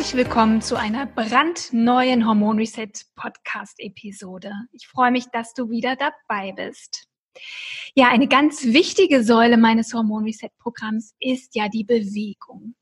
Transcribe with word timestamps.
Herzlich 0.00 0.24
willkommen 0.24 0.62
zu 0.62 0.76
einer 0.76 1.04
brandneuen 1.04 2.26
Hormon 2.26 2.56
Reset 2.56 2.90
Podcast 3.16 3.74
Episode. 3.76 4.50
Ich 4.72 4.88
freue 4.88 5.10
mich, 5.10 5.26
dass 5.26 5.52
du 5.52 5.68
wieder 5.68 5.94
dabei 5.94 6.52
bist. 6.52 7.06
Ja, 7.94 8.08
eine 8.08 8.26
ganz 8.26 8.64
wichtige 8.64 9.22
Säule 9.22 9.58
meines 9.58 9.92
Hormon 9.92 10.24
Reset 10.24 10.48
Programms 10.58 11.14
ist 11.20 11.54
ja 11.54 11.68
die 11.68 11.84
Bewegung. 11.84 12.76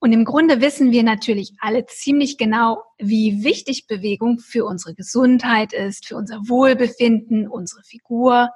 Und 0.00 0.10
im 0.10 0.24
Grunde 0.24 0.60
wissen 0.60 0.90
wir 0.90 1.04
natürlich 1.04 1.52
alle 1.60 1.86
ziemlich 1.86 2.38
genau, 2.38 2.82
wie 2.98 3.44
wichtig 3.44 3.86
Bewegung 3.86 4.40
für 4.40 4.64
unsere 4.64 4.96
Gesundheit 4.96 5.72
ist, 5.72 6.08
für 6.08 6.16
unser 6.16 6.38
Wohlbefinden, 6.48 7.46
unsere 7.46 7.84
Figur 7.84 8.50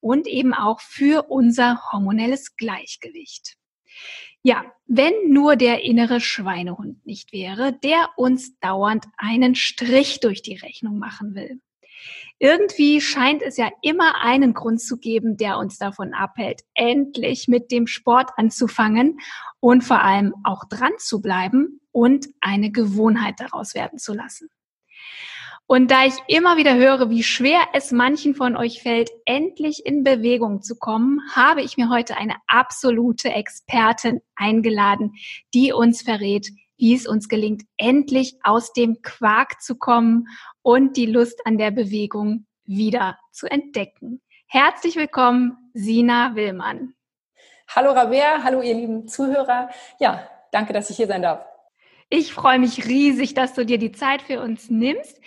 und 0.00 0.26
eben 0.26 0.54
auch 0.54 0.80
für 0.80 1.24
unser 1.28 1.78
hormonelles 1.92 2.56
Gleichgewicht. 2.56 3.58
Ja, 4.42 4.64
wenn 4.86 5.12
nur 5.28 5.56
der 5.56 5.84
innere 5.84 6.20
Schweinehund 6.20 7.04
nicht 7.06 7.32
wäre, 7.32 7.72
der 7.72 8.08
uns 8.16 8.58
dauernd 8.60 9.04
einen 9.16 9.54
Strich 9.54 10.20
durch 10.20 10.42
die 10.42 10.56
Rechnung 10.56 10.98
machen 10.98 11.34
will. 11.34 11.60
Irgendwie 12.38 13.02
scheint 13.02 13.42
es 13.42 13.58
ja 13.58 13.70
immer 13.82 14.22
einen 14.22 14.54
Grund 14.54 14.80
zu 14.80 14.96
geben, 14.96 15.36
der 15.36 15.58
uns 15.58 15.76
davon 15.76 16.14
abhält, 16.14 16.62
endlich 16.72 17.48
mit 17.48 17.70
dem 17.70 17.86
Sport 17.86 18.30
anzufangen 18.36 19.18
und 19.60 19.84
vor 19.84 20.02
allem 20.02 20.34
auch 20.42 20.64
dran 20.64 20.92
zu 20.96 21.20
bleiben 21.20 21.82
und 21.92 22.28
eine 22.40 22.70
Gewohnheit 22.70 23.34
daraus 23.40 23.74
werden 23.74 23.98
zu 23.98 24.14
lassen. 24.14 24.48
Und 25.72 25.92
da 25.92 26.04
ich 26.04 26.14
immer 26.26 26.56
wieder 26.56 26.74
höre, 26.74 27.10
wie 27.10 27.22
schwer 27.22 27.60
es 27.74 27.92
manchen 27.92 28.34
von 28.34 28.56
euch 28.56 28.82
fällt, 28.82 29.08
endlich 29.24 29.86
in 29.86 30.02
Bewegung 30.02 30.62
zu 30.62 30.74
kommen, 30.74 31.20
habe 31.32 31.62
ich 31.62 31.76
mir 31.76 31.88
heute 31.88 32.16
eine 32.16 32.34
absolute 32.48 33.28
Expertin 33.28 34.20
eingeladen, 34.34 35.12
die 35.54 35.72
uns 35.72 36.02
verrät, 36.02 36.48
wie 36.76 36.92
es 36.92 37.06
uns 37.06 37.28
gelingt, 37.28 37.62
endlich 37.76 38.34
aus 38.42 38.72
dem 38.72 39.00
Quark 39.02 39.62
zu 39.62 39.76
kommen 39.76 40.26
und 40.62 40.96
die 40.96 41.06
Lust 41.06 41.40
an 41.46 41.56
der 41.56 41.70
Bewegung 41.70 42.46
wieder 42.64 43.16
zu 43.30 43.46
entdecken. 43.46 44.20
Herzlich 44.48 44.96
willkommen, 44.96 45.56
Sina 45.72 46.34
Willmann. 46.34 46.94
Hallo 47.68 47.92
Rabea, 47.92 48.42
hallo 48.42 48.60
ihr 48.60 48.74
lieben 48.74 49.06
Zuhörer. 49.06 49.70
Ja, 50.00 50.28
danke, 50.50 50.72
dass 50.72 50.90
ich 50.90 50.96
hier 50.96 51.06
sein 51.06 51.22
darf. 51.22 51.46
Ich 52.08 52.34
freue 52.34 52.58
mich 52.58 52.88
riesig, 52.88 53.34
dass 53.34 53.54
du 53.54 53.64
dir 53.64 53.78
die 53.78 53.92
Zeit 53.92 54.22
für 54.22 54.40
uns 54.40 54.68
nimmst 54.68 55.20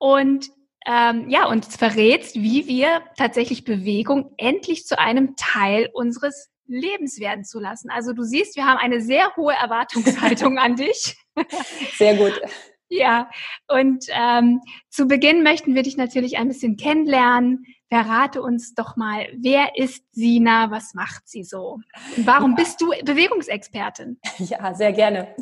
und 0.00 0.50
ähm, 0.86 1.28
ja, 1.28 1.46
und 1.46 1.66
verrätst, 1.66 2.36
wie 2.36 2.66
wir 2.66 3.02
tatsächlich 3.16 3.64
Bewegung 3.64 4.32
endlich 4.38 4.86
zu 4.86 4.98
einem 4.98 5.36
Teil 5.36 5.90
unseres 5.92 6.48
Lebens 6.66 7.20
werden 7.20 7.44
zu 7.44 7.60
lassen. 7.60 7.90
Also 7.90 8.12
du 8.14 8.22
siehst, 8.22 8.56
wir 8.56 8.64
haben 8.64 8.78
eine 8.78 9.02
sehr 9.02 9.36
hohe 9.36 9.52
Erwartungshaltung 9.52 10.58
an 10.58 10.76
dich. 10.76 11.16
Sehr 11.96 12.16
gut. 12.16 12.40
Ja, 12.88 13.30
und 13.68 14.06
ähm, 14.08 14.60
zu 14.88 15.06
Beginn 15.06 15.42
möchten 15.42 15.74
wir 15.74 15.82
dich 15.82 15.96
natürlich 15.96 16.38
ein 16.38 16.48
bisschen 16.48 16.76
kennenlernen. 16.76 17.64
Verrate 17.92 18.40
uns 18.40 18.74
doch 18.74 18.94
mal, 18.94 19.26
wer 19.36 19.76
ist 19.76 20.04
Sina, 20.12 20.70
was 20.70 20.94
macht 20.94 21.28
sie 21.28 21.42
so? 21.42 21.80
Und 22.16 22.24
warum 22.24 22.52
ja. 22.52 22.62
bist 22.62 22.80
du 22.80 22.90
Bewegungsexpertin? 23.04 24.20
Ja, 24.38 24.72
sehr 24.74 24.92
gerne. 24.92 25.34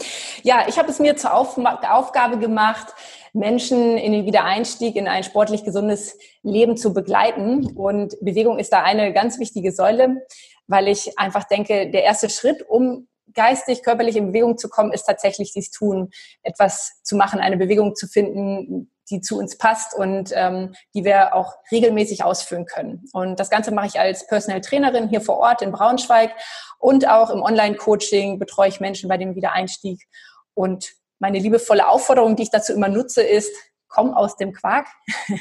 Ja, 0.42 0.66
ich 0.66 0.78
habe 0.78 0.90
es 0.90 0.98
mir 0.98 1.16
zur 1.16 1.34
Auf 1.34 1.58
Aufgabe 1.58 2.38
gemacht, 2.38 2.94
Menschen 3.34 3.98
in 3.98 4.12
den 4.12 4.24
Wiedereinstieg 4.24 4.96
in 4.96 5.08
ein 5.08 5.24
sportlich 5.24 5.62
gesundes 5.62 6.18
Leben 6.42 6.78
zu 6.78 6.94
begleiten. 6.94 7.66
Und 7.76 8.16
Bewegung 8.22 8.58
ist 8.58 8.72
da 8.72 8.82
eine 8.82 9.12
ganz 9.12 9.38
wichtige 9.38 9.70
Säule, 9.70 10.26
weil 10.66 10.88
ich 10.88 11.18
einfach 11.18 11.44
denke, 11.44 11.90
der 11.90 12.04
erste 12.04 12.30
Schritt, 12.30 12.62
um 12.66 13.08
geistig, 13.34 13.82
körperlich 13.82 14.16
in 14.16 14.28
Bewegung 14.28 14.56
zu 14.56 14.70
kommen, 14.70 14.92
ist 14.92 15.04
tatsächlich 15.04 15.52
dies 15.52 15.70
tun, 15.70 16.10
etwas 16.42 17.00
zu 17.02 17.14
machen, 17.14 17.40
eine 17.40 17.58
Bewegung 17.58 17.94
zu 17.94 18.06
finden, 18.06 18.90
die 19.10 19.20
zu 19.20 19.38
uns 19.38 19.58
passt 19.58 19.94
und 19.94 20.30
ähm, 20.34 20.74
die 20.94 21.04
wir 21.04 21.34
auch 21.34 21.54
regelmäßig 21.70 22.24
ausführen 22.24 22.66
können. 22.66 23.04
Und 23.12 23.40
das 23.40 23.50
Ganze 23.50 23.72
mache 23.72 23.86
ich 23.86 24.00
als 24.00 24.26
Personal 24.26 24.60
Trainerin 24.60 25.08
hier 25.08 25.20
vor 25.20 25.38
Ort 25.38 25.62
in 25.62 25.72
Braunschweig 25.72 26.32
und 26.78 27.08
auch 27.08 27.30
im 27.30 27.42
Online-Coaching 27.42 28.38
betreue 28.38 28.68
ich 28.68 28.80
Menschen 28.80 29.08
bei 29.08 29.16
dem 29.16 29.34
Wiedereinstieg. 29.34 30.06
Und 30.54 30.92
meine 31.18 31.38
liebevolle 31.38 31.88
Aufforderung, 31.88 32.36
die 32.36 32.44
ich 32.44 32.50
dazu 32.50 32.72
immer 32.72 32.88
nutze, 32.88 33.22
ist, 33.22 33.52
komm 33.88 34.14
aus 34.14 34.36
dem 34.36 34.52
Quark. 34.52 34.86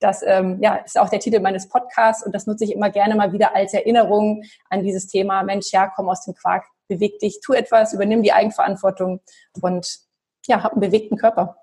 Das 0.00 0.22
ähm, 0.22 0.58
ja, 0.60 0.76
ist 0.76 0.98
auch 0.98 1.08
der 1.08 1.20
Titel 1.20 1.40
meines 1.40 1.68
Podcasts 1.68 2.24
und 2.24 2.34
das 2.34 2.46
nutze 2.46 2.64
ich 2.64 2.72
immer 2.72 2.90
gerne 2.90 3.14
mal 3.14 3.32
wieder 3.32 3.54
als 3.54 3.72
Erinnerung 3.72 4.42
an 4.68 4.82
dieses 4.82 5.06
Thema. 5.06 5.42
Mensch, 5.42 5.72
ja, 5.72 5.88
komm 5.88 6.08
aus 6.10 6.24
dem 6.24 6.34
Quark, 6.34 6.66
beweg 6.86 7.18
dich, 7.20 7.40
tu 7.42 7.54
etwas, 7.54 7.94
übernimm 7.94 8.22
die 8.22 8.32
Eigenverantwortung 8.32 9.20
und 9.62 10.00
ja, 10.46 10.62
hab 10.62 10.72
einen 10.72 10.82
bewegten 10.82 11.16
Körper. 11.16 11.56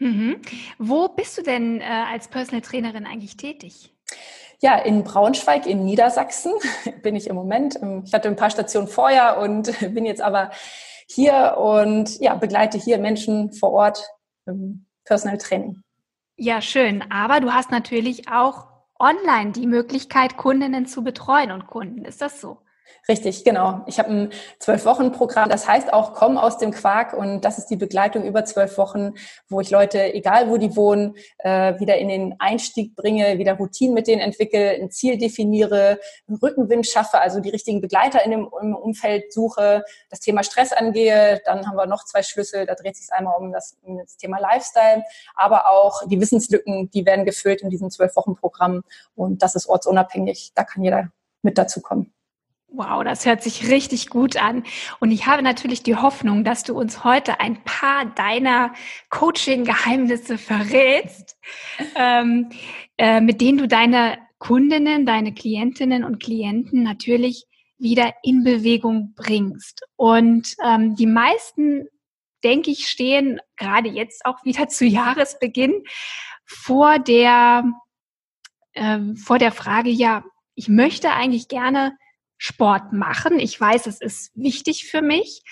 Mhm. 0.00 0.40
Wo 0.78 1.08
bist 1.08 1.38
du 1.38 1.42
denn 1.42 1.80
äh, 1.80 1.84
als 1.84 2.28
Personal 2.28 2.62
Trainerin 2.62 3.06
eigentlich 3.06 3.36
tätig? 3.36 3.94
Ja, 4.60 4.76
in 4.78 5.04
Braunschweig 5.04 5.66
in 5.66 5.84
Niedersachsen 5.84 6.52
bin 7.02 7.14
ich 7.14 7.28
im 7.28 7.36
Moment. 7.36 7.78
Ich 8.04 8.12
hatte 8.12 8.28
ein 8.28 8.36
paar 8.36 8.50
Stationen 8.50 8.88
vorher 8.88 9.38
und 9.38 9.72
bin 9.94 10.04
jetzt 10.04 10.22
aber 10.22 10.50
hier 11.06 11.56
und 11.58 12.18
ja, 12.20 12.34
begleite 12.34 12.78
hier 12.78 12.98
Menschen 12.98 13.52
vor 13.52 13.72
Ort 13.72 14.08
im 14.46 14.86
Personal 15.04 15.38
Training. 15.38 15.82
Ja, 16.36 16.62
schön. 16.62 17.04
Aber 17.10 17.40
du 17.40 17.52
hast 17.52 17.70
natürlich 17.70 18.28
auch 18.30 18.68
online 18.98 19.52
die 19.52 19.66
Möglichkeit, 19.66 20.38
Kundinnen 20.38 20.86
zu 20.86 21.04
betreuen 21.04 21.52
und 21.52 21.66
Kunden. 21.66 22.04
Ist 22.04 22.22
das 22.22 22.40
so? 22.40 22.58
Richtig, 23.08 23.44
genau. 23.44 23.82
Ich 23.86 23.98
habe 23.98 24.10
ein 24.10 24.32
Zwölf-Wochen-Programm, 24.60 25.48
das 25.48 25.66
heißt 25.66 25.92
auch 25.92 26.14
Komm 26.14 26.38
aus 26.38 26.58
dem 26.58 26.70
Quark 26.70 27.12
und 27.12 27.40
das 27.44 27.58
ist 27.58 27.66
die 27.66 27.76
Begleitung 27.76 28.24
über 28.24 28.44
zwölf 28.44 28.78
Wochen, 28.78 29.14
wo 29.48 29.60
ich 29.60 29.70
Leute, 29.70 30.14
egal 30.14 30.48
wo 30.48 30.58
die 30.58 30.76
wohnen, 30.76 31.16
äh, 31.38 31.78
wieder 31.80 31.98
in 31.98 32.08
den 32.08 32.36
Einstieg 32.38 32.94
bringe, 32.94 33.38
wieder 33.38 33.54
Routinen 33.54 33.94
mit 33.94 34.06
denen 34.06 34.20
entwickle, 34.20 34.70
ein 34.70 34.90
Ziel 34.90 35.18
definiere, 35.18 35.98
einen 36.28 36.36
Rückenwind 36.36 36.86
schaffe, 36.86 37.18
also 37.20 37.40
die 37.40 37.50
richtigen 37.50 37.80
Begleiter 37.80 38.24
in 38.24 38.30
dem 38.30 38.46
Umfeld 38.46 39.32
suche, 39.32 39.82
das 40.08 40.20
Thema 40.20 40.44
Stress 40.44 40.72
angehe. 40.72 41.40
Dann 41.44 41.66
haben 41.66 41.76
wir 41.76 41.86
noch 41.86 42.04
zwei 42.04 42.22
Schlüssel, 42.22 42.66
da 42.66 42.74
dreht 42.74 42.96
sich 42.96 43.12
einmal 43.12 43.40
um 43.40 43.52
das, 43.52 43.76
um 43.82 43.98
das 43.98 44.16
Thema 44.18 44.38
Lifestyle, 44.38 45.02
aber 45.34 45.68
auch 45.68 46.06
die 46.06 46.20
Wissenslücken, 46.20 46.90
die 46.90 47.04
werden 47.06 47.24
gefüllt 47.24 47.62
in 47.62 47.70
diesem 47.70 47.90
Zwölf-Wochen-Programm 47.90 48.82
und 49.16 49.42
das 49.42 49.54
ist 49.54 49.68
ortsunabhängig. 49.68 50.52
Da 50.54 50.64
kann 50.64 50.84
jeder 50.84 51.10
mit 51.42 51.58
dazu 51.58 51.80
kommen. 51.80 52.12
Wow, 52.72 53.02
das 53.02 53.26
hört 53.26 53.42
sich 53.42 53.68
richtig 53.68 54.10
gut 54.10 54.36
an. 54.36 54.62
Und 55.00 55.10
ich 55.10 55.26
habe 55.26 55.42
natürlich 55.42 55.82
die 55.82 55.96
Hoffnung, 55.96 56.44
dass 56.44 56.62
du 56.62 56.78
uns 56.78 57.02
heute 57.02 57.40
ein 57.40 57.64
paar 57.64 58.06
deiner 58.06 58.72
Coaching-Geheimnisse 59.08 60.38
verrätst, 60.38 61.36
ähm, 61.96 62.50
äh, 62.96 63.20
mit 63.20 63.40
denen 63.40 63.58
du 63.58 63.66
deine 63.66 64.18
Kundinnen, 64.38 65.04
deine 65.04 65.34
Klientinnen 65.34 66.04
und 66.04 66.22
Klienten 66.22 66.84
natürlich 66.84 67.44
wieder 67.78 68.14
in 68.22 68.44
Bewegung 68.44 69.14
bringst. 69.16 69.82
Und 69.96 70.54
ähm, 70.64 70.94
die 70.94 71.06
meisten, 71.06 71.88
denke 72.44 72.70
ich, 72.70 72.86
stehen 72.86 73.40
gerade 73.56 73.88
jetzt 73.88 74.24
auch 74.24 74.44
wieder 74.44 74.68
zu 74.68 74.84
Jahresbeginn 74.86 75.82
vor 76.46 77.00
der, 77.00 77.64
äh, 78.74 79.00
vor 79.16 79.38
der 79.38 79.50
Frage, 79.50 79.90
ja, 79.90 80.22
ich 80.54 80.68
möchte 80.68 81.10
eigentlich 81.10 81.48
gerne 81.48 81.96
Sport 82.42 82.94
machen. 82.94 83.38
Ich 83.38 83.60
weiß, 83.60 83.86
es 83.86 84.00
ist 84.00 84.32
wichtig 84.34 84.90
für 84.90 85.02
mich, 85.02 85.42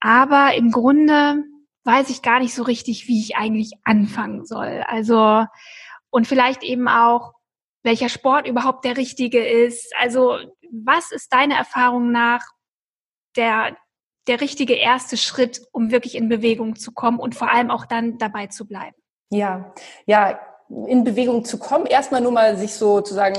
aber 0.00 0.54
im 0.54 0.72
Grunde 0.72 1.44
weiß 1.84 2.10
ich 2.10 2.22
gar 2.22 2.40
nicht 2.40 2.54
so 2.54 2.64
richtig, 2.64 3.06
wie 3.06 3.20
ich 3.20 3.36
eigentlich 3.36 3.72
anfangen 3.84 4.44
soll. 4.44 4.84
Also, 4.88 5.46
und 6.10 6.26
vielleicht 6.26 6.64
eben 6.64 6.88
auch, 6.88 7.34
welcher 7.84 8.08
Sport 8.08 8.48
überhaupt 8.48 8.84
der 8.84 8.96
richtige 8.96 9.46
ist. 9.46 9.94
Also, 10.00 10.38
was 10.72 11.12
ist 11.12 11.32
deine 11.32 11.54
Erfahrung 11.54 12.10
nach 12.10 12.44
der, 13.36 13.76
der 14.26 14.40
richtige 14.40 14.74
erste 14.74 15.16
Schritt, 15.16 15.62
um 15.70 15.92
wirklich 15.92 16.16
in 16.16 16.28
Bewegung 16.28 16.74
zu 16.74 16.92
kommen 16.92 17.20
und 17.20 17.36
vor 17.36 17.52
allem 17.52 17.70
auch 17.70 17.86
dann 17.86 18.18
dabei 18.18 18.48
zu 18.48 18.66
bleiben? 18.66 18.96
Ja, 19.30 19.72
ja, 20.04 20.40
in 20.86 21.02
Bewegung 21.02 21.44
zu 21.44 21.58
kommen, 21.58 21.86
erstmal 21.86 22.20
nur 22.20 22.32
mal 22.32 22.56
sich 22.58 22.74
sozusagen 22.74 23.38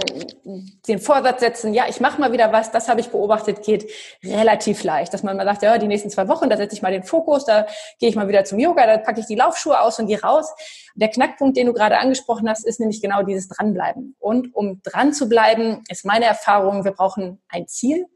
den 0.87 0.99
Vorsatz 0.99 1.41
setzen, 1.41 1.73
ja, 1.75 1.85
ich 1.87 1.99
mache 1.99 2.19
mal 2.19 2.31
wieder 2.31 2.51
was, 2.51 2.71
das 2.71 2.89
habe 2.89 3.01
ich 3.01 3.09
beobachtet, 3.09 3.61
geht 3.61 3.89
relativ 4.23 4.83
leicht. 4.83 5.13
Dass 5.13 5.21
man 5.21 5.37
mal 5.37 5.45
sagt, 5.45 5.61
ja, 5.61 5.77
die 5.77 5.87
nächsten 5.87 6.09
zwei 6.09 6.27
Wochen, 6.27 6.49
da 6.49 6.57
setze 6.57 6.75
ich 6.75 6.81
mal 6.81 6.91
den 6.91 7.03
Fokus, 7.03 7.45
da 7.45 7.67
gehe 7.99 8.09
ich 8.09 8.15
mal 8.15 8.27
wieder 8.27 8.45
zum 8.45 8.57
Yoga, 8.57 8.87
da 8.87 8.97
packe 8.97 9.19
ich 9.19 9.27
die 9.27 9.35
Laufschuhe 9.35 9.79
aus 9.79 9.99
und 9.99 10.07
gehe 10.07 10.21
raus. 10.21 10.51
Der 10.95 11.09
Knackpunkt, 11.09 11.55
den 11.55 11.67
du 11.67 11.73
gerade 11.73 11.99
angesprochen 11.99 12.49
hast, 12.49 12.65
ist 12.65 12.79
nämlich 12.79 13.01
genau 13.01 13.21
dieses 13.21 13.47
Dranbleiben. 13.47 14.15
Und 14.19 14.55
um 14.55 14.81
dran 14.83 15.13
zu 15.13 15.29
bleiben, 15.29 15.83
ist 15.87 16.05
meine 16.05 16.25
Erfahrung, 16.25 16.83
wir 16.83 16.91
brauchen 16.91 17.41
ein 17.47 17.67
Ziel 17.67 18.07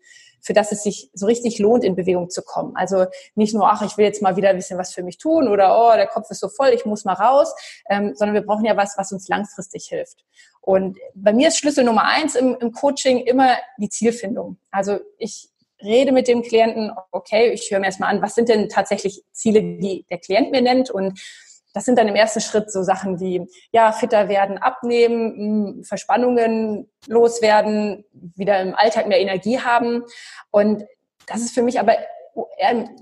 für 0.44 0.54
das 0.54 0.72
es 0.72 0.84
sich 0.84 1.10
so 1.14 1.26
richtig 1.26 1.58
lohnt, 1.58 1.84
in 1.84 1.96
Bewegung 1.96 2.30
zu 2.30 2.44
kommen. 2.44 2.76
Also 2.76 3.06
nicht 3.36 3.56
nur, 3.56 3.72
ach, 3.72 3.82
ich 3.82 3.98
will 3.98 4.06
jetzt 4.06 4.22
mal 4.22 4.36
wieder 4.36 4.50
ein 4.50 4.58
bisschen 4.58 4.78
was 4.78 4.94
für 4.94 5.02
mich 5.02 5.18
tun 5.18 5.48
oder, 5.48 5.76
oh, 5.80 5.96
der 5.96 6.08
Kopf 6.08 6.30
ist 6.30 6.42
so 6.42 6.50
voll, 6.50 6.70
ich 6.70 6.86
muss 6.86 7.06
mal 7.06 7.14
raus, 7.14 7.54
ähm, 7.90 8.14
sondern 8.14 8.36
wir 8.36 8.46
brauchen 8.46 8.66
ja 8.66 8.76
was, 8.76 8.96
was 8.98 9.12
uns 9.12 9.28
langfristig 9.30 9.86
hilft. 9.86 10.26
Und 10.62 10.98
bei 11.16 11.34
mir 11.34 11.48
ist 11.48 11.58
Schlüssel 11.58 11.86
Nummer 11.86 12.04
eins 12.04 12.36
im, 12.36 12.56
im 12.60 12.72
Coaching 12.72 13.20
immer 13.20 13.56
die 13.78 13.90
Zielfindung. 13.90 14.58
Also 14.70 15.00
ich 15.18 15.50
rede 15.82 16.12
mit 16.12 16.28
dem 16.28 16.42
Klienten, 16.42 16.92
okay, 17.12 17.52
ich 17.52 17.70
höre 17.72 17.80
mir 17.80 17.88
erstmal 17.88 18.14
an, 18.14 18.22
was 18.22 18.36
sind 18.36 18.50
denn 18.50 18.70
tatsächlich 18.70 19.24
Ziele, 19.32 19.62
die 19.62 20.06
der 20.10 20.18
Klient 20.18 20.52
mir 20.52 20.62
nennt 20.62 20.90
und 20.90 21.20
das 21.74 21.86
sind 21.86 21.98
dann 21.98 22.08
im 22.08 22.16
ersten 22.16 22.40
Schritt 22.40 22.72
so 22.72 22.84
Sachen 22.84 23.20
wie, 23.20 23.48
ja, 23.72 23.92
fitter 23.92 24.30
werden, 24.30 24.58
abnehmen, 24.58 25.84
Verspannungen 25.84 26.90
loswerden, 27.08 28.06
wieder 28.14 28.62
im 28.62 28.76
Alltag 28.76 29.08
mehr 29.08 29.20
Energie 29.20 29.60
haben. 29.60 30.04
Und 30.52 30.86
das 31.28 31.42
ist 31.42 31.54
für 31.54 31.64
mich 31.64 31.80
aber 31.80 31.98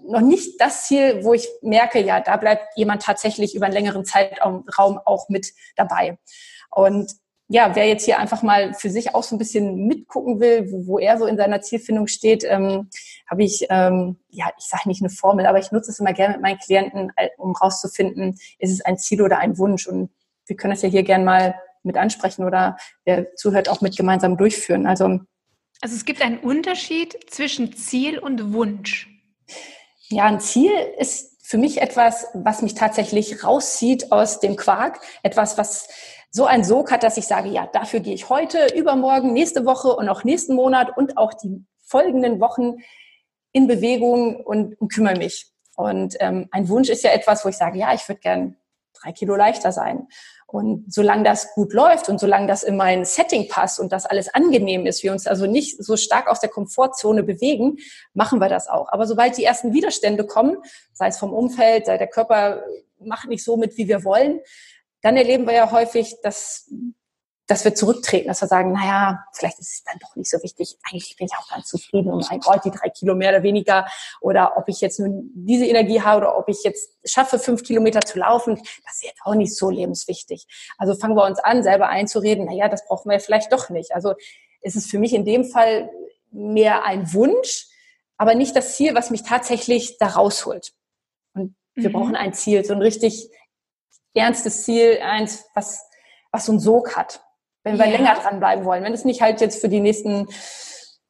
noch 0.08 0.22
nicht 0.22 0.60
das 0.60 0.86
Ziel, 0.88 1.24
wo 1.24 1.34
ich 1.34 1.48
merke, 1.62 2.02
ja, 2.02 2.20
da 2.20 2.38
bleibt 2.38 2.76
jemand 2.76 3.04
tatsächlich 3.04 3.56
über 3.56 3.66
einen 3.66 3.76
längeren 3.76 4.06
Zeitraum 4.06 4.66
auch 5.06 5.30
mit 5.30 5.54
dabei. 5.76 6.18
Und 6.70 7.12
ja, 7.52 7.76
wer 7.76 7.86
jetzt 7.86 8.06
hier 8.06 8.18
einfach 8.18 8.44
mal 8.44 8.74
für 8.74 8.90
sich 8.90 9.14
auch 9.14 9.24
so 9.24 9.36
ein 9.36 9.38
bisschen 9.38 9.86
mitgucken 9.86 10.40
will, 10.40 10.72
wo, 10.72 10.88
wo 10.88 11.00
er 11.00 11.18
so 11.18 11.26
in 11.26 11.36
seiner 11.36 11.60
Zielfindung 11.60 12.08
steht, 12.08 12.46
ähm, 12.46 12.90
habe 13.30 13.44
ich, 13.44 13.66
ähm, 13.70 14.16
ja, 14.30 14.50
ich 14.58 14.64
sage 14.68 14.88
nicht 14.88 15.02
eine 15.02 15.10
Formel, 15.10 15.46
aber 15.46 15.60
ich 15.60 15.70
nutze 15.70 15.92
es 15.92 16.00
immer 16.00 16.14
gerne 16.14 16.36
mit 16.36 16.42
meinen 16.42 16.60
Klienten, 16.60 17.12
um 17.38 17.54
rauszufinden, 17.54 18.40
ist 18.58 18.72
es 18.72 18.80
ein 18.80 18.98
Ziel 18.98 19.22
oder 19.22 19.40
ein 19.40 19.58
Wunsch. 19.58 19.86
Und 19.86 20.12
wir 20.46 20.56
können 20.56 20.72
das 20.72 20.82
ja 20.82 20.88
hier 20.88 21.04
gerne 21.04 21.26
mal 21.26 21.56
mit 21.84 21.98
ansprechen 21.98 22.46
oder 22.46 22.78
wer 23.04 23.36
zuhört, 23.36 23.68
auch 23.68 23.82
mit 23.82 23.98
gemeinsam 23.98 24.38
durchführen. 24.38 24.88
Also, 24.88 25.20
also 25.82 25.96
es 25.96 26.06
gibt 26.06 26.22
einen 26.22 26.40
Unterschied 26.40 27.18
zwischen 27.30 27.76
Ziel 27.76 28.18
und 28.18 28.54
Wunsch. 28.54 29.10
Ja, 30.08 30.24
ein 30.24 30.40
Ziel 30.40 30.72
ist 30.98 31.46
für 31.46 31.58
mich 31.58 31.82
etwas, 31.82 32.28
was 32.34 32.62
mich 32.62 32.76
tatsächlich 32.76 33.44
rauszieht 33.44 34.14
aus 34.14 34.40
dem 34.40 34.56
Quark, 34.56 35.02
etwas, 35.22 35.58
was 35.58 35.90
so 36.32 36.46
ein 36.46 36.64
Sog 36.64 36.92
hat, 36.92 37.04
dass 37.04 37.18
ich 37.18 37.28
sage, 37.28 37.50
ja, 37.50 37.68
dafür 37.68 38.00
gehe 38.00 38.14
ich 38.14 38.30
heute, 38.30 38.68
übermorgen, 38.74 39.34
nächste 39.34 39.66
Woche 39.66 39.96
und 39.96 40.10
auch 40.10 40.24
nächsten 40.24 40.56
Monat 40.56 40.98
und 40.98 41.18
auch 41.18 41.34
die 41.34 41.64
folgenden 41.86 42.40
Wochen 42.40 42.78
in 43.52 43.68
Bewegung 43.68 44.38
und, 44.38 44.80
und 44.80 44.94
kümmere 44.94 45.18
mich. 45.18 45.48
Und 45.76 46.16
ähm, 46.20 46.48
ein 46.52 46.70
Wunsch 46.70 46.90
ist 46.90 47.04
ja 47.04 47.12
etwas, 47.12 47.44
wo 47.44 47.50
ich 47.50 47.58
sage, 47.58 47.78
ja, 47.78 47.94
ich 47.94 48.08
würde 48.08 48.22
gern 48.22 48.56
drei 48.94 49.12
Kilo 49.12 49.36
leichter 49.36 49.72
sein. 49.72 50.08
Und 50.48 50.94
solange 50.94 51.24
das 51.24 51.54
gut 51.54 51.74
läuft 51.74 52.10
und 52.10 52.20
solange 52.20 52.48
das 52.48 52.64
in 52.64 52.76
mein 52.76 53.06
Setting 53.06 53.48
passt 53.48 53.80
und 53.80 53.92
das 53.92 54.06
alles 54.06 54.34
angenehm 54.34 54.86
ist, 54.86 55.02
wir 55.02 55.12
uns 55.12 55.26
also 55.26 55.46
nicht 55.48 55.82
so 55.84 55.96
stark 55.96 56.28
aus 56.28 56.42
der 56.42 56.50
Komfortzone 56.50 57.24
bewegen, 57.24 57.78
machen 58.14 58.40
wir 58.40 58.50
das 58.50 58.68
auch. 58.68 58.90
Aber 58.90 59.08
sobald 59.08 59.38
die 59.38 59.46
ersten 59.46 59.74
Widerstände 59.74 60.26
kommen, 60.26 60.58
sei 60.94 61.08
es 61.08 61.18
vom 61.18 61.34
Umfeld, 61.34 61.86
sei 61.86 61.98
der 61.98 62.08
Körper 62.08 62.64
macht 63.00 63.30
nicht 63.30 63.44
so 63.44 63.58
mit, 63.58 63.78
wie 63.78 63.88
wir 63.88 64.04
wollen, 64.04 64.42
dann 65.02 65.18
erleben 65.18 65.46
wir 65.46 65.54
ja 65.54 65.72
häufig, 65.72 66.18
dass, 66.22 66.72
dass 67.48 67.66
wir 67.66 67.74
zurücktreten, 67.76 68.28
dass 68.28 68.42
wir 68.42 68.48
sagen, 68.48 68.72
naja, 68.72 69.26
vielleicht 69.34 69.60
ist 69.60 69.74
es 69.74 69.84
dann 69.84 69.98
doch 70.00 70.16
nicht 70.16 70.30
so 70.30 70.42
wichtig. 70.44 70.78
Eigentlich 70.84 71.16
bin 71.18 71.28
ich 71.28 71.34
auch 71.38 71.50
ganz 71.50 71.68
zufrieden 71.68 72.12
und 72.12 72.30
mein 72.30 72.40
Gott, 72.40 72.64
die 72.66 72.72
drei 72.72 72.90
Kilo 72.90 73.16
mehr 73.16 73.30
oder 73.30 73.44
weniger. 73.44 73.88
Oder 74.22 74.58
ob 74.58 74.70
ich 74.70 74.80
jetzt 74.82 75.00
nun 75.00 75.32
diese 75.34 75.66
Energie 75.66 76.02
habe 76.02 76.22
oder 76.22 76.38
ob 76.38 76.48
ich 76.50 76.64
jetzt 76.64 76.98
schaffe, 77.04 77.40
fünf 77.40 77.64
Kilometer 77.64 78.02
zu 78.02 78.20
laufen, 78.20 78.56
das 78.56 78.96
ist 78.96 79.04
jetzt 79.04 79.22
auch 79.24 79.36
nicht 79.36 79.56
so 79.56 79.70
lebenswichtig. 79.70 80.46
Also 80.78 80.96
fangen 80.96 81.16
wir 81.16 81.26
uns 81.26 81.40
an, 81.40 81.64
selber 81.64 81.90
einzureden, 81.90 82.46
naja, 82.46 82.70
das 82.70 82.86
brauchen 82.86 83.10
wir 83.10 83.20
vielleicht 83.20 83.52
doch 83.52 83.70
nicht. 83.70 83.94
Also 83.94 84.14
ist 84.62 84.76
es 84.76 84.86
für 84.86 85.00
mich 85.00 85.14
in 85.14 85.26
dem 85.26 85.46
Fall 85.46 85.90
mehr 86.32 86.86
ein 86.86 87.12
Wunsch, 87.14 87.68
aber 88.18 88.36
nicht 88.36 88.56
das 88.56 88.76
Ziel, 88.76 88.94
was 88.94 89.10
mich 89.10 89.24
tatsächlich 89.24 89.98
da 89.98 90.08
rausholt. 90.08 90.74
Und 91.34 91.56
wir 91.74 91.90
mhm. 91.90 91.94
brauchen 91.94 92.16
ein 92.16 92.34
Ziel, 92.34 92.64
so 92.64 92.74
ein 92.74 92.82
richtig 92.82 93.30
ernstes 94.14 94.64
Ziel, 94.64 95.00
eins, 95.02 95.46
was, 95.54 95.86
was 96.32 96.46
so 96.46 96.52
einen 96.52 96.60
Sog 96.60 96.96
hat, 96.96 97.22
wenn 97.64 97.78
wir 97.78 97.86
ja. 97.86 97.92
länger 97.92 98.16
dranbleiben 98.16 98.66
wollen. 98.66 98.84
Wenn 98.84 98.94
es 98.94 99.06
nicht 99.06 99.22
halt 99.22 99.42
jetzt 99.42 99.62
für 99.62 99.70
die 99.70 99.80
nächsten, 99.80 100.28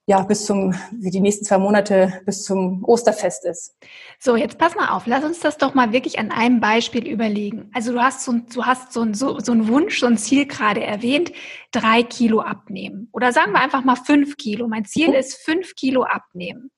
ja, 0.06 0.22
bis 0.22 0.46
zum, 0.46 0.74
wie 0.92 1.10
die 1.10 1.20
nächsten 1.20 1.46
zwei 1.46 1.58
Monate 1.58 2.22
bis 2.26 2.44
zum 2.44 2.84
Osterfest 2.84 3.46
ist. 3.46 3.76
So, 4.20 4.36
jetzt 4.36 4.58
pass 4.58 4.76
mal 4.76 4.90
auf, 4.90 5.06
lass 5.06 5.24
uns 5.24 5.40
das 5.40 5.58
doch 5.58 5.74
mal 5.74 5.94
wirklich 5.94 6.20
an 6.20 6.32
einem 6.32 6.60
Beispiel 6.60 7.08
überlegen. 7.08 7.72
Also 7.74 7.94
du 7.94 8.02
hast 8.02 8.24
so, 8.24 8.34
du 8.34 8.66
hast 8.66 8.94
so, 8.94 9.02
ein, 9.02 9.14
so, 9.14 9.40
so 9.40 9.52
einen 9.52 9.68
Wunsch, 9.68 10.00
so 10.00 10.08
ein 10.08 10.18
Ziel 10.18 10.46
gerade 10.48 10.84
erwähnt, 10.84 11.32
drei 11.72 12.04
Kilo 12.04 12.42
abnehmen. 12.42 13.10
Oder 13.14 13.32
sagen 13.32 13.54
wir 13.54 13.62
einfach 13.62 13.84
mal 13.84 13.96
fünf 13.96 14.38
Kilo. 14.38 14.68
Mein 14.68 14.86
Ziel 14.86 15.10
mhm. 15.10 15.16
ist 15.16 15.36
fünf 15.44 15.76
Kilo 15.76 16.04
abnehmen. 16.04 16.72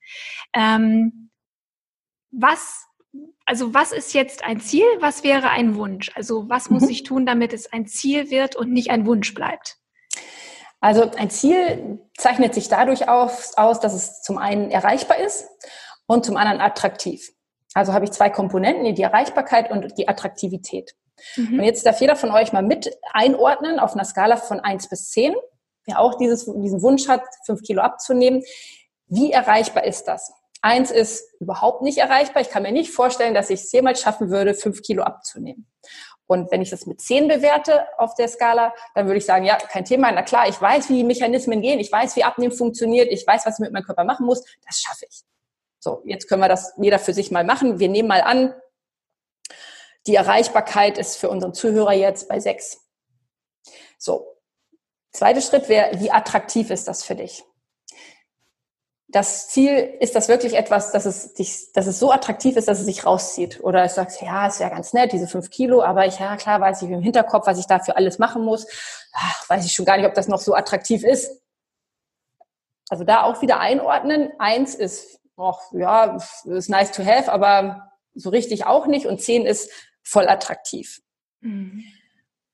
Ähm, 0.54 1.30
was 2.30 2.86
also 3.46 3.74
was 3.74 3.92
ist 3.92 4.14
jetzt 4.14 4.44
ein 4.44 4.60
Ziel, 4.60 4.86
was 5.00 5.22
wäre 5.22 5.50
ein 5.50 5.76
Wunsch? 5.76 6.10
Also 6.14 6.48
was 6.48 6.70
muss 6.70 6.84
mhm. 6.84 6.90
ich 6.90 7.02
tun, 7.02 7.26
damit 7.26 7.52
es 7.52 7.72
ein 7.72 7.86
Ziel 7.86 8.30
wird 8.30 8.56
und 8.56 8.72
nicht 8.72 8.90
ein 8.90 9.06
Wunsch 9.06 9.34
bleibt? 9.34 9.76
Also 10.80 11.10
ein 11.12 11.30
Ziel 11.30 12.00
zeichnet 12.16 12.54
sich 12.54 12.68
dadurch 12.68 13.08
aus, 13.08 13.54
dass 13.56 13.94
es 13.94 14.22
zum 14.22 14.38
einen 14.38 14.70
erreichbar 14.70 15.18
ist 15.18 15.48
und 16.06 16.24
zum 16.24 16.36
anderen 16.36 16.60
attraktiv. 16.60 17.30
Also 17.74 17.92
habe 17.92 18.04
ich 18.04 18.12
zwei 18.12 18.30
Komponenten, 18.30 18.94
die 18.94 19.02
Erreichbarkeit 19.02 19.70
und 19.70 19.96
die 19.98 20.08
Attraktivität. 20.08 20.94
Mhm. 21.36 21.58
Und 21.58 21.64
jetzt 21.64 21.84
darf 21.86 22.00
jeder 22.00 22.16
von 22.16 22.30
euch 22.30 22.52
mal 22.52 22.62
mit 22.62 22.96
einordnen 23.12 23.78
auf 23.78 23.94
einer 23.94 24.04
Skala 24.04 24.36
von 24.36 24.60
eins 24.60 24.88
bis 24.88 25.10
zehn, 25.10 25.34
wer 25.86 26.00
auch 26.00 26.16
dieses, 26.18 26.44
diesen 26.44 26.82
Wunsch 26.82 27.08
hat, 27.08 27.22
fünf 27.46 27.62
Kilo 27.62 27.82
abzunehmen. 27.82 28.42
Wie 29.06 29.32
erreichbar 29.32 29.84
ist 29.84 30.04
das? 30.04 30.32
Eins 30.64 30.90
ist 30.90 31.30
überhaupt 31.40 31.82
nicht 31.82 31.98
erreichbar. 31.98 32.40
Ich 32.40 32.48
kann 32.48 32.62
mir 32.62 32.72
nicht 32.72 32.90
vorstellen, 32.90 33.34
dass 33.34 33.50
ich 33.50 33.60
es 33.60 33.72
jemals 33.72 34.00
schaffen 34.00 34.30
würde, 34.30 34.54
fünf 34.54 34.80
Kilo 34.80 35.02
abzunehmen. 35.02 35.70
Und 36.26 36.50
wenn 36.50 36.62
ich 36.62 36.70
das 36.70 36.86
mit 36.86 37.02
zehn 37.02 37.28
bewerte 37.28 37.86
auf 37.98 38.14
der 38.14 38.28
Skala, 38.28 38.72
dann 38.94 39.04
würde 39.04 39.18
ich 39.18 39.26
sagen, 39.26 39.44
ja, 39.44 39.58
kein 39.58 39.84
Thema. 39.84 40.10
Na 40.10 40.22
klar, 40.22 40.48
ich 40.48 40.58
weiß, 40.58 40.88
wie 40.88 40.94
die 40.94 41.04
Mechanismen 41.04 41.60
gehen. 41.60 41.80
Ich 41.80 41.92
weiß, 41.92 42.16
wie 42.16 42.24
Abnehmen 42.24 42.54
funktioniert. 42.54 43.12
Ich 43.12 43.26
weiß, 43.26 43.44
was 43.44 43.58
ich 43.58 43.62
mit 43.62 43.74
meinem 43.74 43.84
Körper 43.84 44.04
machen 44.04 44.24
muss. 44.24 44.42
Das 44.64 44.80
schaffe 44.80 45.04
ich. 45.06 45.24
So, 45.80 46.00
jetzt 46.06 46.30
können 46.30 46.40
wir 46.40 46.48
das 46.48 46.72
jeder 46.78 46.98
für 46.98 47.12
sich 47.12 47.30
mal 47.30 47.44
machen. 47.44 47.78
Wir 47.78 47.90
nehmen 47.90 48.08
mal 48.08 48.22
an, 48.22 48.54
die 50.06 50.14
Erreichbarkeit 50.14 50.96
ist 50.96 51.18
für 51.18 51.28
unseren 51.28 51.52
Zuhörer 51.52 51.92
jetzt 51.92 52.26
bei 52.26 52.40
sechs. 52.40 52.88
So. 53.98 54.38
Zweiter 55.12 55.42
Schritt 55.42 55.68
wäre, 55.68 56.00
wie 56.00 56.10
attraktiv 56.10 56.70
ist 56.70 56.88
das 56.88 57.04
für 57.04 57.16
dich? 57.16 57.44
Das 59.08 59.48
Ziel, 59.48 59.96
ist 60.00 60.14
das 60.14 60.28
wirklich 60.28 60.54
etwas, 60.54 60.90
dass 60.90 61.04
es 61.04 61.34
dich, 61.34 61.72
dass 61.72 61.86
es 61.86 61.98
so 61.98 62.10
attraktiv 62.10 62.56
ist, 62.56 62.68
dass 62.68 62.80
es 62.80 62.86
sich 62.86 63.04
rauszieht? 63.04 63.62
Oder 63.62 63.84
es 63.84 63.94
sagst, 63.94 64.20
ja, 64.22 64.46
ist 64.46 64.60
ja 64.60 64.68
ganz 64.68 64.92
nett, 64.92 65.12
diese 65.12 65.28
fünf 65.28 65.50
Kilo, 65.50 65.82
aber 65.82 66.06
ich, 66.06 66.18
ja, 66.18 66.36
klar 66.36 66.60
weiß 66.60 66.82
ich 66.82 66.90
im 66.90 67.02
Hinterkopf, 67.02 67.46
was 67.46 67.58
ich 67.58 67.66
dafür 67.66 67.96
alles 67.96 68.18
machen 68.18 68.44
muss. 68.44 68.66
Ach, 69.12 69.48
weiß 69.48 69.64
ich 69.66 69.72
schon 69.72 69.84
gar 69.84 69.96
nicht, 69.96 70.06
ob 70.06 70.14
das 70.14 70.28
noch 70.28 70.40
so 70.40 70.54
attraktiv 70.54 71.04
ist. 71.04 71.42
Also 72.88 73.04
da 73.04 73.22
auch 73.22 73.42
wieder 73.42 73.60
einordnen. 73.60 74.32
Eins 74.38 74.74
ist, 74.74 75.20
ach, 75.36 75.60
ja, 75.72 76.16
ist 76.44 76.68
nice 76.68 76.92
to 76.92 77.04
have, 77.04 77.30
aber 77.30 77.92
so 78.14 78.30
richtig 78.30 78.66
auch 78.66 78.86
nicht. 78.86 79.06
Und 79.06 79.20
zehn 79.20 79.46
ist 79.46 79.70
voll 80.02 80.28
attraktiv. 80.28 81.02
Mhm. 81.40 81.84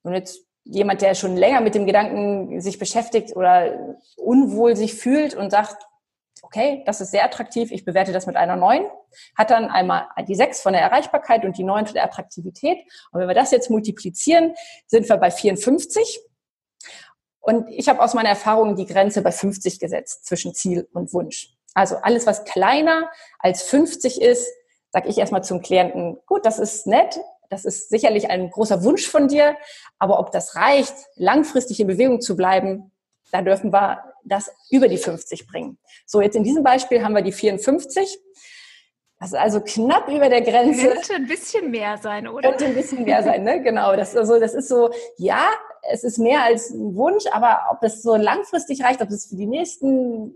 Und 0.03 0.13
jetzt 0.13 0.45
jemand, 0.63 1.01
der 1.01 1.15
schon 1.15 1.35
länger 1.35 1.61
mit 1.61 1.75
dem 1.75 1.85
Gedanken 1.85 2.61
sich 2.61 2.77
beschäftigt 2.77 3.35
oder 3.35 3.97
unwohl 4.17 4.75
sich 4.75 4.93
fühlt 4.95 5.33
und 5.33 5.49
sagt, 5.49 5.83
okay, 6.41 6.83
das 6.85 7.01
ist 7.01 7.11
sehr 7.11 7.23
attraktiv, 7.23 7.71
ich 7.71 7.85
bewerte 7.85 8.11
das 8.11 8.25
mit 8.27 8.35
einer 8.35 8.55
9, 8.55 8.85
hat 9.37 9.51
dann 9.51 9.69
einmal 9.69 10.07
die 10.27 10.35
6 10.35 10.61
von 10.61 10.73
der 10.73 10.81
Erreichbarkeit 10.81 11.45
und 11.45 11.57
die 11.57 11.63
9 11.63 11.85
von 11.85 11.93
der 11.93 12.03
Attraktivität. 12.03 12.79
Und 13.11 13.19
wenn 13.19 13.27
wir 13.27 13.35
das 13.35 13.51
jetzt 13.51 13.69
multiplizieren, 13.69 14.53
sind 14.87 15.07
wir 15.07 15.17
bei 15.17 15.31
54. 15.31 16.21
Und 17.39 17.69
ich 17.69 17.89
habe 17.89 18.01
aus 18.01 18.13
meiner 18.13 18.29
Erfahrung 18.29 18.75
die 18.75 18.85
Grenze 18.85 19.21
bei 19.21 19.31
50 19.31 19.79
gesetzt 19.79 20.25
zwischen 20.25 20.53
Ziel 20.53 20.87
und 20.93 21.13
Wunsch. 21.13 21.55
Also 21.73 21.97
alles, 21.97 22.27
was 22.27 22.43
kleiner 22.43 23.09
als 23.39 23.63
50 23.63 24.21
ist, 24.21 24.47
sage 24.91 25.09
ich 25.09 25.17
erstmal 25.17 25.43
zum 25.43 25.61
Klienten, 25.61 26.17
gut, 26.25 26.45
das 26.45 26.59
ist 26.59 26.85
nett, 26.85 27.19
das 27.49 27.65
ist 27.65 27.89
sicherlich 27.89 28.29
ein 28.29 28.49
großer 28.49 28.83
Wunsch 28.83 29.07
von 29.07 29.27
dir, 29.27 29.57
aber 29.99 30.19
ob 30.19 30.31
das 30.31 30.55
reicht, 30.55 30.93
langfristig 31.15 31.79
in 31.79 31.87
Bewegung 31.87 32.21
zu 32.21 32.35
bleiben, 32.35 32.91
da 33.31 33.41
dürfen 33.41 33.73
wir 33.73 34.10
das 34.23 34.51
über 34.69 34.87
die 34.87 34.97
50 34.97 35.47
bringen. 35.47 35.77
So, 36.05 36.21
jetzt 36.21 36.35
in 36.35 36.43
diesem 36.43 36.63
Beispiel 36.63 37.03
haben 37.03 37.15
wir 37.15 37.21
die 37.21 37.31
54. 37.31 38.19
Das 39.19 39.33
ist 39.33 39.37
also 39.37 39.61
knapp 39.61 40.07
über 40.09 40.29
der 40.29 40.41
Grenze. 40.41 40.89
Könnte 40.89 41.13
ein 41.13 41.27
bisschen 41.27 41.69
mehr 41.69 41.97
sein, 41.97 42.27
oder? 42.27 42.49
Könnte 42.49 42.65
ein 42.65 42.73
bisschen 42.73 43.03
mehr 43.03 43.21
sein, 43.21 43.43
ne? 43.43 43.61
Genau. 43.61 43.95
Das, 43.95 44.15
also, 44.15 44.39
das 44.39 44.55
ist 44.55 44.67
so, 44.67 44.89
ja, 45.17 45.47
es 45.89 46.03
ist 46.03 46.17
mehr 46.17 46.43
als 46.43 46.71
ein 46.71 46.95
Wunsch, 46.95 47.25
aber 47.31 47.67
ob 47.71 47.81
das 47.81 48.01
so 48.01 48.15
langfristig 48.15 48.83
reicht, 48.83 49.01
ob 49.01 49.09
es 49.09 49.27
für 49.27 49.35
die 49.35 49.45
nächsten 49.45 50.33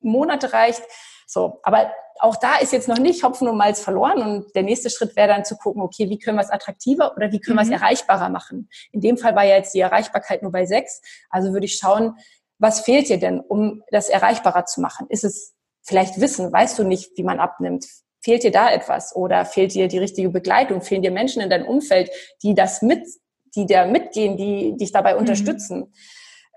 Monate 0.00 0.52
reicht, 0.52 0.82
so. 1.26 1.60
Aber 1.62 1.92
auch 2.18 2.36
da 2.36 2.56
ist 2.56 2.72
jetzt 2.72 2.88
noch 2.88 2.98
nicht 2.98 3.22
Hopfen 3.22 3.48
und 3.48 3.56
Malz 3.56 3.80
verloren 3.80 4.22
und 4.22 4.54
der 4.54 4.62
nächste 4.62 4.90
Schritt 4.90 5.16
wäre 5.16 5.28
dann 5.28 5.44
zu 5.44 5.56
gucken, 5.56 5.80
okay, 5.80 6.08
wie 6.10 6.18
können 6.18 6.36
wir 6.36 6.42
es 6.42 6.50
attraktiver 6.50 7.14
oder 7.16 7.32
wie 7.32 7.40
können 7.40 7.56
mhm. 7.56 7.68
wir 7.68 7.76
es 7.76 7.80
erreichbarer 7.80 8.28
machen? 8.28 8.68
In 8.92 9.00
dem 9.00 9.16
Fall 9.16 9.34
war 9.36 9.44
ja 9.44 9.56
jetzt 9.56 9.72
die 9.72 9.80
Erreichbarkeit 9.80 10.42
nur 10.42 10.52
bei 10.52 10.66
sechs. 10.66 11.00
Also 11.30 11.52
würde 11.52 11.66
ich 11.66 11.76
schauen, 11.76 12.16
was 12.60 12.80
fehlt 12.80 13.08
dir 13.08 13.18
denn, 13.18 13.40
um 13.40 13.82
das 13.90 14.08
erreichbarer 14.08 14.66
zu 14.66 14.80
machen? 14.80 15.06
Ist 15.08 15.24
es 15.24 15.54
vielleicht 15.82 16.20
Wissen? 16.20 16.52
Weißt 16.52 16.78
du 16.78 16.84
nicht, 16.84 17.16
wie 17.16 17.24
man 17.24 17.40
abnimmt? 17.40 17.86
Fehlt 18.22 18.42
dir 18.42 18.50
da 18.50 18.70
etwas 18.70 19.16
oder 19.16 19.46
fehlt 19.46 19.74
dir 19.74 19.88
die 19.88 19.98
richtige 19.98 20.28
Begleitung? 20.28 20.82
Fehlen 20.82 21.02
dir 21.02 21.10
Menschen 21.10 21.40
in 21.40 21.48
deinem 21.48 21.66
Umfeld, 21.66 22.10
die 22.42 22.54
das 22.54 22.82
mit, 22.82 23.06
die 23.56 23.66
da 23.66 23.86
mitgehen, 23.86 24.36
die 24.36 24.76
dich 24.76 24.92
dabei 24.92 25.14
mhm. 25.14 25.20
unterstützen? 25.20 25.94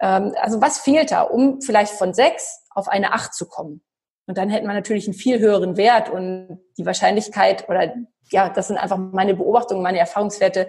Ähm, 0.02 0.36
also 0.42 0.62
was 0.62 0.80
fehlt 0.80 1.12
da, 1.12 1.22
um 1.22 1.62
vielleicht 1.62 1.94
von 1.94 2.14
sechs 2.14 2.60
auf 2.72 2.90
eine 2.90 3.14
acht 3.14 3.34
zu 3.34 3.48
kommen? 3.48 3.82
Und 4.28 4.38
dann 4.38 4.50
hätten 4.50 4.68
wir 4.68 4.74
natürlich 4.74 5.08
einen 5.08 5.14
viel 5.14 5.40
höheren 5.40 5.78
Wert 5.78 6.10
und 6.10 6.60
die 6.78 6.86
Wahrscheinlichkeit 6.86 7.70
oder 7.70 7.94
ja, 8.34 8.50
das 8.50 8.68
sind 8.68 8.78
einfach 8.78 8.98
meine 8.98 9.36
Beobachtungen, 9.36 9.84
meine 9.84 10.00
Erfahrungswerte. 10.00 10.68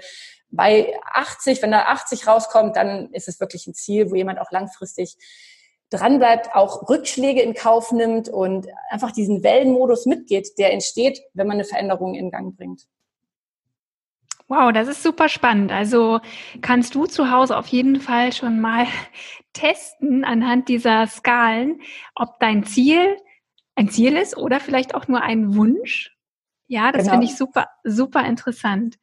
Bei 0.51 0.95
80, 1.13 1.63
wenn 1.63 1.73
da 1.73 1.87
80 1.87 2.27
rauskommt, 2.29 2.77
dann 2.77 3.11
ist 3.13 3.27
es 3.27 3.41
wirklich 3.41 3.67
ein 3.67 3.75
Ziel, 3.75 4.11
wo 4.11 4.15
jemand 4.15 4.39
auch 4.39 4.53
langfristig 4.53 5.17
dranbleibt, 5.91 6.55
auch 6.55 6.89
Rückschläge 6.89 7.41
in 7.43 7.55
Kauf 7.55 7.91
nimmt 7.91 8.29
und 8.29 8.69
einfach 8.91 9.11
diesen 9.11 9.43
Wellenmodus 9.43 10.07
mitgeht, 10.07 10.59
der 10.59 10.73
entsteht, 10.73 11.21
wenn 11.33 11.47
man 11.47 11.57
eine 11.57 11.65
Veränderung 11.65 12.15
in 12.15 12.31
Gang 12.31 12.57
bringt. 12.57 12.83
Wow, 14.47 14.73
das 14.73 14.89
ist 14.89 15.03
super 15.03 15.31
spannend. 15.31 15.73
Also 15.73 16.21
kannst 16.61 16.95
du 16.95 17.07
zu 17.07 17.31
Hause 17.31 17.57
auf 17.57 17.67
jeden 17.69 18.01
Fall 18.01 18.33
schon 18.33 18.61
mal 18.61 18.87
testen 19.55 20.25
anhand 20.25 20.69
dieser 20.69 21.07
Skalen, 21.07 21.81
ob 22.15 22.39
dein 22.41 22.65
Ziel 22.65 23.17
ein 23.75 23.89
Ziel 23.89 24.17
ist 24.17 24.37
oder 24.37 24.61
vielleicht 24.61 24.95
auch 24.95 25.09
nur 25.09 25.23
ein 25.23 25.57
Wunsch. 25.57 26.14
Ja, 26.75 26.91
das 26.91 27.03
genau. 27.03 27.13
finde 27.13 27.27
ich 27.27 27.37
super, 27.37 27.69
super 27.85 28.27
interessant. 28.27 28.97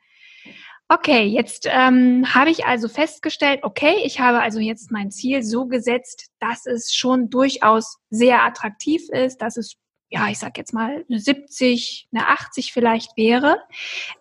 Okay, 0.90 1.24
jetzt 1.24 1.70
ähm, 1.72 2.26
habe 2.36 2.50
ich 2.50 2.66
also 2.66 2.90
festgestellt, 2.90 3.62
okay, 3.64 3.96
ich 4.04 4.20
habe 4.20 4.42
also 4.42 4.60
jetzt 4.60 4.92
mein 4.92 5.10
Ziel 5.10 5.42
so 5.42 5.68
gesetzt, 5.68 6.32
dass 6.42 6.66
es 6.66 6.94
schon 6.94 7.30
durchaus 7.30 8.00
sehr 8.10 8.44
attraktiv 8.44 9.08
ist, 9.08 9.38
dass 9.42 9.56
es, 9.56 9.78
ja, 10.10 10.28
ich 10.28 10.38
sag 10.38 10.58
jetzt 10.58 10.74
mal, 10.74 11.06
eine 11.10 11.20
70, 11.22 12.10
eine 12.14 12.28
80 12.28 12.74
vielleicht 12.74 13.16
wäre. 13.16 13.58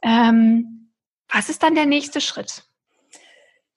Ähm, 0.01 0.93
was 1.29 1.49
ist 1.49 1.65
dann 1.65 1.75
der 1.75 1.87
nächste 1.87 2.21
Schritt? 2.21 2.63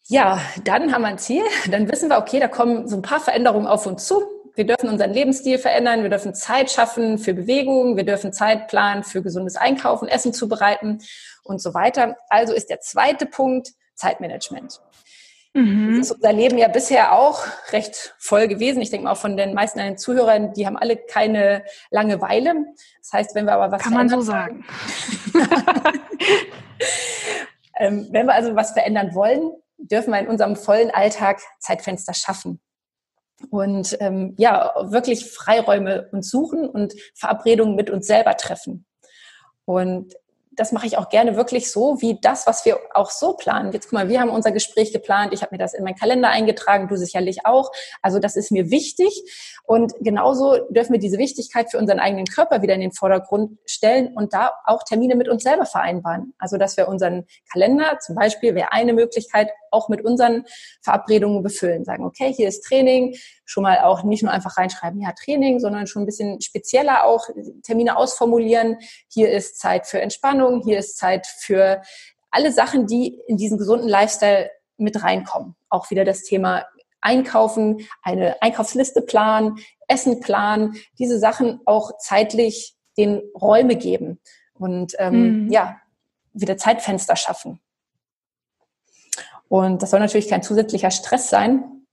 Ja, 0.04 0.40
dann 0.64 0.94
haben 0.94 1.02
wir 1.02 1.08
ein 1.08 1.18
Ziel. 1.18 1.42
Dann 1.72 1.92
wissen 1.92 2.10
wir, 2.10 2.20
okay, 2.20 2.40
da 2.40 2.48
kommen 2.48 2.88
so 2.88 2.96
ein 2.96 3.02
paar 3.02 3.22
Veränderungen 3.22 3.66
auf 3.66 3.88
uns 3.88 4.06
zu 4.06 4.22
wir 4.56 4.66
dürfen 4.66 4.90
unseren 4.90 5.12
Lebensstil 5.12 5.58
verändern, 5.58 6.04
wir 6.04 6.10
dürfen 6.10 6.36
Zeit 6.36 6.72
schaffen 6.72 7.18
für 7.18 7.34
Bewegung, 7.34 7.98
wir 7.98 8.06
dürfen 8.06 8.34
Zeit 8.34 8.68
planen 8.68 9.04
für 9.04 9.24
gesundes 9.24 9.56
Einkaufen, 9.56 10.08
Essen 10.08 10.34
zubereiten 10.34 11.00
und 11.44 11.62
so 11.62 11.74
weiter. 11.74 12.16
Also 12.30 12.54
ist 12.54 12.70
der 12.70 12.80
zweite 12.80 13.26
Punkt 13.26 13.72
Zeitmanagement. 13.96 14.82
Mhm. 15.54 15.98
Das 16.00 16.08
ist 16.08 16.16
unser 16.16 16.34
Leben 16.34 16.58
ja 16.58 16.68
bisher 16.68 17.14
auch 17.14 17.46
recht 17.72 18.16
voll 18.18 18.48
gewesen. 18.48 18.82
Ich 18.82 18.90
denke 18.90 19.06
mal 19.06 19.12
auch 19.12 19.18
von 19.18 19.38
den 19.38 19.54
meisten 19.54 19.80
an 19.80 19.86
den 19.86 19.98
Zuhörern, 19.98 20.54
die 20.54 20.66
haben 20.66 20.78
alle 20.78 20.98
keine 20.98 21.64
Langeweile. 21.92 22.54
Das 23.02 23.14
heißt, 23.14 23.36
wenn 23.36 23.46
wir 23.46 23.54
aber 23.54 23.72
was 23.72 23.82
Kann 23.82 23.94
man 23.94 24.10
so 24.10 24.22
sagen. 24.22 24.66
ähm, 27.78 28.08
wenn 28.12 28.26
wir 28.26 28.34
also 28.34 28.56
was 28.56 28.72
verändern 28.72 29.14
wollen, 29.14 29.52
dürfen 29.78 30.12
wir 30.12 30.20
in 30.20 30.28
unserem 30.28 30.56
vollen 30.56 30.90
Alltag 30.92 31.40
Zeitfenster 31.60 32.14
schaffen 32.14 32.60
und 33.50 33.98
ähm, 34.00 34.34
ja, 34.38 34.74
wirklich 34.84 35.30
Freiräume 35.30 36.10
uns 36.12 36.30
suchen 36.30 36.68
und 36.68 36.94
Verabredungen 37.16 37.76
mit 37.76 37.90
uns 37.90 38.08
selber 38.08 38.36
treffen. 38.38 38.86
Und 39.66 40.14
das 40.56 40.72
mache 40.72 40.86
ich 40.86 40.98
auch 40.98 41.10
gerne 41.10 41.36
wirklich 41.36 41.72
so, 41.72 42.02
wie 42.02 42.20
das, 42.22 42.46
was 42.48 42.66
wir 42.66 42.78
auch 42.94 43.10
so 43.10 43.34
planen. 43.34 43.72
Jetzt 43.72 43.86
guck 43.86 43.94
mal, 43.94 44.10
wir 44.10 44.20
haben 44.20 44.30
unser 44.30 44.52
Gespräch 44.52 44.94
geplant, 44.94 45.34
ich 45.34 45.42
habe 45.42 45.54
mir 45.54 45.58
das 45.58 45.74
in 45.74 45.84
meinen 45.84 45.96
Kalender 45.96 46.30
eingetragen, 46.30 46.88
du 46.88 46.96
sicherlich 46.96 47.46
auch. 47.46 47.72
Also 48.02 48.20
das 48.20 48.36
ist 48.36 48.52
mir 48.52 48.70
wichtig. 48.70 49.24
Und 49.66 49.94
genauso 50.02 50.58
dürfen 50.70 50.94
wir 50.94 51.00
diese 51.00 51.18
Wichtigkeit 51.18 51.72
für 51.72 51.78
unseren 51.78 52.00
eigenen 52.00 52.26
Körper 52.26 52.62
wieder 52.62 52.76
in 52.76 52.82
den 52.82 52.92
Vordergrund 52.92 53.58
stellen 53.66 54.14
und 54.16 54.34
da 54.34 54.52
auch 54.66 54.84
Termine 54.84 55.16
mit 55.16 55.28
uns 55.28 55.44
selber 55.44 55.66
vereinbaren. 55.66 56.34
Also 56.38 56.58
dass 56.58 56.78
wir 56.78 56.88
unseren 56.88 57.26
Kalender 57.52 57.98
zum 58.00 58.16
Beispiel 58.16 58.56
wäre 58.56 58.72
eine 58.72 58.94
Möglichkeit, 58.94 59.50
auch 59.74 59.90
mit 59.90 60.04
unseren 60.06 60.46
Verabredungen 60.82 61.44
befüllen. 61.44 61.84
Sagen, 61.84 62.06
okay, 62.06 62.32
hier 62.34 62.48
ist 62.48 62.64
Training, 62.64 63.16
schon 63.46 63.64
mal 63.64 63.80
auch 63.80 64.04
nicht 64.04 64.24
nur 64.24 64.32
einfach 64.32 64.58
reinschreiben, 64.58 65.02
ja, 65.02 65.12
Training, 65.12 65.60
sondern 65.60 65.88
schon 65.88 66.04
ein 66.04 66.06
bisschen 66.06 66.42
spezieller 66.42 67.06
auch 67.06 67.28
Termine 67.64 67.98
ausformulieren. 67.98 68.78
Hier 69.10 69.32
ist 69.32 69.60
Zeit 69.60 69.88
für 69.88 70.02
Entspannung, 70.02 70.62
hier 70.64 70.80
ist 70.80 70.98
Zeit 70.98 71.28
für 71.28 71.82
alle 72.32 72.52
Sachen, 72.52 72.88
die 72.88 73.20
in 73.28 73.38
diesen 73.38 73.58
gesunden 73.58 73.88
Lifestyle 73.88 74.50
mit 74.78 75.04
reinkommen. 75.04 75.56
Auch 75.70 75.90
wieder 75.92 76.04
das 76.04 76.24
Thema 76.24 76.66
Einkaufen, 77.02 77.88
eine 78.02 78.42
Einkaufsliste 78.42 79.02
planen, 79.02 79.60
Essen 79.88 80.22
planen, 80.22 80.76
diese 80.98 81.20
Sachen 81.20 81.60
auch 81.66 81.98
zeitlich 81.98 82.76
den 82.98 83.22
Räume 83.40 83.76
geben 83.76 84.20
und 84.54 84.94
ähm, 85.00 85.46
mhm. 85.46 85.52
ja, 85.52 85.78
wieder 86.34 86.58
Zeitfenster 86.58 87.16
schaffen. 87.16 87.60
Und 89.50 89.82
das 89.82 89.92
soll 89.92 90.00
natürlich 90.00 90.30
kein 90.30 90.44
zusätzlicher 90.44 90.92
Stress 90.92 91.30
sein. 91.30 91.86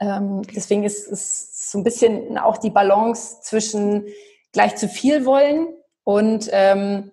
Ähm, 0.00 0.42
deswegen 0.54 0.84
ist 0.84 1.10
es 1.10 1.70
so 1.70 1.78
ein 1.78 1.84
bisschen 1.84 2.38
auch 2.38 2.58
die 2.58 2.70
Balance 2.70 3.40
zwischen 3.42 4.06
gleich 4.52 4.76
zu 4.76 4.88
viel 4.88 5.24
wollen 5.24 5.68
und 6.04 6.48
ähm, 6.52 7.10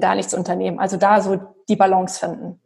gar 0.00 0.14
nichts 0.14 0.34
unternehmen. 0.34 0.78
Also 0.78 0.96
da 0.96 1.20
so 1.20 1.40
die 1.68 1.76
Balance 1.76 2.18
finden. 2.18 2.60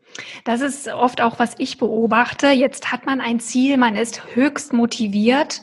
Das 0.44 0.60
ist 0.60 0.88
oft 0.88 1.20
auch, 1.20 1.38
was 1.38 1.54
ich 1.58 1.78
beobachte. 1.78 2.48
Jetzt 2.48 2.90
hat 2.90 3.06
man 3.06 3.20
ein 3.20 3.40
Ziel, 3.40 3.76
man 3.76 3.96
ist 3.96 4.34
höchst 4.34 4.72
motiviert 4.72 5.62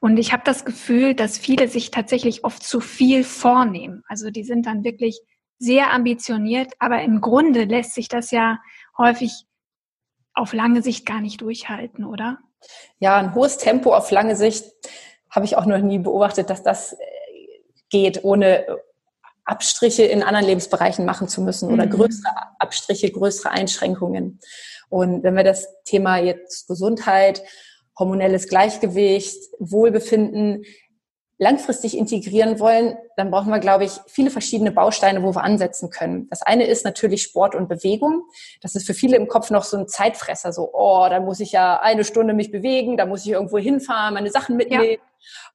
und 0.00 0.16
ich 0.18 0.32
habe 0.32 0.42
das 0.44 0.64
Gefühl, 0.64 1.14
dass 1.14 1.38
viele 1.38 1.68
sich 1.68 1.90
tatsächlich 1.90 2.44
oft 2.44 2.62
zu 2.62 2.80
viel 2.80 3.24
vornehmen. 3.24 4.04
Also 4.06 4.30
die 4.30 4.44
sind 4.44 4.66
dann 4.66 4.84
wirklich 4.84 5.20
sehr 5.58 5.92
ambitioniert, 5.92 6.72
aber 6.78 7.02
im 7.02 7.20
Grunde 7.20 7.64
lässt 7.64 7.94
sich 7.94 8.08
das 8.08 8.30
ja 8.30 8.58
häufig 8.96 9.47
auf 10.38 10.52
lange 10.52 10.82
Sicht 10.82 11.04
gar 11.06 11.20
nicht 11.20 11.40
durchhalten, 11.40 12.04
oder? 12.04 12.38
Ja, 12.98 13.16
ein 13.16 13.34
hohes 13.34 13.58
Tempo 13.58 13.94
auf 13.94 14.10
lange 14.10 14.36
Sicht 14.36 14.64
habe 15.30 15.44
ich 15.44 15.56
auch 15.56 15.66
noch 15.66 15.78
nie 15.78 15.98
beobachtet, 15.98 16.50
dass 16.50 16.62
das 16.62 16.94
äh, 16.94 16.96
geht, 17.90 18.24
ohne 18.24 18.64
Abstriche 19.44 20.04
in 20.04 20.22
anderen 20.22 20.46
Lebensbereichen 20.46 21.04
machen 21.04 21.28
zu 21.28 21.40
müssen 21.40 21.70
oder 21.72 21.86
mhm. 21.86 21.90
größere 21.90 22.32
Abstriche, 22.58 23.10
größere 23.10 23.50
Einschränkungen. 23.50 24.40
Und 24.90 25.22
wenn 25.22 25.36
wir 25.36 25.44
das 25.44 25.68
Thema 25.84 26.18
jetzt 26.18 26.68
Gesundheit, 26.68 27.42
hormonelles 27.98 28.48
Gleichgewicht, 28.48 29.38
Wohlbefinden 29.58 30.64
langfristig 31.38 31.96
integrieren 31.96 32.60
wollen, 32.60 32.96
dann 33.18 33.32
brauchen 33.32 33.50
wir, 33.50 33.58
glaube 33.58 33.84
ich, 33.84 33.98
viele 34.06 34.30
verschiedene 34.30 34.70
Bausteine, 34.70 35.24
wo 35.24 35.34
wir 35.34 35.42
ansetzen 35.42 35.90
können. 35.90 36.28
Das 36.30 36.42
eine 36.42 36.64
ist 36.68 36.84
natürlich 36.84 37.24
Sport 37.24 37.56
und 37.56 37.68
Bewegung. 37.68 38.22
Das 38.60 38.76
ist 38.76 38.86
für 38.86 38.94
viele 38.94 39.16
im 39.16 39.26
Kopf 39.26 39.50
noch 39.50 39.64
so 39.64 39.76
ein 39.76 39.88
Zeitfresser, 39.88 40.52
so, 40.52 40.70
oh, 40.72 41.04
da 41.10 41.18
muss 41.18 41.40
ich 41.40 41.50
ja 41.50 41.80
eine 41.80 42.04
Stunde 42.04 42.32
mich 42.32 42.52
bewegen, 42.52 42.96
da 42.96 43.06
muss 43.06 43.26
ich 43.26 43.32
irgendwo 43.32 43.58
hinfahren, 43.58 44.14
meine 44.14 44.30
Sachen 44.30 44.56
mitnehmen. 44.56 44.98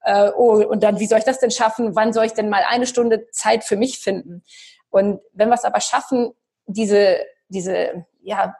Ja. 0.03 0.27
Äh, 0.27 0.31
oh, 0.35 0.55
und 0.55 0.83
dann, 0.83 0.99
wie 0.99 1.05
soll 1.05 1.19
ich 1.19 1.23
das 1.23 1.39
denn 1.39 1.51
schaffen? 1.51 1.95
Wann 1.95 2.11
soll 2.11 2.25
ich 2.25 2.33
denn 2.33 2.49
mal 2.49 2.63
eine 2.67 2.85
Stunde 2.85 3.29
Zeit 3.31 3.63
für 3.63 3.77
mich 3.77 3.99
finden? 3.99 4.43
Und 4.89 5.21
wenn 5.31 5.47
wir 5.47 5.55
es 5.55 5.63
aber 5.63 5.79
schaffen, 5.79 6.33
diese, 6.65 7.19
diese, 7.47 8.05
ja, 8.23 8.57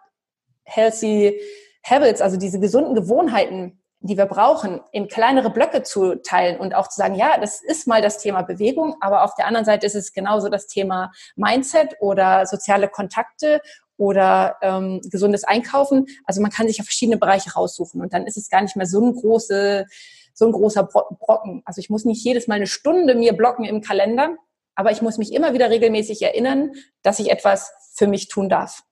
healthy 0.64 1.42
habits, 1.84 2.22
also 2.22 2.38
diese 2.38 2.62
gesunden 2.62 2.96
Gewohnheiten 2.96 3.83
die 4.06 4.18
wir 4.18 4.26
brauchen, 4.26 4.82
in 4.92 5.08
kleinere 5.08 5.50
Blöcke 5.50 5.82
zu 5.82 6.16
teilen 6.16 6.60
und 6.60 6.76
auch 6.76 6.90
zu 6.90 6.98
sagen, 6.98 7.16
ja, 7.16 7.38
das 7.40 7.64
ist 7.64 7.88
mal 7.88 8.02
das 8.02 8.18
Thema 8.18 8.42
Bewegung, 8.42 8.98
aber 9.00 9.24
auf 9.24 9.34
der 9.36 9.48
anderen 9.48 9.66
Seite 9.66 9.86
ist 9.86 9.96
es 9.96 10.12
genauso 10.12 10.50
das 10.50 10.68
Thema 10.68 11.12
Mindset 11.38 11.96
oder 12.02 12.46
soziale 12.46 12.90
Kontakte 12.90 13.62
oder 13.96 14.58
ähm, 14.62 15.00
gesundes 15.10 15.46
Einkaufen. 15.46 16.08
Also 16.26 16.42
man 16.42 16.52
kann 16.52 16.68
sich 16.68 16.80
ja 16.80 16.84
verschiedene 16.84 17.18
Bereiche 17.18 17.54
raussuchen 17.54 18.02
und 18.02 18.12
dann 18.12 18.28
ist 18.28 18.36
es 18.36 18.50
gar 18.50 18.62
nicht 18.62 18.76
mehr 18.76 18.88
so 18.88 19.00
ein 19.00 19.16
große, 19.16 19.86
so 20.34 20.46
ein 20.46 20.52
großer 20.52 20.84
Brocken. 20.84 21.62
Also 21.64 21.80
ich 21.80 21.90
muss 21.90 22.04
nicht 22.04 22.26
jedes 22.26 22.48
Mal 22.48 22.56
eine 22.56 22.68
Stunde 22.68 23.16
mir 23.16 23.32
blocken 23.32 23.64
im 23.64 23.80
Kalender, 23.80 24.36
aber 24.76 24.92
ich 24.92 25.02
muss 25.02 25.18
mich 25.18 25.32
immer 25.32 25.54
wieder 25.54 25.70
regelmäßig 25.70 26.22
erinnern, 26.24 26.74
dass 27.04 27.20
ich 27.20 27.32
etwas 27.32 27.72
für 27.94 28.08
mich 28.08 28.28
tun 28.28 28.50
darf. 28.50 28.84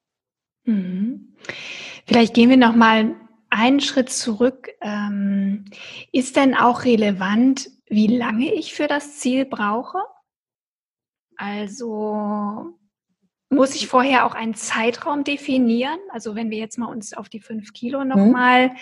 Mhm. 0.63 1.36
Vielleicht 2.08 2.34
gehen 2.34 2.50
wir 2.50 2.58
noch 2.58 2.75
mal 2.75 3.15
einen 3.51 3.81
Schritt 3.81 4.10
zurück. 4.10 4.70
Ähm, 4.81 5.65
ist 6.12 6.36
denn 6.36 6.55
auch 6.55 6.86
relevant, 6.86 7.70
wie 7.88 8.08
lange 8.08 8.51
ich 8.53 8.74
für 8.74 8.88
das 8.88 9.20
Ziel 9.20 9.46
brauche? 9.46 10.00
Also 11.36 12.74
muss 13.50 13.75
ich 13.75 13.88
vorher 13.88 14.25
auch 14.25 14.34
einen 14.34 14.55
Zeitraum 14.55 15.24
definieren? 15.24 16.00
Also 16.10 16.36
wenn 16.36 16.50
wir 16.50 16.58
jetzt 16.58 16.77
mal 16.77 16.88
uns 16.88 17.13
auf 17.13 17.27
die 17.27 17.41
fünf 17.41 17.74
Kilo 17.74 18.05
nochmal 18.05 18.70
mhm. 18.70 18.75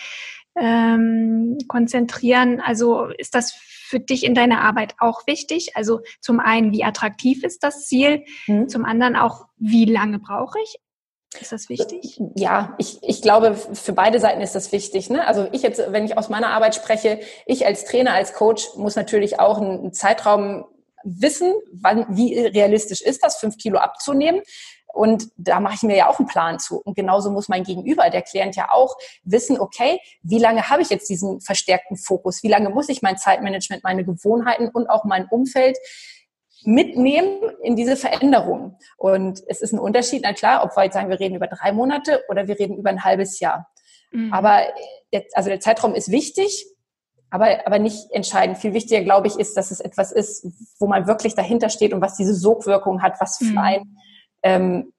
ähm, 0.56 1.58
konzentrieren, 1.68 2.62
also 2.62 3.06
ist 3.06 3.34
das 3.34 3.54
für 3.54 4.00
dich 4.00 4.24
in 4.24 4.36
deiner 4.36 4.62
Arbeit 4.62 4.94
auch 5.00 5.26
wichtig? 5.26 5.76
Also 5.76 6.02
zum 6.22 6.40
einen, 6.40 6.72
wie 6.72 6.84
attraktiv 6.84 7.44
ist 7.44 7.64
das 7.64 7.88
Ziel? 7.88 8.24
Mhm. 8.46 8.70
Zum 8.70 8.86
anderen 8.86 9.16
auch, 9.16 9.48
wie 9.58 9.86
lange 9.86 10.20
brauche 10.20 10.60
ich? 10.64 10.76
Ist 11.40 11.52
das 11.52 11.70
wichtig? 11.70 12.20
Ja, 12.36 12.76
ich, 12.80 13.00
ich 13.04 13.22
glaube, 13.22 13.54
für 13.56 13.94
beide 13.94 14.20
Seiten 14.20 14.42
ist 14.42 14.56
das 14.56 14.72
wichtig. 14.72 15.10
Ne? 15.10 15.28
Also 15.28 15.48
ich 15.52 15.62
jetzt, 15.62 15.80
wenn 15.92 16.06
ich 16.06 16.18
aus 16.18 16.30
meiner 16.30 16.50
Arbeit 16.50 16.74
spreche, 16.74 17.20
ich 17.46 17.66
als 17.68 17.86
Trainer, 17.86 18.14
als 18.14 18.34
Coach 18.34 18.70
muss 18.76 18.96
natürlich 18.96 19.40
auch 19.40 19.60
einen 19.60 19.94
Zeitraum 19.94 20.66
wissen, 21.04 21.54
wann, 21.72 22.06
wie 22.10 22.38
realistisch 22.40 23.02
ist 23.02 23.24
das, 23.24 23.38
fünf 23.38 23.58
Kilo 23.58 23.78
abzunehmen. 23.78 24.42
Und 24.92 25.30
da 25.38 25.60
mache 25.60 25.76
ich 25.76 25.84
mir 25.84 25.96
ja 25.96 26.10
auch 26.10 26.18
einen 26.18 26.28
Plan 26.28 26.58
zu. 26.58 26.82
Und 26.82 26.96
genauso 26.96 27.30
muss 27.30 27.48
mein 27.48 27.64
Gegenüber, 27.64 28.10
der 28.10 28.24
Klient 28.24 28.56
ja 28.56 28.70
auch 28.72 28.96
wissen, 29.24 29.60
okay, 29.60 30.00
wie 30.24 30.40
lange 30.40 30.70
habe 30.70 30.82
ich 30.82 30.90
jetzt 30.90 31.10
diesen 31.10 31.42
verstärkten 31.42 31.96
Fokus? 31.96 32.42
Wie 32.42 32.48
lange 32.48 32.70
muss 32.70 32.90
ich 32.90 33.04
mein 33.04 33.18
Zeitmanagement, 33.18 33.84
meine 33.84 34.04
Gewohnheiten 34.04 34.68
und 34.70 34.90
auch 34.90 35.04
mein 35.04 35.28
Umfeld 35.30 35.78
mitnehmen 36.64 37.40
in 37.64 37.76
diese 37.76 37.96
Veränderung. 37.96 38.78
Und 38.98 39.42
es 39.48 39.62
ist 39.62 39.74
ein 39.74 39.80
Unterschied, 39.80 40.22
na 40.24 40.34
klar, 40.34 40.64
ob 40.64 40.76
wir 40.76 40.84
jetzt 40.84 40.94
sagen, 40.94 41.10
wir 41.10 41.20
reden 41.20 41.36
über 41.36 41.48
drei 41.48 41.72
Monate 41.72 42.24
oder 42.30 42.48
wir 42.48 42.60
reden 42.60 42.78
über 42.78 42.90
ein 42.90 43.04
halbes 43.04 43.40
Jahr. 43.40 43.70
Mhm. 44.12 44.34
Aber 44.34 44.62
der, 45.14 45.26
also 45.34 45.50
der 45.50 45.60
Zeitraum 45.60 45.96
ist 45.96 46.12
wichtig, 46.12 46.66
aber, 47.30 47.66
aber 47.66 47.80
nicht 47.80 48.12
entscheidend. 48.12 48.58
Viel 48.58 48.74
wichtiger, 48.74 49.04
glaube 49.04 49.28
ich, 49.28 49.38
ist, 49.38 49.56
dass 49.56 49.72
es 49.72 49.80
etwas 49.80 50.12
ist, 50.12 50.48
wo 50.80 50.88
man 50.88 51.08
wirklich 51.08 51.36
dahinter 51.36 51.70
steht 51.70 51.94
und 51.94 52.02
was 52.02 52.18
diese 52.18 52.34
Sogwirkung 52.34 53.02
hat, 53.02 53.22
was 53.22 53.38
für 53.38 53.46
mhm. 53.46 53.58
einen 53.58 53.98
ähm, 54.44 54.94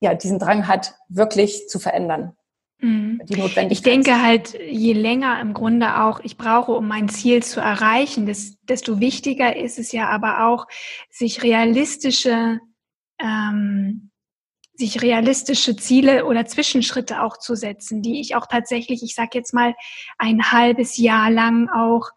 ja, 0.00 0.14
diesen 0.14 0.38
Drang 0.38 0.66
hat, 0.66 0.94
wirklich 1.08 1.68
zu 1.68 1.78
verändern. 1.78 2.34
Mhm. 2.80 3.20
Ich 3.68 3.82
denke 3.82 4.22
halt, 4.22 4.58
je 4.58 4.94
länger 4.94 5.40
im 5.40 5.52
Grunde 5.52 6.00
auch 6.02 6.20
ich 6.20 6.36
brauche, 6.36 6.72
um 6.72 6.88
mein 6.88 7.08
Ziel 7.08 7.42
zu 7.42 7.60
erreichen, 7.60 8.26
desto 8.26 9.00
wichtiger 9.00 9.56
ist 9.56 9.78
es 9.78 9.92
ja 9.92 10.08
aber 10.08 10.46
auch, 10.46 10.66
sich 11.10 11.42
realistische, 11.42 12.60
ähm, 13.18 14.10
sich 14.74 15.02
realistische 15.02 15.76
Ziele 15.76 16.24
oder 16.24 16.46
Zwischenschritte 16.46 17.22
auch 17.22 17.36
zu 17.36 17.54
setzen, 17.54 18.00
die 18.00 18.20
ich 18.20 18.34
auch 18.34 18.46
tatsächlich, 18.46 19.02
ich 19.02 19.14
sage 19.14 19.30
jetzt 19.34 19.52
mal, 19.52 19.74
ein 20.16 20.50
halbes 20.50 20.96
Jahr 20.96 21.30
lang 21.30 21.68
auch 21.68 22.08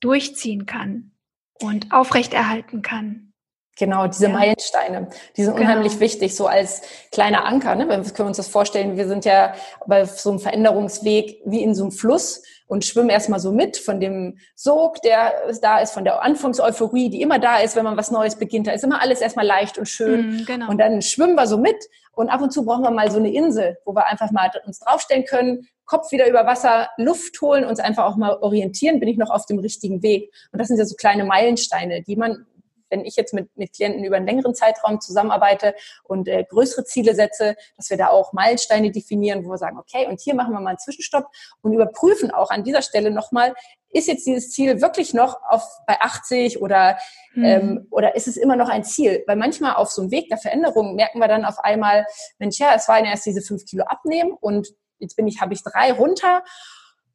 durchziehen 0.00 0.64
kann 0.64 1.12
und 1.60 1.92
aufrechterhalten 1.92 2.80
kann. 2.80 3.34
Genau, 3.78 4.06
diese 4.06 4.28
ja. 4.28 4.32
Meilensteine, 4.32 5.08
die 5.36 5.44
sind 5.44 5.54
genau. 5.56 5.68
unheimlich 5.68 6.00
wichtig, 6.00 6.34
so 6.34 6.46
als 6.46 6.80
kleiner 7.12 7.44
Anker. 7.44 7.74
Ne? 7.74 7.86
Wir 7.88 7.98
können 8.12 8.28
uns 8.28 8.38
das 8.38 8.48
vorstellen, 8.48 8.96
wir 8.96 9.06
sind 9.06 9.26
ja 9.26 9.52
bei 9.86 10.06
so 10.06 10.30
einem 10.30 10.38
Veränderungsweg 10.38 11.42
wie 11.44 11.62
in 11.62 11.74
so 11.74 11.84
einem 11.84 11.92
Fluss 11.92 12.42
und 12.68 12.86
schwimmen 12.86 13.10
erstmal 13.10 13.38
so 13.38 13.52
mit 13.52 13.76
von 13.76 14.00
dem 14.00 14.38
Sog, 14.54 15.02
der 15.02 15.34
da 15.60 15.78
ist, 15.78 15.92
von 15.92 16.04
der 16.04 16.22
Anfangseuphorie, 16.22 17.10
die 17.10 17.20
immer 17.20 17.38
da 17.38 17.58
ist, 17.58 17.76
wenn 17.76 17.84
man 17.84 17.98
was 17.98 18.10
Neues 18.10 18.36
beginnt. 18.36 18.66
Da 18.66 18.72
ist 18.72 18.82
immer 18.82 19.02
alles 19.02 19.20
erstmal 19.20 19.46
leicht 19.46 19.76
und 19.76 19.86
schön. 19.86 20.38
Mm, 20.38 20.44
genau. 20.46 20.70
Und 20.70 20.78
dann 20.78 21.02
schwimmen 21.02 21.34
wir 21.34 21.46
so 21.46 21.58
mit 21.58 21.76
und 22.12 22.30
ab 22.30 22.40
und 22.40 22.52
zu 22.52 22.64
brauchen 22.64 22.82
wir 22.82 22.90
mal 22.90 23.10
so 23.10 23.18
eine 23.18 23.32
Insel, 23.32 23.76
wo 23.84 23.94
wir 23.94 24.06
einfach 24.06 24.30
mal 24.30 24.50
uns 24.64 24.80
draufstellen 24.80 25.26
können, 25.26 25.68
Kopf 25.84 26.10
wieder 26.10 26.28
über 26.28 26.46
Wasser, 26.46 26.88
Luft 26.96 27.40
holen, 27.42 27.64
uns 27.64 27.78
einfach 27.78 28.06
auch 28.06 28.16
mal 28.16 28.38
orientieren, 28.40 29.00
bin 29.00 29.08
ich 29.08 29.18
noch 29.18 29.30
auf 29.30 29.46
dem 29.46 29.58
richtigen 29.58 30.02
Weg. 30.02 30.32
Und 30.50 30.58
das 30.58 30.68
sind 30.68 30.78
ja 30.78 30.86
so 30.86 30.96
kleine 30.96 31.24
Meilensteine, 31.24 32.02
die 32.02 32.16
man 32.16 32.46
wenn 32.90 33.04
ich 33.04 33.16
jetzt 33.16 33.34
mit, 33.34 33.54
mit 33.56 33.72
Klienten 33.74 34.04
über 34.04 34.16
einen 34.16 34.26
längeren 34.26 34.54
Zeitraum 34.54 35.00
zusammenarbeite 35.00 35.74
und 36.04 36.28
äh, 36.28 36.44
größere 36.48 36.84
Ziele 36.84 37.14
setze, 37.14 37.56
dass 37.76 37.90
wir 37.90 37.96
da 37.96 38.08
auch 38.08 38.32
Meilensteine 38.32 38.90
definieren, 38.90 39.44
wo 39.44 39.50
wir 39.50 39.58
sagen, 39.58 39.78
okay, 39.78 40.06
und 40.06 40.20
hier 40.20 40.34
machen 40.34 40.52
wir 40.52 40.60
mal 40.60 40.70
einen 40.70 40.78
Zwischenstopp 40.78 41.26
und 41.62 41.72
überprüfen 41.72 42.30
auch 42.30 42.50
an 42.50 42.64
dieser 42.64 42.82
Stelle 42.82 43.10
nochmal, 43.10 43.54
ist 43.90 44.08
jetzt 44.08 44.26
dieses 44.26 44.50
Ziel 44.50 44.80
wirklich 44.80 45.14
noch 45.14 45.38
auf 45.48 45.64
bei 45.86 46.00
80 46.00 46.60
oder 46.60 46.98
mhm. 47.34 47.44
ähm, 47.44 47.86
oder 47.90 48.14
ist 48.14 48.28
es 48.28 48.36
immer 48.36 48.56
noch 48.56 48.68
ein 48.68 48.84
Ziel? 48.84 49.24
Weil 49.26 49.36
manchmal 49.36 49.74
auf 49.76 49.90
so 49.90 50.02
einem 50.02 50.10
Weg 50.10 50.28
der 50.28 50.38
Veränderung 50.38 50.94
merken 50.94 51.18
wir 51.18 51.28
dann 51.28 51.44
auf 51.44 51.58
einmal, 51.60 52.06
Mensch, 52.38 52.58
ja, 52.58 52.74
es 52.74 52.88
waren 52.88 53.04
erst 53.04 53.26
diese 53.26 53.40
fünf 53.40 53.64
Kilo 53.64 53.84
abnehmen 53.84 54.32
und 54.40 54.68
jetzt 54.98 55.16
bin 55.16 55.26
ich, 55.26 55.40
habe 55.40 55.54
ich 55.54 55.62
drei 55.62 55.92
runter 55.92 56.42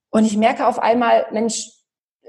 und 0.09 0.25
ich 0.25 0.37
merke 0.37 0.67
auf 0.67 0.79
einmal, 0.79 1.27
Mensch, 1.31 1.69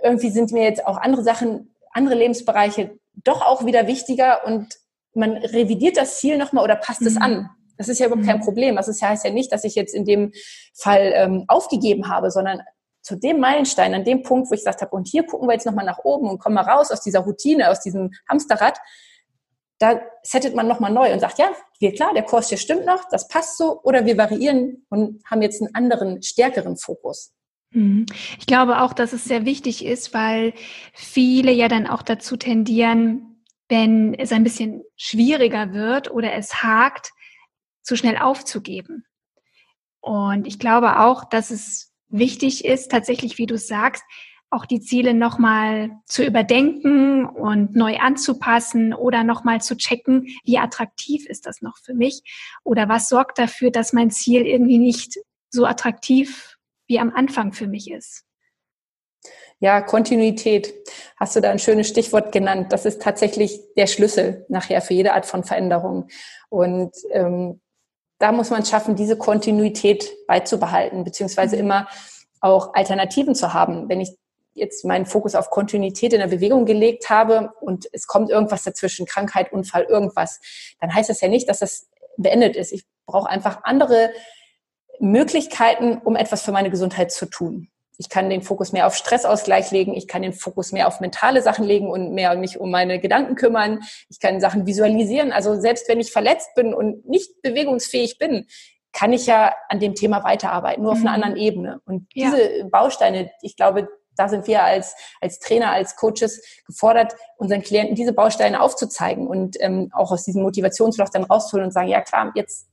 irgendwie 0.03 0.31
sind 0.31 0.53
mir 0.53 0.64
jetzt 0.64 0.87
auch 0.87 0.97
andere 0.97 1.23
Sachen, 1.23 1.75
andere 1.93 2.14
Lebensbereiche 2.14 2.99
doch 3.14 3.42
auch 3.42 3.64
wieder 3.64 3.87
wichtiger 3.87 4.46
und 4.46 4.75
man 5.14 5.37
revidiert 5.37 5.96
das 5.96 6.18
Ziel 6.18 6.38
nochmal 6.38 6.64
oder 6.64 6.77
passt 6.77 7.03
mhm. 7.03 7.07
es 7.07 7.16
an. 7.16 7.51
Das 7.77 7.88
ist 7.88 7.98
ja 7.98 8.07
überhaupt 8.07 8.27
kein 8.27 8.38
mhm. 8.38 8.44
Problem. 8.44 8.77
Das 8.77 9.01
heißt 9.01 9.25
ja 9.25 9.31
nicht, 9.31 9.53
dass 9.53 9.64
ich 9.64 9.75
jetzt 9.75 9.94
in 9.94 10.05
dem 10.05 10.33
Fall 10.75 11.12
ähm, 11.14 11.44
aufgegeben 11.48 12.09
habe, 12.09 12.31
sondern 12.31 12.61
zu 13.03 13.16
dem 13.16 13.40
Meilenstein, 13.40 13.94
an 13.94 14.05
dem 14.05 14.22
Punkt, 14.22 14.51
wo 14.51 14.55
ich 14.55 14.61
gesagt 14.61 14.81
habe, 14.81 14.94
und 14.94 15.09
hier 15.09 15.25
gucken 15.25 15.48
wir 15.48 15.55
jetzt 15.55 15.66
nochmal 15.66 15.85
nach 15.85 15.98
oben 16.05 16.31
und 16.31 16.38
kommen 16.38 16.55
mal 16.55 16.62
raus 16.62 16.90
aus 16.90 17.01
dieser 17.01 17.20
Routine, 17.20 17.70
aus 17.70 17.81
diesem 17.81 18.12
Hamsterrad, 18.29 18.79
da 19.79 20.01
settet 20.22 20.55
man 20.55 20.68
nochmal 20.68 20.92
neu 20.92 21.12
und 21.12 21.18
sagt, 21.18 21.38
ja, 21.40 21.51
wir 21.81 21.92
klar, 21.92 22.14
der 22.14 22.22
Kurs 22.22 22.48
hier 22.48 22.59
stimmt 22.59 22.87
noch, 22.87 23.09
das 23.11 23.27
passt 23.27 23.59
so, 23.59 23.83
oder 23.83 24.07
wir 24.07 24.16
variieren 24.16 24.87
und 24.88 25.20
haben 25.29 25.42
jetzt 25.42 25.61
einen 25.61 25.75
anderen, 25.75 26.22
stärkeren 26.22 26.77
Fokus. 26.77 27.33
Mhm. 27.73 28.07
Ich 28.39 28.47
glaube 28.47 28.81
auch, 28.81 28.93
dass 28.93 29.13
es 29.13 29.25
sehr 29.25 29.45
wichtig 29.45 29.85
ist, 29.85 30.15
weil 30.15 30.55
viele 30.93 31.53
ja 31.53 31.69
dann 31.69 31.87
auch 31.87 32.03
dazu 32.03 32.37
tendieren, 32.37 33.45
wenn 33.69 34.15
es 34.15 34.33
ein 34.33 34.45
bisschen 34.45 34.83
schwieriger 34.97 35.73
wird 35.73 36.11
oder 36.11 36.35
es 36.35 36.63
hakt, 36.63 37.13
zu 37.83 37.97
schnell 37.97 38.19
aufzugeben. 38.19 39.05
Und 40.01 40.47
ich 40.47 40.59
glaube 40.59 41.01
auch, 41.01 41.25
dass 41.25 41.51
es 41.51 41.93
wichtig 42.09 42.65
ist, 42.65 42.91
tatsächlich, 42.91 43.39
wie 43.39 43.47
du 43.47 43.57
sagst, 43.57 44.05
auch 44.51 44.67
die 44.67 44.81
Ziele 44.81 45.15
nochmal 45.15 45.91
zu 46.05 46.25
überdenken 46.25 47.25
und 47.25 47.75
neu 47.75 47.97
anzupassen 47.97 48.93
oder 48.93 49.25
nochmal 49.25 49.63
zu 49.63 49.77
checken, 49.77 50.27
wie 50.45 50.59
attraktiv 50.59 51.25
ist 51.27 51.47
das 51.47 51.63
noch 51.63 51.79
für 51.79 51.95
mich 51.95 52.23
oder 52.63 52.89
was 52.89 53.09
sorgt 53.09 53.39
dafür, 53.39 53.71
dass 53.71 53.95
mein 53.95 54.11
Ziel 54.11 54.43
irgendwie 54.43 54.79
nicht 54.79 55.19
so 55.49 55.65
attraktiv 55.65 56.59
wie 56.87 56.99
am 56.99 57.12
Anfang 57.14 57.53
für 57.53 57.66
mich 57.66 57.90
ist. 57.90 58.25
Ja, 59.61 59.81
Kontinuität. 59.81 60.75
Hast 61.16 61.37
du 61.37 61.40
da 61.40 61.51
ein 61.51 61.61
schönes 61.61 61.87
Stichwort 61.87 62.33
genannt? 62.33 62.73
Das 62.73 62.85
ist 62.85 63.01
tatsächlich 63.01 63.61
der 63.77 63.87
Schlüssel 63.87 64.45
nachher 64.49 64.83
für 64.83 64.95
jede 64.95 65.12
Art 65.12 65.25
von 65.25 65.45
Veränderung. 65.45 66.09
Und 66.49 66.97
ähm, 67.11 67.61
da 68.18 68.33
muss 68.33 68.51
man 68.51 68.64
schaffen, 68.64 68.97
diese 68.97 69.16
Kontinuität 69.16 70.11
beizubehalten, 70.27 71.05
beziehungsweise 71.05 71.57
mhm. 71.57 71.62
immer 71.62 71.88
auch 72.40 72.75
Alternativen 72.75 73.35
zu 73.35 73.55
haben. 73.55 73.88
Wenn 73.88 74.01
ich 74.01 74.16
jetzt 74.55 74.85
meinen 74.85 75.07
Fokus 75.07 75.35
auf 75.35 75.51
Kontinuität 75.51 76.12
in 76.12 76.21
der 76.21 76.27
Bewegung 76.27 76.66
gelegt 76.66 77.09
habe 77.09 77.53
und 77.61 77.88
es 77.92 78.07
kommt 78.07 78.31
irgendwas 78.31 78.64
dazwischen, 78.64 79.07
Krankheit, 79.07 79.53
Unfall, 79.53 79.85
irgendwas, 79.85 80.40
dann 80.81 80.92
heißt 80.95 81.09
das 81.09 81.21
ja 81.21 81.29
nicht, 81.29 81.49
dass 81.49 81.61
das 81.61 81.88
beendet 82.16 82.57
ist. 82.57 82.73
Ich 82.73 82.85
brauche 83.07 83.29
einfach 83.29 83.61
andere 83.64 84.12
Möglichkeiten, 85.01 85.99
um 85.99 86.17
etwas 86.17 86.43
für 86.43 86.53
meine 86.53 86.71
Gesundheit 86.71 87.13
zu 87.13 87.27
tun. 87.27 87.69
Ich 87.99 88.09
kann 88.09 88.31
den 88.31 88.43
Fokus 88.43 88.73
mehr 88.73 88.87
auf 88.87 88.97
Stressausgleich 88.97 89.71
legen, 89.71 89.95
ich 89.95 90.09
kann 90.09 90.23
den 90.23 90.33
Fokus 90.33 90.73
mehr 90.73 90.89
auf 90.89 91.01
mentale 91.01 91.43
Sachen 91.43 91.65
legen 91.65 91.91
und 91.91 92.13
mehr 92.13 92.35
mich 92.37 92.59
um 92.59 92.71
meine 92.71 92.99
Gedanken 92.99 93.37
kümmern. 93.37 93.81
Ich 94.09 94.19
kann 94.19 94.41
Sachen 94.41 94.67
visualisieren. 94.67 95.31
Also 95.31 95.61
selbst 95.61 95.89
wenn 95.89 96.01
ich 96.01 96.11
verletzt 96.11 96.55
bin 96.55 96.75
und 96.75 97.09
nicht 97.09 97.43
bewegungsfähig 97.43 98.19
bin, 98.19 98.47
kann 98.93 99.13
ich 99.13 99.27
ja 99.27 99.55
an 99.69 99.81
dem 99.81 99.95
Thema 99.95 100.25
weiterarbeiten, 100.25 100.83
nur 100.83 100.93
auf 100.93 100.99
mhm. 100.99 101.07
einer 101.07 101.15
anderen 101.15 101.37
Ebene. 101.37 101.81
Und 101.85 102.09
diese 102.15 102.59
ja. 102.59 102.65
Bausteine, 102.71 103.31
ich 103.41 103.57
glaube, 103.57 103.89
da 104.17 104.29
sind 104.29 104.47
wir 104.47 104.63
als, 104.63 104.95
als 105.21 105.39
Trainer, 105.39 105.71
als 105.71 105.97
Coaches 105.97 106.43
gefordert, 106.67 107.15
unseren 107.37 107.63
Klienten 107.63 107.95
diese 107.95 108.13
Bausteine 108.13 108.61
aufzuzeigen 108.61 109.27
und 109.27 109.57
ähm, 109.61 109.91
auch 109.93 110.13
aus 110.13 110.25
diesem 110.25 110.43
Motivationsloch 110.43 111.09
dann 111.09 111.25
rauszuholen 111.25 111.67
und 111.67 111.73
sagen, 111.73 111.89
ja 111.89 112.01
klar, 112.01 112.33
jetzt 112.35 112.69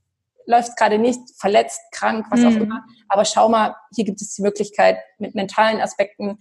läuft 0.49 0.75
gerade 0.77 0.97
nicht, 0.97 1.19
verletzt, 1.37 1.79
krank, 1.91 2.25
was 2.31 2.41
mhm. 2.41 2.47
auch 2.47 2.55
immer. 2.55 2.83
Aber 3.07 3.23
schau 3.23 3.49
mal, 3.49 3.75
hier 3.93 4.03
gibt 4.03 4.19
es 4.19 4.33
die 4.33 4.41
Möglichkeit, 4.41 4.97
mit 5.19 5.35
mentalen 5.35 5.79
Aspekten 5.79 6.39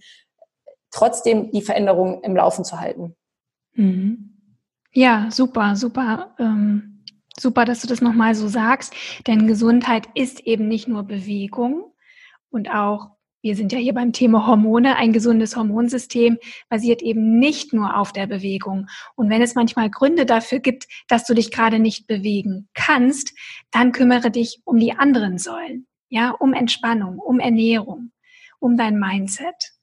trotzdem 0.91 1.51
die 1.51 1.61
Veränderung 1.61 2.23
im 2.23 2.35
Laufen 2.35 2.65
zu 2.65 2.79
halten. 2.79 3.15
Mhm. 3.73 4.35
Ja, 4.91 5.27
super, 5.29 5.75
super. 5.75 6.35
Ähm, 6.39 7.03
super, 7.39 7.65
dass 7.65 7.81
du 7.81 7.87
das 7.87 8.01
nochmal 8.01 8.33
so 8.33 8.47
sagst. 8.47 8.93
Denn 9.27 9.45
Gesundheit 9.45 10.09
ist 10.15 10.39
eben 10.39 10.67
nicht 10.67 10.87
nur 10.87 11.03
Bewegung 11.03 11.93
und 12.49 12.71
auch 12.71 13.11
wir 13.41 13.55
sind 13.55 13.71
ja 13.71 13.79
hier 13.79 13.93
beim 13.93 14.11
Thema 14.11 14.47
Hormone. 14.47 14.97
Ein 14.97 15.13
gesundes 15.13 15.55
Hormonsystem 15.55 16.37
basiert 16.67 17.01
eben 17.01 17.39
nicht 17.39 17.73
nur 17.73 17.97
auf 17.97 18.11
der 18.11 18.27
Bewegung. 18.27 18.87
Und 19.15 19.29
wenn 19.29 19.41
es 19.41 19.55
manchmal 19.55 19.89
Gründe 19.89 20.25
dafür 20.25 20.59
gibt, 20.59 20.87
dass 21.07 21.25
du 21.25 21.33
dich 21.33 21.51
gerade 21.51 21.79
nicht 21.79 22.05
bewegen 22.05 22.67
kannst, 22.73 23.33
dann 23.71 23.91
kümmere 23.91 24.29
dich 24.31 24.61
um 24.65 24.77
die 24.77 24.93
anderen 24.93 25.37
Säulen. 25.37 25.87
Ja, 26.09 26.31
um 26.31 26.53
Entspannung, 26.53 27.19
um 27.19 27.39
Ernährung, 27.39 28.11
um 28.59 28.75
dein 28.75 28.99
Mindset. 28.99 29.73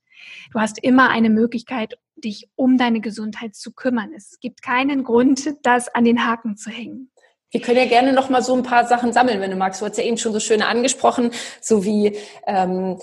du 0.53 0.61
hast 0.61 0.83
immer 0.83 1.09
eine 1.09 1.31
Möglichkeit, 1.31 1.95
dich 2.17 2.49
um 2.57 2.79
deine 2.79 3.01
Gesundheit 3.01 3.55
zu 3.55 3.73
kümmern. 3.73 4.13
Es 4.15 4.39
gibt 4.41 4.63
keinen 4.63 5.05
Grund, 5.05 5.55
das 5.63 5.89
an 5.95 6.05
den 6.05 6.27
Haken 6.27 6.57
zu 6.57 6.71
hängen. 6.71 7.11
Wir 7.53 7.61
können 7.61 7.79
ja 7.79 7.87
gerne 7.87 8.13
noch 8.13 8.29
mal 8.29 8.43
so 8.43 8.55
ein 8.55 8.65
paar 8.65 8.87
Sachen 8.87 9.13
sammeln, 9.13 9.41
wenn 9.41 9.51
du 9.51 9.57
magst. 9.57 9.81
Du 9.81 9.87
hast 9.87 9.97
ja 9.97 10.05
eben 10.05 10.19
schon 10.19 10.33
so 10.33 10.41
schön 10.41 10.63
angesprochen, 10.63 11.31
so 11.61 11.85
wie 11.85 12.17
ähm, 12.47 12.99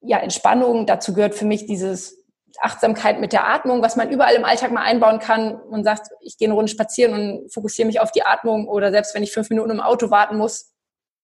ja 0.00 0.18
Entspannung. 0.18 0.86
Dazu 0.86 1.12
gehört 1.14 1.34
für 1.34 1.44
mich 1.44 1.66
dieses 1.66 2.22
Achtsamkeit 2.60 3.20
mit 3.20 3.32
der 3.32 3.48
Atmung, 3.48 3.82
was 3.82 3.96
man 3.96 4.10
überall 4.10 4.34
im 4.34 4.44
Alltag 4.44 4.70
mal 4.70 4.82
einbauen 4.82 5.18
kann 5.18 5.60
und 5.60 5.84
sagt, 5.84 6.08
ich 6.20 6.38
gehe 6.38 6.48
eine 6.48 6.54
Runde 6.54 6.70
spazieren 6.70 7.12
und 7.12 7.52
fokussiere 7.52 7.86
mich 7.86 8.00
auf 8.00 8.12
die 8.12 8.22
Atmung 8.22 8.68
oder 8.68 8.90
selbst 8.90 9.14
wenn 9.14 9.22
ich 9.22 9.32
fünf 9.32 9.50
Minuten 9.50 9.70
im 9.70 9.80
Auto 9.80 10.10
warten 10.10 10.36
muss, 10.38 10.72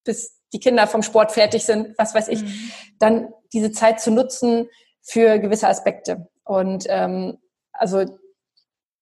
bis 0.04 0.38
die 0.52 0.60
Kinder 0.60 0.86
vom 0.86 1.02
Sport 1.02 1.32
fertig 1.32 1.64
sind, 1.64 1.96
was 1.96 2.14
weiß 2.14 2.28
ich, 2.28 2.42
mhm. 2.42 2.72
dann 2.98 3.28
diese 3.52 3.72
Zeit 3.72 4.00
zu 4.00 4.10
nutzen 4.10 4.68
für 5.02 5.38
gewisse 5.38 5.68
Aspekte. 5.68 6.28
Und 6.44 6.84
ähm, 6.88 7.38
also 7.72 8.04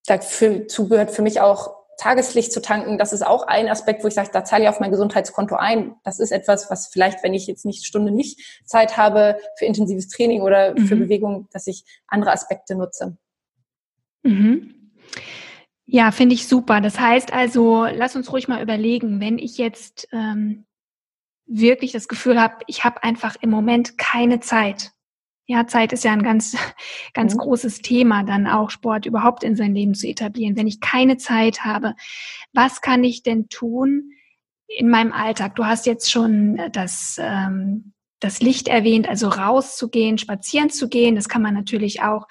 dazu 0.06 0.88
gehört 0.88 1.10
für 1.10 1.22
mich 1.22 1.40
auch 1.40 1.79
Tageslicht 1.98 2.52
zu 2.52 2.62
tanken, 2.62 2.96
das 2.96 3.12
ist 3.12 3.26
auch 3.26 3.46
ein 3.46 3.68
Aspekt, 3.68 4.02
wo 4.02 4.08
ich 4.08 4.14
sage, 4.14 4.30
da 4.32 4.44
zahle 4.44 4.64
ich 4.64 4.68
auf 4.70 4.80
mein 4.80 4.90
Gesundheitskonto 4.90 5.56
ein. 5.56 5.94
Das 6.02 6.18
ist 6.18 6.30
etwas, 6.30 6.70
was 6.70 6.88
vielleicht, 6.88 7.22
wenn 7.22 7.34
ich 7.34 7.46
jetzt 7.46 7.66
nicht 7.66 7.84
Stunde 7.84 8.10
nicht 8.10 8.40
Zeit 8.64 8.96
habe 8.96 9.38
für 9.58 9.66
intensives 9.66 10.08
Training 10.08 10.40
oder 10.40 10.72
mhm. 10.72 10.86
für 10.86 10.96
Bewegung, 10.96 11.48
dass 11.52 11.66
ich 11.66 11.84
andere 12.06 12.32
Aspekte 12.32 12.74
nutze. 12.74 13.18
Mhm. 14.22 14.92
Ja, 15.84 16.12
finde 16.12 16.34
ich 16.34 16.46
super. 16.46 16.80
Das 16.80 17.00
heißt 17.00 17.32
also, 17.32 17.84
lass 17.84 18.16
uns 18.16 18.32
ruhig 18.32 18.48
mal 18.48 18.62
überlegen, 18.62 19.20
wenn 19.20 19.38
ich 19.38 19.58
jetzt 19.58 20.08
ähm, 20.12 20.66
wirklich 21.46 21.92
das 21.92 22.06
Gefühl 22.06 22.40
habe, 22.40 22.58
ich 22.68 22.84
habe 22.84 23.02
einfach 23.02 23.36
im 23.40 23.50
Moment 23.50 23.98
keine 23.98 24.40
Zeit. 24.40 24.92
Ja, 25.50 25.66
Zeit 25.66 25.92
ist 25.92 26.04
ja 26.04 26.12
ein 26.12 26.22
ganz, 26.22 26.56
ganz 27.12 27.34
mhm. 27.34 27.38
großes 27.38 27.82
Thema, 27.82 28.22
dann 28.22 28.46
auch 28.46 28.70
Sport 28.70 29.04
überhaupt 29.04 29.42
in 29.42 29.56
sein 29.56 29.74
Leben 29.74 29.94
zu 29.94 30.06
etablieren. 30.06 30.56
Wenn 30.56 30.68
ich 30.68 30.78
keine 30.78 31.16
Zeit 31.16 31.64
habe, 31.64 31.96
was 32.52 32.82
kann 32.82 33.02
ich 33.02 33.24
denn 33.24 33.48
tun 33.48 34.12
in 34.68 34.88
meinem 34.88 35.12
Alltag? 35.12 35.56
Du 35.56 35.66
hast 35.66 35.86
jetzt 35.86 36.08
schon 36.08 36.56
äh, 36.56 36.70
das, 36.70 37.16
ähm, 37.20 37.94
das 38.20 38.40
Licht 38.40 38.68
erwähnt, 38.68 39.08
also 39.08 39.26
rauszugehen, 39.26 40.18
spazieren 40.18 40.70
zu 40.70 40.88
gehen. 40.88 41.16
Das 41.16 41.28
kann 41.28 41.42
man 41.42 41.54
natürlich 41.54 42.00
auch 42.00 42.28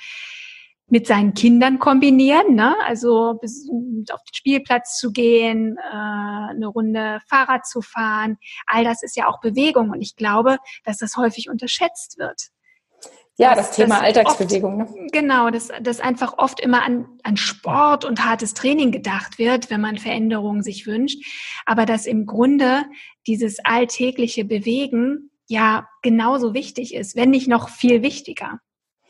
mit 0.88 1.06
seinen 1.06 1.34
Kindern 1.34 1.78
kombinieren, 1.78 2.56
ne? 2.56 2.74
also 2.86 3.38
bis, 3.42 3.70
auf 3.70 4.24
den 4.24 4.34
Spielplatz 4.34 4.98
zu 4.98 5.12
gehen, 5.12 5.78
äh, 5.78 5.94
eine 5.94 6.68
Runde 6.68 7.20
Fahrrad 7.28 7.68
zu 7.68 7.82
fahren. 7.82 8.38
All 8.66 8.86
das 8.86 9.04
ist 9.04 9.18
ja 9.18 9.28
auch 9.28 9.42
Bewegung 9.42 9.90
und 9.90 10.02
ich 10.02 10.16
glaube, 10.16 10.58
dass 10.86 11.00
das 11.00 11.18
häufig 11.18 11.50
unterschätzt 11.50 12.18
wird. 12.18 12.52
Ja, 13.40 13.56
das, 13.56 13.68
das 13.68 13.76
Thema 13.78 13.96
das 13.96 14.04
Alltagsbewegung. 14.04 14.82
Oft, 14.82 14.96
ne? 14.96 15.08
Genau, 15.14 15.50
dass, 15.50 15.70
dass 15.82 16.02
einfach 16.02 16.38
oft 16.38 16.60
immer 16.60 16.84
an, 16.84 17.08
an 17.24 17.38
Sport 17.38 18.04
und 18.04 18.26
hartes 18.26 18.54
Training 18.54 18.92
gedacht 18.92 19.40
wird, 19.40 19.70
wenn 19.70 19.80
man 19.80 19.98
Veränderungen 19.98 20.62
sich 20.62 20.86
wünscht. 20.86 21.24
Aber 21.66 21.86
dass 21.86 22.06
im 22.06 22.26
Grunde 22.26 22.84
dieses 23.28 23.64
alltägliche 23.64 24.44
Bewegen 24.44 25.32
ja 25.48 25.88
genauso 26.02 26.54
wichtig 26.54 26.94
ist, 26.94 27.16
wenn 27.16 27.30
nicht 27.30 27.48
noch 27.48 27.70
viel 27.70 28.04
wichtiger. 28.04 28.60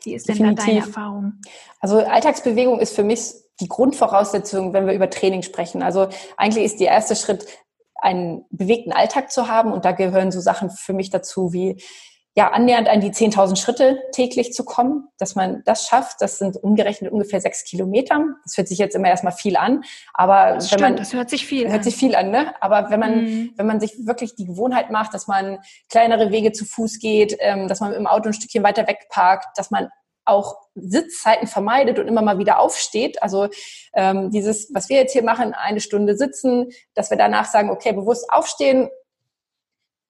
Wie 0.04 0.14
ist 0.14 0.28
denn 0.28 0.38
da 0.38 0.52
deine 0.52 0.78
Erfahrung? 0.78 1.40
Also 1.80 1.98
Alltagsbewegung 1.98 2.78
ist 2.78 2.94
für 2.94 3.04
mich 3.04 3.32
die 3.58 3.68
Grundvoraussetzung, 3.68 4.72
wenn 4.72 4.86
wir 4.86 4.94
über 4.94 5.10
Training 5.10 5.42
sprechen. 5.42 5.82
Also 5.82 6.08
eigentlich 6.36 6.64
ist 6.64 6.78
der 6.78 6.88
erste 6.88 7.16
Schritt, 7.16 7.46
einen 8.00 8.46
bewegten 8.50 8.92
Alltag 8.92 9.30
zu 9.30 9.48
haben. 9.48 9.72
Und 9.72 9.84
da 9.84 9.92
gehören 9.92 10.30
so 10.30 10.40
Sachen 10.40 10.70
für 10.70 10.92
mich 10.92 11.10
dazu 11.10 11.52
wie 11.52 11.82
ja, 12.36 12.48
annähernd 12.52 12.88
an 12.88 13.00
die 13.00 13.10
10.000 13.10 13.56
Schritte 13.56 14.00
täglich 14.12 14.52
zu 14.52 14.64
kommen, 14.64 15.08
dass 15.18 15.34
man 15.34 15.62
das 15.64 15.88
schafft. 15.88 16.20
Das 16.20 16.38
sind 16.38 16.56
umgerechnet 16.56 17.10
ungefähr 17.10 17.40
sechs 17.40 17.64
Kilometer. 17.64 18.24
Das 18.44 18.56
hört 18.56 18.68
sich 18.68 18.78
jetzt 18.78 18.94
immer 18.94 19.08
erstmal 19.08 19.32
viel 19.32 19.56
an, 19.56 19.82
aber 20.14 20.54
das 20.54 20.70
wenn 20.70 20.78
stimmt, 20.78 20.82
man, 20.82 20.96
das 20.96 21.12
hört 21.12 21.28
sich 21.28 21.44
viel 21.44 21.66
hört 21.66 21.78
an. 21.78 21.82
sich 21.82 21.96
viel 21.96 22.14
an, 22.14 22.30
ne? 22.30 22.54
Aber 22.60 22.90
wenn 22.90 23.00
man, 23.00 23.24
mhm. 23.24 23.52
wenn 23.56 23.66
man 23.66 23.80
sich 23.80 24.06
wirklich 24.06 24.36
die 24.36 24.46
Gewohnheit 24.46 24.90
macht, 24.90 25.12
dass 25.12 25.26
man 25.26 25.58
kleinere 25.88 26.30
Wege 26.30 26.52
zu 26.52 26.64
Fuß 26.64 27.00
geht, 27.00 27.36
ähm, 27.40 27.66
dass 27.66 27.80
man 27.80 27.92
dem 27.92 28.06
Auto 28.06 28.28
ein 28.28 28.32
Stückchen 28.32 28.62
weiter 28.62 28.86
weg 28.86 29.08
parkt, 29.10 29.58
dass 29.58 29.72
man 29.72 29.88
auch 30.24 30.56
Sitzzeiten 30.76 31.48
vermeidet 31.48 31.98
und 31.98 32.06
immer 32.06 32.22
mal 32.22 32.38
wieder 32.38 32.60
aufsteht. 32.60 33.22
Also 33.22 33.48
ähm, 33.94 34.30
dieses, 34.30 34.72
was 34.72 34.88
wir 34.88 34.96
jetzt 34.96 35.12
hier 35.12 35.24
machen, 35.24 35.54
eine 35.54 35.80
Stunde 35.80 36.16
sitzen, 36.16 36.68
dass 36.94 37.10
wir 37.10 37.18
danach 37.18 37.46
sagen, 37.46 37.70
okay, 37.70 37.92
bewusst 37.92 38.30
aufstehen, 38.30 38.88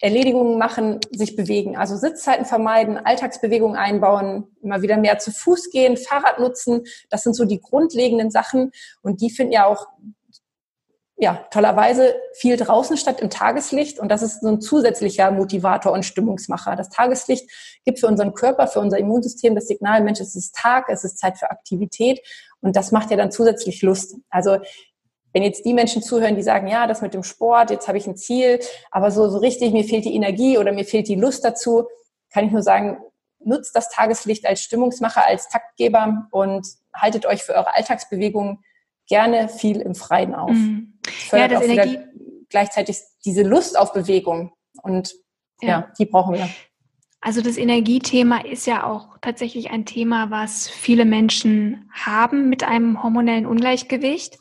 Erledigungen 0.01 0.59
machen, 0.59 0.99
sich 1.11 1.37
bewegen. 1.37 1.77
Also 1.77 1.97
Sitzzeiten 1.97 2.47
vermeiden, 2.47 2.97
Alltagsbewegungen 2.97 3.77
einbauen, 3.77 4.49
immer 4.63 4.83
wieder 4.83 4.97
mehr 4.97 5.19
zu 5.19 5.31
Fuß 5.31 5.71
gehen, 5.71 5.97
Fahrrad 5.97 6.39
nutzen. 6.39 6.85
Das 7.11 7.23
sind 7.23 7.35
so 7.35 7.45
die 7.45 7.61
grundlegenden 7.61 8.31
Sachen. 8.31 8.73
Und 9.03 9.21
die 9.21 9.31
finden 9.31 9.53
ja 9.53 9.67
auch, 9.67 9.87
ja, 11.23 11.45
tollerweise 11.51 12.15
viel 12.33 12.57
draußen 12.57 12.97
statt 12.97 13.21
im 13.21 13.29
Tageslicht. 13.29 13.99
Und 13.99 14.09
das 14.09 14.23
ist 14.23 14.41
so 14.41 14.49
ein 14.49 14.63
zusätzlicher 14.63 15.31
Motivator 15.31 15.93
und 15.93 16.07
Stimmungsmacher. 16.07 16.77
Das 16.77 16.89
Tageslicht 16.89 17.51
gibt 17.85 18.01
für 18.01 18.07
unseren 18.07 18.33
Körper, 18.33 18.69
für 18.69 18.81
unser 18.81 18.97
Immunsystem 18.97 19.55
das 19.55 19.67
Signal, 19.67 20.03
Mensch, 20.03 20.21
es 20.21 20.35
ist 20.35 20.55
Tag, 20.55 20.87
es 20.89 21.05
ist 21.05 21.19
Zeit 21.19 21.37
für 21.37 21.51
Aktivität. 21.51 22.21
Und 22.63 22.75
das 22.75 22.91
macht 22.91 23.11
ja 23.11 23.19
dann 23.19 23.31
zusätzlich 23.31 23.83
Lust. 23.83 24.17
Also 24.31 24.59
wenn 25.33 25.43
jetzt 25.43 25.65
die 25.65 25.75
Menschen 25.75 26.03
zuhören, 26.03 26.37
die 26.37 26.43
sagen, 26.43 26.67
ja, 26.67 26.87
das 26.87 27.03
mit 27.03 27.15
dem 27.15 27.23
Sport, 27.23 27.71
jetzt 27.71 27.89
habe 27.89 27.99
ich 27.99 28.07
ein 28.07 28.17
Ziel, 28.17 28.61
aber 28.91 29.11
so, 29.11 29.29
so 29.29 29.39
richtig, 29.39 29.73
mir 29.73 29.85
fehlt 29.85 30.05
die 30.05 30.15
Energie 30.15 30.59
oder 30.59 30.73
mir 30.73 30.85
fehlt 30.85 31.09
die 31.09 31.15
Lust 31.15 31.45
dazu, 31.45 31.87
kann 32.33 32.47
ich 32.47 32.53
nur 32.53 32.63
sagen, 32.63 32.99
nutzt 33.39 33.75
das 33.75 33.89
Tageslicht 33.89 34.47
als 34.47 34.63
Stimmungsmacher, 34.63 35.25
als 35.27 35.49
Taktgeber 35.49 36.27
und 36.31 36.67
haltet 36.95 37.27
euch 37.27 37.43
für 37.43 37.55
eure 37.55 37.75
Alltagsbewegungen 37.75 38.59
gerne 39.09 39.49
viel 39.49 39.81
im 39.81 39.95
Freien 39.95 40.35
auf. 40.35 40.51
Mhm. 40.51 40.99
Fördert 41.07 41.53
ja, 41.53 41.59
auch 41.59 41.63
Energie 41.63 41.99
gleichzeitig 42.49 42.99
diese 43.25 43.43
Lust 43.43 43.79
auf 43.79 43.93
Bewegung 43.93 44.53
und 44.83 45.15
ja, 45.61 45.69
ja 45.69 45.93
die 45.99 46.07
brauchen 46.07 46.35
wir. 46.35 46.49
Also 47.23 47.43
das 47.43 47.59
Energiethema 47.59 48.39
ist 48.39 48.67
ja 48.67 48.85
auch 48.85 49.19
tatsächlich 49.21 49.71
ein 49.71 49.85
Thema, 49.85 50.31
was 50.31 50.71
viele 50.71 51.05
Menschen 51.05 51.91
haben 51.93 52.49
mit 52.49 52.65
einem 52.65 53.03
hormonellen 53.03 53.45
Ungleichgewicht. 53.45 54.39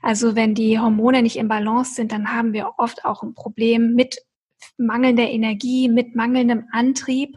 Also 0.00 0.34
wenn 0.34 0.54
die 0.54 0.78
Hormone 0.78 1.22
nicht 1.22 1.36
im 1.36 1.48
Balance 1.48 1.94
sind, 1.94 2.10
dann 2.10 2.32
haben 2.32 2.54
wir 2.54 2.72
oft 2.78 3.04
auch 3.04 3.22
ein 3.22 3.34
Problem 3.34 3.94
mit 3.94 4.16
mangelnder 4.78 5.28
Energie, 5.28 5.88
mit 5.88 6.14
mangelndem 6.14 6.68
Antrieb. 6.72 7.36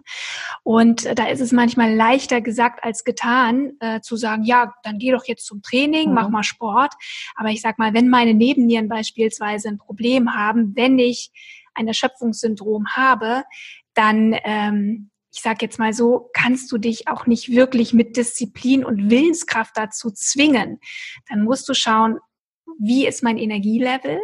Und 0.63 1.05
da 1.17 1.27
ist 1.27 1.41
es 1.41 1.51
manchmal 1.51 1.93
leichter 1.93 2.39
gesagt 2.39 2.84
als 2.84 3.03
getan, 3.03 3.73
äh, 3.81 3.99
zu 3.99 4.15
sagen, 4.15 4.43
ja, 4.43 4.73
dann 4.84 4.97
geh 4.97 5.12
doch 5.12 5.25
jetzt 5.25 5.45
zum 5.45 5.62
Training, 5.62 6.10
mhm. 6.10 6.15
mach 6.15 6.29
mal 6.29 6.43
Sport. 6.43 6.93
Aber 7.36 7.49
ich 7.49 7.62
sag 7.62 7.77
mal, 7.79 7.93
wenn 7.93 8.10
meine 8.10 8.34
Nebennieren 8.34 8.88
beispielsweise 8.88 9.67
ein 9.67 9.77
Problem 9.77 10.34
haben, 10.34 10.73
wenn 10.75 10.97
ich 10.99 11.31
ein 11.73 11.88
Erschöpfungssyndrom 11.88 12.88
habe, 12.95 13.43
dann, 13.95 14.36
ähm, 14.43 15.10
ich 15.34 15.41
sage 15.41 15.60
jetzt 15.62 15.79
mal 15.79 15.93
so, 15.93 16.29
kannst 16.34 16.71
du 16.71 16.77
dich 16.77 17.08
auch 17.08 17.25
nicht 17.25 17.49
wirklich 17.49 17.93
mit 17.93 18.15
Disziplin 18.15 18.86
und 18.86 19.10
Willenskraft 19.10 19.75
dazu 19.75 20.12
zwingen. 20.12 20.79
Dann 21.27 21.43
musst 21.43 21.67
du 21.67 21.73
schauen, 21.73 22.19
wie 22.79 23.08
ist 23.08 23.23
mein 23.23 23.38
Energielevel 23.38 24.19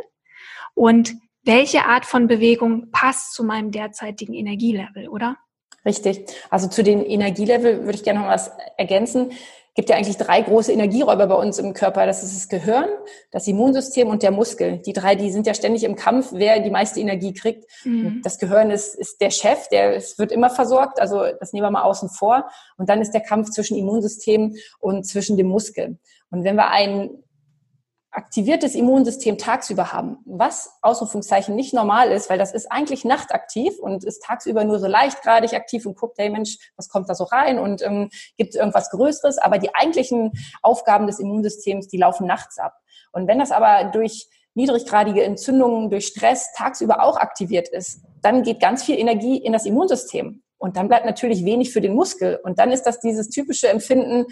und 0.73 1.15
welche 1.43 1.86
Art 1.86 2.05
von 2.05 2.27
Bewegung 2.27 2.91
passt 2.91 3.34
zu 3.34 3.43
meinem 3.43 3.71
derzeitigen 3.71 4.34
Energielevel, 4.34 5.10
oder? 5.10 5.38
Richtig. 5.84 6.27
Also 6.49 6.67
zu 6.67 6.84
den 6.84 7.03
Energielevel 7.03 7.84
würde 7.84 7.97
ich 7.97 8.03
gerne 8.03 8.19
noch 8.19 8.27
was 8.27 8.51
ergänzen 8.77 9.31
gibt 9.73 9.89
ja 9.89 9.95
eigentlich 9.95 10.17
drei 10.17 10.41
große 10.41 10.71
Energieräuber 10.71 11.27
bei 11.27 11.36
uns 11.36 11.57
im 11.57 11.73
Körper. 11.73 12.05
Das 12.05 12.23
ist 12.23 12.36
das 12.36 12.49
Gehirn, 12.49 12.89
das 13.31 13.47
Immunsystem 13.47 14.10
und 14.10 14.21
der 14.21 14.31
Muskel. 14.31 14.79
Die 14.79 14.93
drei, 14.93 15.15
die 15.15 15.31
sind 15.31 15.47
ja 15.47 15.53
ständig 15.53 15.84
im 15.84 15.95
Kampf, 15.95 16.29
wer 16.34 16.60
die 16.60 16.69
meiste 16.69 16.99
Energie 16.99 17.34
kriegt. 17.34 17.65
Mhm. 17.86 18.21
Das 18.23 18.38
Gehirn 18.38 18.69
ist, 18.69 18.95
ist 18.95 19.21
der 19.21 19.29
Chef, 19.29 19.69
der 19.69 19.95
es 19.95 20.19
wird 20.19 20.31
immer 20.31 20.49
versorgt. 20.49 20.99
Also 20.99 21.23
das 21.39 21.53
nehmen 21.53 21.65
wir 21.65 21.71
mal 21.71 21.84
außen 21.84 22.10
vor. 22.10 22.49
Und 22.77 22.89
dann 22.89 23.01
ist 23.01 23.12
der 23.12 23.21
Kampf 23.21 23.49
zwischen 23.51 23.77
Immunsystem 23.77 24.55
und 24.79 25.05
zwischen 25.05 25.38
dem 25.38 25.47
Muskel. 25.47 25.97
Und 26.31 26.43
wenn 26.43 26.55
wir 26.55 26.69
einen 26.69 27.23
aktiviertes 28.12 28.76
Immunsystem 28.76 29.38
tagsüber 29.38 29.93
haben, 29.93 30.17
was 30.26 30.78
Ausrufungszeichen 30.82 31.56
nicht 31.56 31.74
normal 31.74 32.12
ist, 32.12 32.30
weil 32.30 32.38
das 32.38 32.54
ist 32.54 32.69
eigentlich 32.69 33.06
nachtaktiv 33.06 33.80
und 33.80 34.04
ist 34.04 34.24
tagsüber 34.24 34.65
nur 34.65 34.80
so 34.80 34.88
leichtgradig 34.88 35.54
aktiv 35.54 35.86
und 35.86 35.97
guckt, 35.97 36.17
hey 36.17 36.30
Mensch, 36.30 36.58
was 36.76 36.89
kommt 36.89 37.10
da 37.10 37.15
so 37.15 37.24
rein 37.24 37.58
und 37.58 37.82
ähm, 37.82 38.10
gibt 38.38 38.54
es 38.54 38.60
irgendwas 38.60 38.89
Größeres, 38.89 39.38
aber 39.38 39.58
die 39.58 39.74
eigentlichen 39.74 40.34
Aufgaben 40.62 41.08
des 41.08 41.19
Immunsystems, 41.19 41.88
die 41.88 41.97
laufen 41.97 42.28
nachts 42.28 42.58
ab. 42.58 42.76
Und 43.13 43.28
wenn 43.28 43.39
das 43.39 43.52
aber 43.52 43.86
durch 43.91 44.28
niedriggradige 44.54 45.24
Entzündungen, 45.24 45.89
durch 45.89 46.08
Stress 46.08 46.52
tagsüber 46.54 47.04
auch 47.04 47.15
aktiviert 47.15 47.69
ist, 47.69 48.02
dann 48.21 48.43
geht 48.43 48.60
ganz 48.60 48.84
viel 48.84 49.00
Energie 49.00 49.38
in 49.38 49.54
das 49.54 49.65
Immunsystem. 49.65 50.43
Und 50.58 50.76
dann 50.76 50.89
bleibt 50.89 51.06
natürlich 51.06 51.45
wenig 51.45 51.71
für 51.71 51.82
den 51.82 51.95
Muskel. 51.95 52.39
Und 52.43 52.60
dann 52.60 52.71
ist 52.71 52.84
das 52.84 53.00
dieses 53.00 53.30
typische 53.30 53.69
Empfinden, 53.69 54.26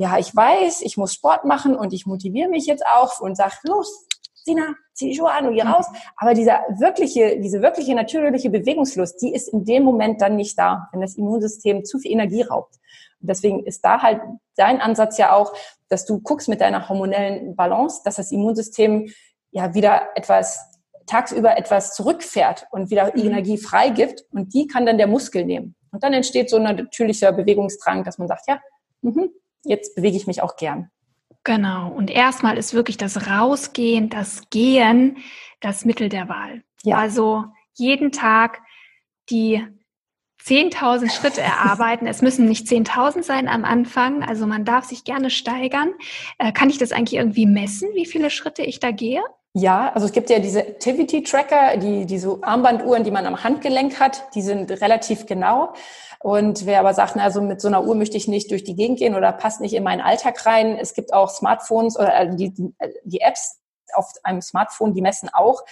ja, 0.00 0.16
ich 0.16 0.34
weiß, 0.34 0.80
ich 0.80 0.96
muss 0.96 1.12
Sport 1.12 1.44
machen 1.44 1.76
und 1.76 1.92
ich 1.92 2.06
motiviere 2.06 2.48
mich 2.48 2.64
jetzt 2.64 2.86
auch 2.86 3.20
und 3.20 3.36
sage, 3.36 3.52
los, 3.64 4.06
Sina, 4.32 4.74
zieh 4.94 5.10
die 5.10 5.14
Schuhe 5.14 5.30
an 5.30 5.46
und 5.46 5.54
geh 5.54 5.60
raus. 5.60 5.84
Aber 6.16 6.32
dieser 6.32 6.64
wirkliche, 6.78 7.38
diese 7.38 7.60
wirkliche 7.60 7.94
natürliche 7.94 8.48
Bewegungslust, 8.48 9.20
die 9.20 9.34
ist 9.34 9.52
in 9.52 9.66
dem 9.66 9.82
Moment 9.82 10.22
dann 10.22 10.36
nicht 10.36 10.58
da, 10.58 10.88
wenn 10.92 11.02
das 11.02 11.16
Immunsystem 11.16 11.84
zu 11.84 11.98
viel 11.98 12.12
Energie 12.12 12.40
raubt. 12.40 12.76
Und 13.20 13.28
deswegen 13.28 13.66
ist 13.66 13.84
da 13.84 14.00
halt 14.00 14.22
dein 14.56 14.80
Ansatz 14.80 15.18
ja 15.18 15.34
auch, 15.34 15.52
dass 15.90 16.06
du 16.06 16.18
guckst 16.20 16.48
mit 16.48 16.62
deiner 16.62 16.88
hormonellen 16.88 17.54
Balance, 17.54 18.00
dass 18.02 18.14
das 18.14 18.32
Immunsystem 18.32 19.12
ja 19.50 19.74
wieder 19.74 20.08
etwas 20.14 20.66
tagsüber 21.04 21.58
etwas 21.58 21.94
zurückfährt 21.94 22.68
und 22.70 22.88
wieder 22.88 23.12
mhm. 23.14 23.26
Energie 23.26 23.58
freigibt 23.58 24.24
und 24.30 24.54
die 24.54 24.66
kann 24.66 24.86
dann 24.86 24.96
der 24.96 25.08
Muskel 25.08 25.44
nehmen. 25.44 25.74
Und 25.92 26.02
dann 26.02 26.14
entsteht 26.14 26.48
so 26.48 26.56
ein 26.56 26.62
natürlicher 26.62 27.32
Bewegungsdrang, 27.32 28.02
dass 28.02 28.16
man 28.16 28.28
sagt, 28.28 28.46
ja, 28.48 28.60
mh, 29.02 29.26
jetzt 29.64 29.94
bewege 29.94 30.16
ich 30.16 30.26
mich 30.26 30.42
auch 30.42 30.56
gern. 30.56 30.90
Genau. 31.44 31.90
Und 31.90 32.10
erstmal 32.10 32.58
ist 32.58 32.74
wirklich 32.74 32.96
das 32.96 33.28
Rausgehen, 33.28 34.10
das 34.10 34.50
Gehen 34.50 35.18
das 35.60 35.84
Mittel 35.84 36.08
der 36.08 36.28
Wahl. 36.28 36.62
Ja. 36.82 36.96
Also 36.96 37.44
jeden 37.74 38.12
Tag 38.12 38.60
die 39.28 39.64
10.000 40.46 41.10
Schritte 41.10 41.40
erarbeiten. 41.40 42.06
Es 42.06 42.22
müssen 42.22 42.48
nicht 42.48 42.66
10.000 42.66 43.22
sein 43.22 43.48
am 43.48 43.64
Anfang. 43.64 44.22
Also 44.22 44.46
man 44.46 44.64
darf 44.64 44.84
sich 44.84 45.04
gerne 45.04 45.30
steigern. 45.30 45.92
Äh, 46.38 46.52
kann 46.52 46.70
ich 46.70 46.78
das 46.78 46.92
eigentlich 46.92 47.18
irgendwie 47.18 47.46
messen, 47.46 47.90
wie 47.94 48.06
viele 48.06 48.30
Schritte 48.30 48.62
ich 48.62 48.80
da 48.80 48.90
gehe? 48.90 49.22
Ja, 49.52 49.92
also 49.92 50.06
es 50.06 50.12
gibt 50.12 50.30
ja 50.30 50.38
diese 50.38 50.60
Activity 50.60 51.24
Tracker, 51.24 51.76
die, 51.76 52.06
die 52.06 52.18
so 52.18 52.40
Armbanduhren, 52.42 53.02
die 53.02 53.10
man 53.10 53.26
am 53.26 53.42
Handgelenk 53.42 53.98
hat, 53.98 54.22
die 54.34 54.42
sind 54.42 54.70
relativ 54.70 55.26
genau. 55.26 55.72
Und 56.20 56.66
wer 56.66 56.80
aber 56.80 56.94
sagt, 56.94 57.16
na, 57.16 57.24
also 57.24 57.40
mit 57.40 57.60
so 57.60 57.66
einer 57.66 57.82
Uhr 57.82 57.96
möchte 57.96 58.16
ich 58.16 58.28
nicht 58.28 58.50
durch 58.52 58.62
die 58.62 58.76
Gegend 58.76 58.98
gehen 58.98 59.16
oder 59.16 59.32
passt 59.32 59.60
nicht 59.60 59.74
in 59.74 59.82
meinen 59.82 60.02
Alltag 60.02 60.46
rein. 60.46 60.76
Es 60.76 60.94
gibt 60.94 61.12
auch 61.12 61.30
Smartphones 61.30 61.98
oder 61.98 62.14
äh, 62.14 62.36
die, 62.36 62.50
die, 62.52 62.72
die 63.04 63.20
Apps 63.22 63.58
auf 63.94 64.12
einem 64.22 64.40
Smartphone, 64.40 64.94
die 64.94 65.02
messen 65.02 65.28
auch. 65.32 65.64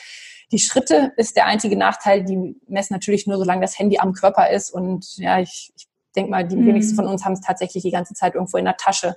Die 0.50 0.58
Schritte 0.58 1.12
ist 1.16 1.36
der 1.36 1.46
einzige 1.46 1.76
Nachteil. 1.76 2.24
Die 2.24 2.56
messen 2.66 2.94
natürlich 2.94 3.26
nur, 3.26 3.38
solange 3.38 3.60
das 3.60 3.78
Handy 3.78 3.98
am 3.98 4.12
Körper 4.12 4.50
ist. 4.50 4.70
Und 4.72 5.16
ja, 5.16 5.40
ich, 5.40 5.72
ich 5.76 5.86
denke 6.16 6.30
mal, 6.30 6.46
die 6.46 6.56
mhm. 6.56 6.66
wenigsten 6.66 6.96
von 6.96 7.06
uns 7.06 7.24
haben 7.24 7.34
es 7.34 7.40
tatsächlich 7.40 7.82
die 7.82 7.90
ganze 7.90 8.14
Zeit 8.14 8.34
irgendwo 8.34 8.56
in 8.56 8.64
der 8.64 8.76
Tasche. 8.76 9.16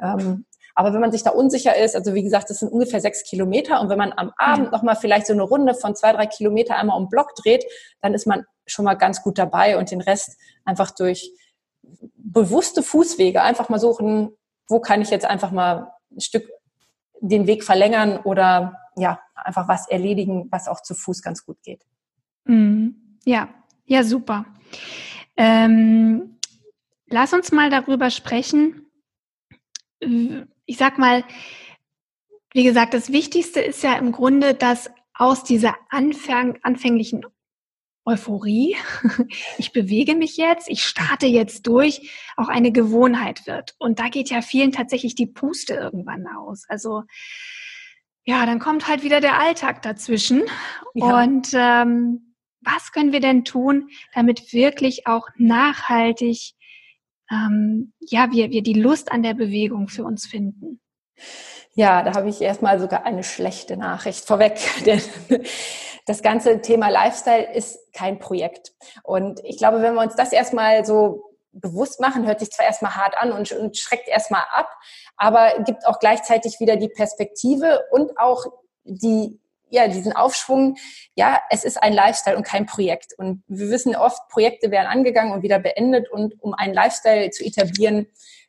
Ähm, 0.00 0.44
aber 0.78 0.92
wenn 0.92 1.00
man 1.00 1.10
sich 1.10 1.24
da 1.24 1.30
unsicher 1.30 1.76
ist, 1.76 1.96
also 1.96 2.14
wie 2.14 2.22
gesagt, 2.22 2.50
das 2.50 2.60
sind 2.60 2.70
ungefähr 2.70 3.00
sechs 3.00 3.24
Kilometer 3.24 3.80
und 3.80 3.88
wenn 3.88 3.98
man 3.98 4.12
am 4.12 4.30
Abend 4.36 4.66
mhm. 4.66 4.70
nochmal 4.70 4.94
vielleicht 4.94 5.26
so 5.26 5.32
eine 5.32 5.42
Runde 5.42 5.74
von 5.74 5.96
zwei, 5.96 6.12
drei 6.12 6.26
Kilometer 6.26 6.76
einmal 6.76 6.96
um 6.96 7.08
Block 7.08 7.34
dreht, 7.34 7.64
dann 8.00 8.14
ist 8.14 8.28
man 8.28 8.44
schon 8.64 8.84
mal 8.84 8.94
ganz 8.94 9.22
gut 9.24 9.38
dabei 9.38 9.76
und 9.76 9.90
den 9.90 10.00
Rest 10.00 10.36
einfach 10.64 10.92
durch 10.92 11.32
bewusste 12.14 12.84
Fußwege 12.84 13.42
einfach 13.42 13.68
mal 13.70 13.80
suchen, 13.80 14.36
wo 14.68 14.78
kann 14.78 15.02
ich 15.02 15.10
jetzt 15.10 15.26
einfach 15.26 15.50
mal 15.50 15.90
ein 16.14 16.20
Stück 16.20 16.48
den 17.20 17.48
Weg 17.48 17.64
verlängern 17.64 18.18
oder 18.18 18.76
ja, 19.00 19.20
einfach 19.34 19.68
was 19.68 19.88
erledigen, 19.88 20.48
was 20.50 20.68
auch 20.68 20.82
zu 20.82 20.94
Fuß 20.94 21.22
ganz 21.22 21.44
gut 21.44 21.62
geht. 21.62 21.84
Mhm. 22.44 23.18
Ja, 23.24 23.48
ja, 23.84 24.04
super. 24.04 24.46
Ähm, 25.36 26.38
lass 27.06 27.32
uns 27.32 27.52
mal 27.52 27.70
darüber 27.70 28.10
sprechen, 28.10 28.84
ich 30.00 30.76
sag 30.76 30.98
mal, 30.98 31.24
wie 32.52 32.64
gesagt, 32.64 32.94
das 32.94 33.12
Wichtigste 33.12 33.60
ist 33.60 33.82
ja 33.82 33.96
im 33.96 34.12
Grunde, 34.12 34.54
dass 34.54 34.90
aus 35.14 35.44
dieser 35.44 35.74
Anfang, 35.90 36.58
anfänglichen 36.62 37.24
Euphorie, 38.04 38.76
ich 39.58 39.72
bewege 39.72 40.14
mich 40.14 40.36
jetzt, 40.36 40.68
ich 40.68 40.84
starte 40.84 41.26
jetzt 41.26 41.66
durch, 41.66 42.10
auch 42.36 42.48
eine 42.48 42.72
Gewohnheit 42.72 43.46
wird. 43.46 43.74
Und 43.78 43.98
da 43.98 44.08
geht 44.08 44.30
ja 44.30 44.40
vielen 44.40 44.72
tatsächlich 44.72 45.14
die 45.14 45.26
Puste 45.26 45.74
irgendwann 45.74 46.26
aus. 46.26 46.64
Also 46.68 47.02
ja, 48.28 48.44
dann 48.44 48.58
kommt 48.58 48.88
halt 48.88 49.02
wieder 49.02 49.20
der 49.20 49.40
Alltag 49.40 49.82
dazwischen. 49.82 50.42
Ja. 50.94 51.22
Und 51.22 51.48
ähm, 51.54 52.34
was 52.60 52.92
können 52.92 53.12
wir 53.12 53.20
denn 53.20 53.44
tun, 53.44 53.88
damit 54.14 54.52
wirklich 54.52 55.06
auch 55.06 55.28
nachhaltig 55.36 56.54
ähm, 57.30 57.92
ja, 58.00 58.30
wir, 58.30 58.50
wir 58.50 58.62
die 58.62 58.74
Lust 58.74 59.12
an 59.12 59.22
der 59.22 59.34
Bewegung 59.34 59.88
für 59.88 60.04
uns 60.04 60.26
finden. 60.26 60.80
Ja, 61.74 62.02
da 62.02 62.14
habe 62.14 62.28
ich 62.28 62.40
erstmal 62.40 62.80
sogar 62.80 63.04
eine 63.04 63.22
schlechte 63.22 63.76
Nachricht 63.76 64.26
vorweg, 64.26 64.58
denn 64.86 65.00
das 66.06 66.22
ganze 66.22 66.60
Thema 66.60 66.88
Lifestyle 66.88 67.52
ist 67.54 67.78
kein 67.92 68.18
Projekt. 68.18 68.72
Und 69.02 69.40
ich 69.44 69.58
glaube, 69.58 69.82
wenn 69.82 69.94
wir 69.94 70.02
uns 70.02 70.16
das 70.16 70.32
erstmal 70.32 70.84
so 70.84 71.27
bewusst 71.52 72.00
machen, 72.00 72.26
hört 72.26 72.40
sich 72.40 72.50
zwar 72.50 72.66
erstmal 72.66 72.94
hart 72.94 73.16
an 73.18 73.32
und, 73.32 73.50
und 73.52 73.76
schreckt 73.76 74.08
erstmal 74.08 74.44
ab, 74.54 74.68
aber 75.16 75.62
gibt 75.64 75.86
auch 75.86 75.98
gleichzeitig 75.98 76.60
wieder 76.60 76.76
die 76.76 76.88
Perspektive 76.88 77.80
und 77.90 78.18
auch 78.18 78.46
die 78.84 79.40
ja, 79.70 79.86
diesen 79.86 80.14
Aufschwung, 80.14 80.76
ja, 81.14 81.40
es 81.50 81.64
ist 81.64 81.82
ein 81.82 81.92
Lifestyle 81.92 82.36
und 82.36 82.42
kein 82.42 82.66
Projekt. 82.66 83.12
Und 83.18 83.42
wir 83.48 83.68
wissen 83.70 83.96
oft, 83.96 84.28
Projekte 84.28 84.70
werden 84.70 84.86
angegangen 84.86 85.32
und 85.32 85.42
wieder 85.42 85.58
beendet. 85.58 86.10
Und 86.10 86.42
um 86.42 86.54
einen 86.54 86.74
Lifestyle 86.74 87.30
zu 87.30 87.44
etablieren, 87.44 88.06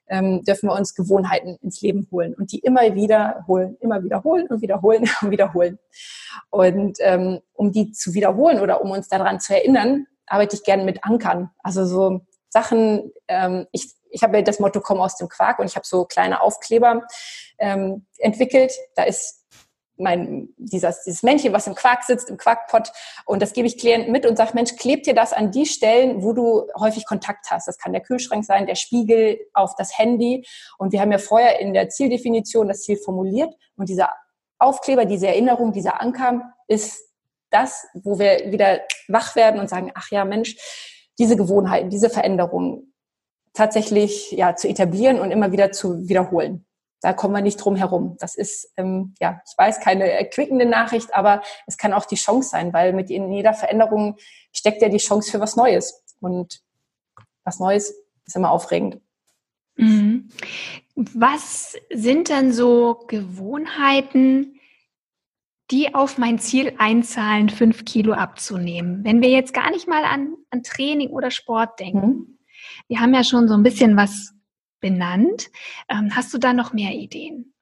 ähm, 0.08 0.44
dürfen 0.44 0.70
wir 0.70 0.76
uns 0.76 0.96
Gewohnheiten 0.96 1.58
ins 1.62 1.82
Leben 1.82 2.08
holen 2.12 2.34
und 2.34 2.52
die 2.52 2.60
immer 2.60 2.96
wiederholen, 2.96 3.78
immer 3.80 4.04
wiederholen 4.04 4.48
und 4.48 4.62
wiederholen 4.62 5.10
und 5.22 5.32
wiederholen. 5.32 5.78
Und 6.50 6.98
ähm, 7.02 7.40
um 7.54 7.72
die 7.72 7.92
zu 7.92 8.14
wiederholen 8.14 8.60
oder 8.60 8.82
um 8.82 8.92
uns 8.92 9.08
daran 9.08 9.40
zu 9.40 9.54
erinnern, 9.54 10.08
arbeite 10.26 10.56
ich 10.56 10.64
gerne 10.64 10.84
mit 10.84 11.04
Ankern. 11.04 11.52
Also 11.60 11.86
so 11.86 12.22
Sachen, 12.50 13.12
ähm, 13.28 13.68
ich, 13.72 13.92
ich 14.10 14.24
habe 14.24 14.44
das 14.44 14.60
Motto, 14.60 14.82
komm 14.82 15.00
aus 15.00 15.16
dem 15.16 15.30
Quark 15.30 15.60
und 15.60 15.68
ich 15.68 15.76
habe 15.76 15.86
so 15.86 16.06
kleine 16.06 16.42
Aufkleber 16.42 17.08
ähm, 17.60 18.06
entwickelt. 18.18 18.74
Da 18.96 19.04
ist 19.04 19.40
mein, 20.00 20.50
dieses, 20.58 21.04
dieses 21.04 21.24
Männchen, 21.24 21.54
was 21.54 21.68
im 21.68 21.76
Quark 21.76 22.04
sitzt, 22.04 22.30
im 22.30 22.38
Quarkpott. 22.38 22.92
Und 23.26 23.42
das 23.42 23.54
gebe 23.54 23.68
ich 23.68 23.78
Klienten 23.78 24.12
mit 24.12 24.26
und 24.26 24.38
sage, 24.38 24.52
Mensch, 24.54 24.76
klebt 24.78 25.06
dir 25.06 25.14
das 25.14 25.34
an 25.34 25.52
die 25.52 25.66
Stellen, 25.66 26.24
wo 26.24 26.34
du 26.34 26.68
häufig 26.80 27.06
Kontakt 27.06 27.52
hast. 27.52 27.68
Das 27.68 27.78
kann 27.78 27.92
der 27.92 28.02
Kühlschrank 28.02 28.46
sein, 28.46 28.66
der 28.66 28.76
Spiegel 28.76 29.40
auf 29.54 29.76
das 29.76 29.98
Handy. 29.98 30.46
Und 30.78 30.94
wir 30.94 31.02
haben 31.02 31.12
ja 31.12 31.18
vorher 31.18 31.60
in 31.60 31.74
der 31.74 31.90
Zieldefinition 31.90 32.68
das 32.68 32.82
Ziel 32.82 32.98
formuliert. 32.98 33.54
Und 33.76 33.90
dieser 33.90 34.10
Aufkleber, 34.58 35.06
diese 35.06 35.28
Erinnerung, 35.28 35.74
dieser 35.74 36.02
Anker 36.02 36.54
ist 36.68 37.02
das, 37.50 37.88
wo 37.94 38.20
wir 38.20 38.52
wieder 38.52 38.82
wach 39.08 39.36
werden 39.36 39.60
und 39.60 39.70
sagen, 39.70 39.92
ach 39.96 40.12
ja, 40.12 40.24
Mensch, 40.24 40.56
diese 41.20 41.36
Gewohnheiten, 41.36 41.90
diese 41.90 42.10
Veränderungen 42.10 42.94
tatsächlich 43.54 44.32
ja 44.32 44.56
zu 44.56 44.68
etablieren 44.68 45.20
und 45.20 45.32
immer 45.32 45.52
wieder 45.52 45.72
zu 45.72 46.08
wiederholen 46.08 46.66
da 47.02 47.14
kommen 47.14 47.34
wir 47.34 47.42
nicht 47.42 47.58
drum 47.58 47.76
herum. 47.76 48.18
Das 48.20 48.36
ist, 48.36 48.72
ähm, 48.78 49.14
ja, 49.20 49.42
ich 49.48 49.58
weiß, 49.58 49.80
keine 49.80 50.12
erquickende 50.12 50.66
Nachricht, 50.66 51.14
aber 51.14 51.42
es 51.66 51.78
kann 51.78 51.94
auch 51.94 52.06
die 52.06 52.16
Chance 52.16 52.50
sein, 52.50 52.74
weil 52.74 52.94
mit 52.94 53.10
in 53.10 53.32
jeder 53.32 53.54
Veränderung 53.54 54.18
steckt 54.52 54.82
ja 54.82 54.90
die 54.90 54.98
Chance 54.98 55.32
für 55.32 55.40
was 55.40 55.56
Neues. 55.56 56.04
Und 56.20 56.62
was 57.44 57.60
Neues 57.60 57.96
ist 58.26 58.36
immer 58.36 58.52
aufregend. 58.52 59.00
Mhm. 59.76 60.30
Was 60.96 61.78
sind 61.94 62.28
denn 62.28 62.52
so 62.52 63.06
Gewohnheiten, 63.08 64.59
die 65.72 65.94
auf 65.94 66.18
mein 66.18 66.40
Ziel 66.40 66.74
einzahlen, 66.78 67.50
fünf 67.50 67.86
Kilo 67.86 68.14
abzunehmen? 68.14 69.04
Wenn 69.04 69.22
wir 69.22 69.30
jetzt 69.30 69.54
gar 69.54 69.70
nicht 69.72 69.88
mal 69.88 70.04
an, 70.04 70.36
an 70.50 70.64
Training 70.64 71.10
oder 71.10 71.32
Sport 71.32 71.80
denken. 71.80 72.08
Mhm. 72.08 72.40
Wir 72.88 73.00
haben 73.00 73.14
ja 73.14 73.24
schon 73.24 73.48
so 73.48 73.54
ein 73.54 73.64
bisschen 73.64 73.96
was 73.96 74.34
benannt. 74.80 75.50
Ähm, 75.90 76.12
hast 76.16 76.34
du 76.34 76.38
da 76.38 76.54
noch 76.54 76.74
mehr 76.74 76.92
Ideen? 76.92 77.54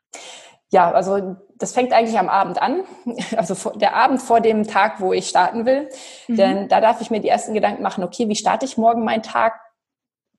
Ja, 0.69 0.91
also 0.91 1.37
das 1.55 1.73
fängt 1.73 1.93
eigentlich 1.93 2.19
am 2.19 2.29
Abend 2.29 2.61
an, 2.61 2.83
also 3.37 3.71
der 3.71 3.95
Abend 3.95 4.21
vor 4.21 4.41
dem 4.41 4.67
Tag, 4.67 4.99
wo 4.99 5.13
ich 5.13 5.27
starten 5.27 5.65
will. 5.65 5.89
Mhm. 6.27 6.35
Denn 6.35 6.67
da 6.67 6.81
darf 6.81 7.01
ich 7.01 7.09
mir 7.09 7.21
die 7.21 7.29
ersten 7.29 7.53
Gedanken 7.53 7.83
machen, 7.83 8.03
okay, 8.03 8.27
wie 8.27 8.35
starte 8.35 8.65
ich 8.65 8.77
morgen 8.77 9.03
meinen 9.03 9.23
Tag? 9.23 9.59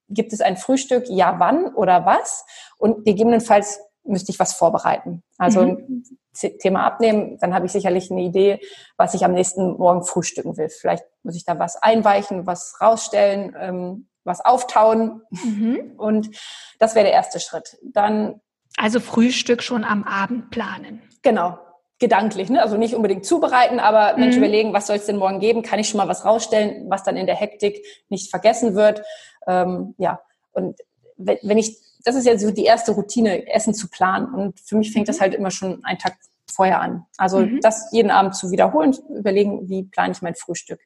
Gibt 0.09 0.33
es 0.33 0.40
ein 0.40 0.57
Frühstück? 0.57 1.04
Ja, 1.09 1.38
wann 1.38 1.74
oder 1.74 2.07
was? 2.07 2.44
Und 2.78 3.04
gegebenenfalls 3.04 3.81
müsste 4.04 4.33
ich 4.33 4.38
was 4.38 4.54
vorbereiten. 4.54 5.22
Also 5.37 5.62
mhm. 5.62 6.04
Thema 6.38 6.85
abnehmen, 6.85 7.38
dann 7.40 7.55
habe 7.55 7.66
ich 7.66 7.72
sicherlich 7.72 8.11
eine 8.11 8.22
Idee, 8.22 8.61
was 8.96 9.14
ich 9.14 9.24
am 9.24 9.33
nächsten 9.33 9.72
Morgen 9.77 10.05
frühstücken 10.05 10.57
will. 10.57 10.68
Vielleicht 10.68 11.05
muss 11.22 11.37
ich 11.37 11.44
da 11.44 11.59
was 11.59 11.77
einweichen, 11.77 12.46
was 12.46 12.77
rausstellen, 12.81 13.57
ähm, 13.59 14.09
was 14.24 14.44
auftauen. 14.44 15.22
Mhm. 15.31 15.94
Und 15.98 16.31
das 16.79 16.94
wäre 16.94 17.05
der 17.05 17.14
erste 17.14 17.40
Schritt. 17.40 17.77
Dann 17.83 18.40
also 18.77 19.01
Frühstück 19.01 19.62
schon 19.62 19.85
am 19.85 20.05
Abend 20.05 20.51
planen. 20.51 21.03
Genau, 21.22 21.59
gedanklich, 21.98 22.48
ne? 22.48 22.62
also 22.62 22.77
nicht 22.77 22.94
unbedingt 22.94 23.24
zubereiten, 23.24 23.81
aber 23.81 24.14
mhm. 24.14 24.20
Mensch 24.20 24.37
überlegen, 24.37 24.72
was 24.72 24.87
soll 24.87 24.96
es 24.96 25.07
denn 25.07 25.16
morgen 25.16 25.40
geben? 25.40 25.62
Kann 25.62 25.81
ich 25.81 25.88
schon 25.88 25.98
mal 25.98 26.09
was 26.09 26.24
rausstellen, 26.24 26.88
was 26.88 27.03
dann 27.03 27.16
in 27.16 27.27
der 27.27 27.35
Hektik 27.35 27.85
nicht 28.09 28.31
vergessen 28.31 28.74
wird? 28.74 29.03
Ähm, 29.46 29.94
ja, 29.98 30.20
und 30.53 30.79
wenn, 31.18 31.59
ich, 31.59 31.76
das 32.04 32.14
ist 32.14 32.26
ja 32.26 32.38
so 32.38 32.50
die 32.50 32.64
erste 32.64 32.92
Routine, 32.92 33.46
Essen 33.52 33.74
zu 33.74 33.88
planen. 33.88 34.33
Und 34.33 34.61
für 34.61 34.76
mich 34.76 34.92
fängt 34.92 35.07
mhm. 35.07 35.12
das 35.12 35.20
halt 35.20 35.35
immer 35.35 35.50
schon 35.50 35.85
einen 35.85 35.98
Tag 35.98 36.16
vorher 36.50 36.81
an. 36.81 37.04
Also 37.16 37.40
mhm. 37.40 37.61
das 37.61 37.92
jeden 37.92 38.11
Abend 38.11 38.35
zu 38.35 38.50
wiederholen, 38.50 38.96
überlegen, 39.11 39.68
wie 39.68 39.85
plane 39.85 40.12
ich 40.12 40.22
mein 40.22 40.35
Frühstück. 40.35 40.81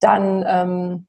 Dann 0.00 0.44
ähm, 0.46 1.06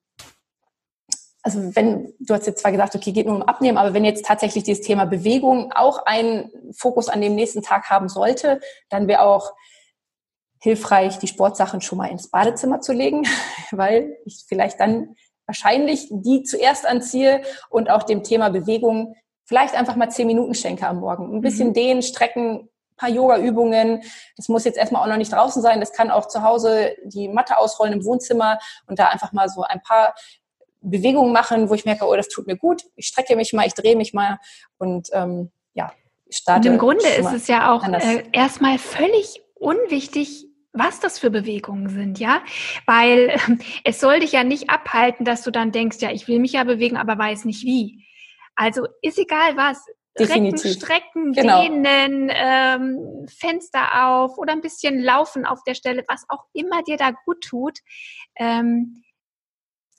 also 1.47 1.73
wenn, 1.77 2.13
du 2.19 2.33
hast 2.33 2.45
jetzt 2.45 2.59
zwar 2.59 2.73
gesagt, 2.73 2.93
okay, 2.93 3.13
geht 3.13 3.25
nur 3.25 3.37
um 3.37 3.41
Abnehmen, 3.41 3.77
aber 3.77 3.93
wenn 3.93 4.03
jetzt 4.03 4.25
tatsächlich 4.25 4.65
dieses 4.65 4.83
Thema 4.83 5.05
Bewegung 5.05 5.71
auch 5.73 6.05
einen 6.05 6.51
Fokus 6.73 7.07
an 7.07 7.21
dem 7.21 7.35
nächsten 7.35 7.61
Tag 7.61 7.89
haben 7.89 8.09
sollte, 8.09 8.59
dann 8.89 9.07
wäre 9.07 9.21
auch 9.21 9.53
hilfreich, 10.59 11.19
die 11.19 11.27
Sportsachen 11.27 11.79
schon 11.79 11.99
mal 11.99 12.11
ins 12.11 12.29
Badezimmer 12.29 12.81
zu 12.81 12.91
legen, 12.91 13.25
weil 13.71 14.17
ich 14.25 14.43
vielleicht 14.45 14.81
dann 14.81 15.15
wahrscheinlich 15.47 16.07
die 16.11 16.43
zuerst 16.43 16.85
anziehe 16.85 17.41
und 17.69 17.89
auch 17.89 18.03
dem 18.03 18.23
Thema 18.23 18.49
Bewegung 18.49 19.15
vielleicht 19.45 19.75
einfach 19.75 19.95
mal 19.95 20.09
zehn 20.09 20.27
Minuten 20.27 20.53
schenke 20.53 20.85
am 20.85 20.99
Morgen. 20.99 21.33
Ein 21.33 21.41
bisschen 21.41 21.69
mhm. 21.69 21.73
dehnen, 21.73 22.01
strecken, 22.03 22.69
paar 22.97 23.09
Yoga-Übungen. 23.09 24.03
Das 24.35 24.49
muss 24.49 24.65
jetzt 24.65 24.77
erstmal 24.77 25.03
auch 25.03 25.07
noch 25.07 25.17
nicht 25.17 25.31
draußen 25.31 25.61
sein. 25.61 25.79
Das 25.79 25.93
kann 25.93 26.11
auch 26.11 26.27
zu 26.27 26.43
Hause 26.43 26.95
die 27.05 27.29
Matte 27.29 27.57
ausrollen 27.57 27.93
im 27.93 28.05
Wohnzimmer 28.05 28.59
und 28.87 28.99
da 28.99 29.07
einfach 29.07 29.31
mal 29.31 29.47
so 29.47 29.61
ein 29.63 29.81
paar 29.81 30.15
Bewegungen 30.81 31.31
machen, 31.31 31.69
wo 31.69 31.73
ich 31.73 31.85
merke, 31.85 32.05
oh, 32.05 32.15
das 32.15 32.27
tut 32.27 32.47
mir 32.47 32.57
gut. 32.57 32.83
Ich 32.95 33.07
strecke 33.07 33.35
mich 33.35 33.53
mal, 33.53 33.65
ich 33.65 33.73
drehe 33.73 33.95
mich 33.95 34.13
mal 34.13 34.37
und 34.77 35.09
ähm, 35.13 35.51
ja, 35.73 35.91
starte. 36.29 36.67
Und 36.67 36.75
im 36.75 36.79
Grunde 36.79 37.07
ist 37.07 37.31
es 37.31 37.47
ja 37.47 37.73
auch 37.73 37.83
äh, 37.87 38.23
erstmal 38.31 38.77
völlig 38.77 39.41
unwichtig, 39.55 40.46
was 40.77 40.99
das 40.99 41.19
für 41.19 41.29
Bewegungen 41.29 41.89
sind, 41.89 42.19
ja? 42.19 42.41
Weil 42.85 43.37
es 43.83 43.99
soll 43.99 44.19
dich 44.19 44.31
ja 44.31 44.43
nicht 44.43 44.69
abhalten, 44.69 45.25
dass 45.25 45.43
du 45.43 45.51
dann 45.51 45.71
denkst, 45.71 45.97
ja, 45.99 46.11
ich 46.11 46.27
will 46.27 46.39
mich 46.39 46.53
ja 46.53 46.63
bewegen, 46.63 46.97
aber 46.97 47.17
weiß 47.17 47.45
nicht 47.45 47.63
wie. 47.63 48.05
Also 48.55 48.87
ist 49.01 49.19
egal 49.19 49.55
was. 49.55 49.85
Definitiv. 50.17 50.65
Recken, 50.65 50.81
strecken, 50.81 51.33
genau. 51.33 51.61
dehnen, 51.61 52.31
ähm, 52.33 53.27
Fenster 53.27 54.07
auf 54.07 54.39
oder 54.39 54.53
ein 54.53 54.61
bisschen 54.61 54.99
laufen 54.99 55.45
auf 55.45 55.63
der 55.63 55.75
Stelle, 55.75 56.03
was 56.07 56.25
auch 56.27 56.45
immer 56.53 56.81
dir 56.81 56.97
da 56.97 57.11
gut 57.11 57.41
tut. 57.41 57.77
Ähm, 58.35 59.03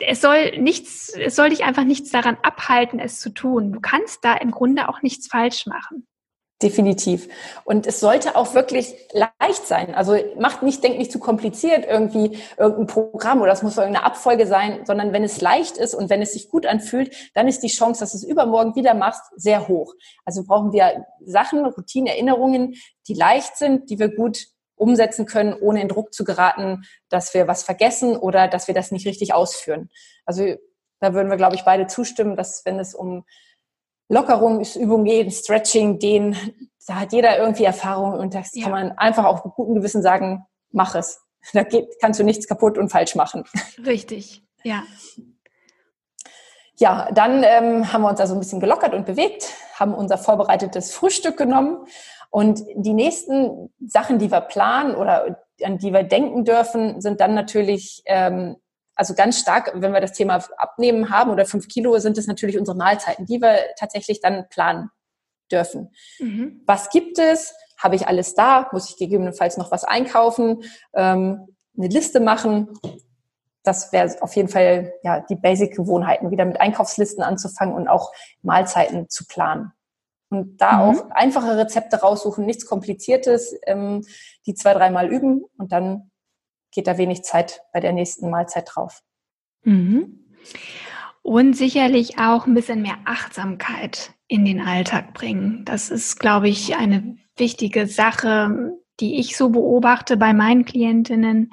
es 0.01 0.21
soll 0.21 0.59
nichts, 0.59 1.11
es 1.11 1.37
soll 1.37 1.51
dich 1.51 1.64
einfach 1.64 1.85
nichts 1.85 2.11
daran 2.11 2.37
abhalten, 2.43 2.99
es 3.01 3.21
zu 3.21 3.31
tun. 3.31 3.73
Du 3.73 3.81
kannst 3.81 4.25
da 4.25 4.35
im 4.35 4.51
Grunde 4.51 4.88
auch 4.88 5.03
nichts 5.03 5.29
falsch 5.29 5.67
machen. 5.67 6.07
Definitiv. 6.61 7.29
Und 7.62 7.87
es 7.87 8.01
sollte 8.01 8.35
auch 8.35 8.55
wirklich 8.55 8.92
leicht 9.12 9.64
sein. 9.64 9.94
Also 9.94 10.16
macht 10.40 10.64
nicht, 10.64 10.83
denkt 10.83 10.99
nicht 10.99 11.12
zu 11.12 11.21
kompliziert 11.21 11.87
irgendwie 11.88 12.37
irgendein 12.57 12.88
Programm 12.88 13.42
oder 13.42 13.53
es 13.53 13.62
muss 13.62 13.77
irgendeine 13.77 14.05
Abfolge 14.05 14.44
sein, 14.44 14.81
sondern 14.85 15.12
wenn 15.12 15.23
es 15.23 15.40
leicht 15.40 15.77
ist 15.77 15.94
und 15.94 16.11
wenn 16.11 16.21
es 16.21 16.33
sich 16.33 16.49
gut 16.49 16.66
anfühlt, 16.66 17.14
dann 17.35 17.47
ist 17.47 17.62
die 17.62 17.68
Chance, 17.68 18.01
dass 18.01 18.11
du 18.11 18.18
es 18.18 18.25
übermorgen 18.25 18.75
wieder 18.75 18.94
machst, 18.94 19.23
sehr 19.37 19.68
hoch. 19.68 19.94
Also 20.25 20.42
brauchen 20.44 20.73
wir 20.73 21.07
Sachen, 21.25 21.64
Routinen, 21.64 22.09
Erinnerungen, 22.09 22.75
die 23.07 23.14
leicht 23.14 23.57
sind, 23.57 23.88
die 23.88 24.01
wir 24.01 24.12
gut 24.12 24.49
umsetzen 24.75 25.27
können, 25.27 25.55
ohne 25.55 25.81
in 25.81 25.88
Druck 25.88 26.12
zu 26.12 26.25
geraten, 26.25 26.83
dass 27.09 27.35
wir 27.35 27.47
was 27.47 27.62
vergessen 27.62 28.16
oder 28.16 28.49
dass 28.49 28.66
wir 28.66 28.75
das 28.75 28.90
nicht 28.90 29.07
richtig 29.07 29.33
ausführen. 29.33 29.90
Also 30.25 30.57
da 30.99 31.14
würden 31.14 31.31
wir, 31.31 31.37
glaube 31.37 31.55
ich, 31.55 31.62
beide 31.62 31.87
zustimmen, 31.87 32.35
dass 32.35 32.64
wenn 32.64 32.81
es 32.81 32.97
um 32.97 33.25
Lockerungsübungen 34.09 35.05
gehen, 35.05 35.31
Stretching, 35.31 35.99
den, 35.99 36.37
da 36.87 37.01
hat 37.01 37.12
jeder 37.12 37.38
irgendwie 37.38 37.64
Erfahrung 37.64 38.14
und 38.14 38.35
das 38.35 38.55
ja. 38.55 38.64
kann 38.64 38.73
man 38.73 38.92
einfach 38.92 39.25
auch 39.25 39.44
mit 39.44 39.55
gutem 39.55 39.75
Gewissen 39.75 40.03
sagen, 40.03 40.47
mach 40.71 40.94
es. 40.94 41.21
Da 41.53 41.62
geht, 41.62 41.88
kannst 42.01 42.18
du 42.18 42.25
nichts 42.25 42.49
kaputt 42.49 42.77
und 42.77 42.90
falsch 42.90 43.14
machen. 43.14 43.44
Richtig, 43.87 44.42
ja. 44.64 44.83
Ja, 46.77 47.09
dann 47.12 47.42
ähm, 47.42 47.92
haben 47.92 48.03
wir 48.03 48.11
uns 48.11 48.21
also 48.21 48.35
ein 48.35 48.40
bisschen 48.40 48.61
gelockert 48.61 48.92
und 48.92 49.07
bewegt, 49.07 49.55
haben 49.75 49.94
unser 49.94 50.18
vorbereitetes 50.18 50.92
Frühstück 50.92 51.37
genommen 51.37 51.87
und 52.31 52.62
die 52.75 52.92
nächsten 52.92 53.73
Sachen, 53.87 54.18
die 54.18 54.31
wir 54.31 54.40
planen 54.42 54.94
oder 54.94 55.38
an 55.62 55.79
die 55.79 55.92
wir 55.92 56.03
denken 56.03 56.44
dürfen, 56.44 57.01
sind 57.01 57.21
dann 57.21 57.35
natürlich 57.35 58.03
ähm, 58.07 58.57
also 58.99 59.15
ganz 59.15 59.39
stark, 59.39 59.71
wenn 59.77 59.93
wir 59.93 60.01
das 60.01 60.13
Thema 60.13 60.45
Abnehmen 60.57 61.09
haben 61.09 61.31
oder 61.31 61.47
fünf 61.47 61.69
Kilo, 61.69 61.97
sind 61.99 62.19
es 62.19 62.27
natürlich 62.27 62.59
unsere 62.59 62.77
Mahlzeiten, 62.77 63.27
die 63.27 63.41
wir 63.41 63.57
tatsächlich 63.79 64.21
dann 64.21 64.49
planen 64.49 64.91
dürfen. 65.53 65.93
Mhm. 66.19 66.63
Was 66.67 66.91
gibt 66.91 67.19
es? 67.21 67.55
Habe 67.79 67.95
ich 67.95 68.09
alles 68.09 68.35
da? 68.35 68.69
Muss 68.73 68.91
ich 68.91 68.97
gegebenenfalls 68.97 69.57
noch 69.57 69.71
was 69.71 69.85
einkaufen? 69.85 70.65
Ähm, 70.95 71.47
eine 71.77 71.87
Liste 71.87 72.19
machen? 72.19 72.77
Das 73.63 73.93
wäre 73.93 74.21
auf 74.21 74.35
jeden 74.35 74.49
Fall 74.49 74.93
ja 75.05 75.21
die 75.21 75.37
Basic-Gewohnheiten, 75.37 76.33
wieder 76.33 76.45
mit 76.45 76.61
Einkaufslisten 76.61 77.23
anzufangen 77.23 77.77
und 77.77 77.87
auch 77.87 78.13
Mahlzeiten 78.43 79.09
zu 79.09 79.27
planen. 79.27 79.71
Und 80.29 80.61
da 80.61 80.73
mhm. 80.73 80.83
auch 80.83 81.11
einfache 81.11 81.57
Rezepte 81.57 82.01
raussuchen, 82.01 82.45
nichts 82.45 82.67
Kompliziertes, 82.67 83.55
ähm, 83.65 84.05
die 84.45 84.55
zwei, 84.55 84.75
dreimal 84.75 85.07
üben 85.09 85.45
und 85.57 85.71
dann 85.71 86.11
geht 86.73 86.87
da 86.87 86.99
wenig 86.99 87.23
Zeit 87.23 87.61
bei 87.73 87.81
der 87.81 87.93
nächsten 87.93 88.31
Mahlzeit 88.31 88.69
drauf. 88.73 89.01
Mhm. 89.63 90.25
Und 91.23 91.55
sicherlich 91.55 92.19
auch 92.19 92.47
ein 92.47 92.55
bisschen 92.55 92.83
mehr 92.83 92.99
Achtsamkeit 93.05 94.13
in 94.29 94.45
den 94.45 94.61
Alltag 94.61 95.15
bringen. 95.15 95.65
Das 95.65 95.91
ist, 95.91 96.19
glaube 96.19 96.49
ich, 96.49 96.77
eine 96.77 97.17
wichtige 97.37 97.87
Sache, 97.87 98.73
die 99.01 99.19
ich 99.19 99.37
so 99.37 99.51
beobachte 99.51 100.17
bei 100.17 100.33
meinen 100.33 100.65
Klientinnen. 100.65 101.51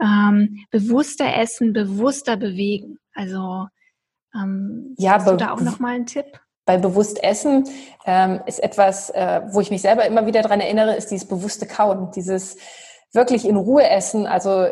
Ähm, 0.00 0.64
bewusster 0.70 1.36
essen, 1.36 1.72
bewusster 1.72 2.36
bewegen. 2.36 2.98
Also 3.14 3.66
ähm, 4.34 4.94
ja, 4.98 5.14
hast 5.14 5.28
du 5.28 5.36
da 5.36 5.52
auch 5.52 5.60
noch 5.60 5.78
mal 5.78 5.94
einen 5.94 6.06
Tipp? 6.06 6.40
Bei 6.64 6.78
bewusst 6.78 7.22
essen 7.22 7.68
ähm, 8.06 8.40
ist 8.46 8.62
etwas, 8.62 9.10
äh, 9.10 9.42
wo 9.48 9.60
ich 9.60 9.70
mich 9.70 9.82
selber 9.82 10.06
immer 10.06 10.26
wieder 10.26 10.42
dran 10.42 10.60
erinnere, 10.60 10.96
ist 10.96 11.08
dieses 11.10 11.26
bewusste 11.26 11.66
Kauen, 11.66 12.12
dieses 12.12 12.56
wirklich 13.12 13.46
in 13.46 13.56
Ruhe 13.56 13.88
essen, 13.88 14.26
also 14.26 14.68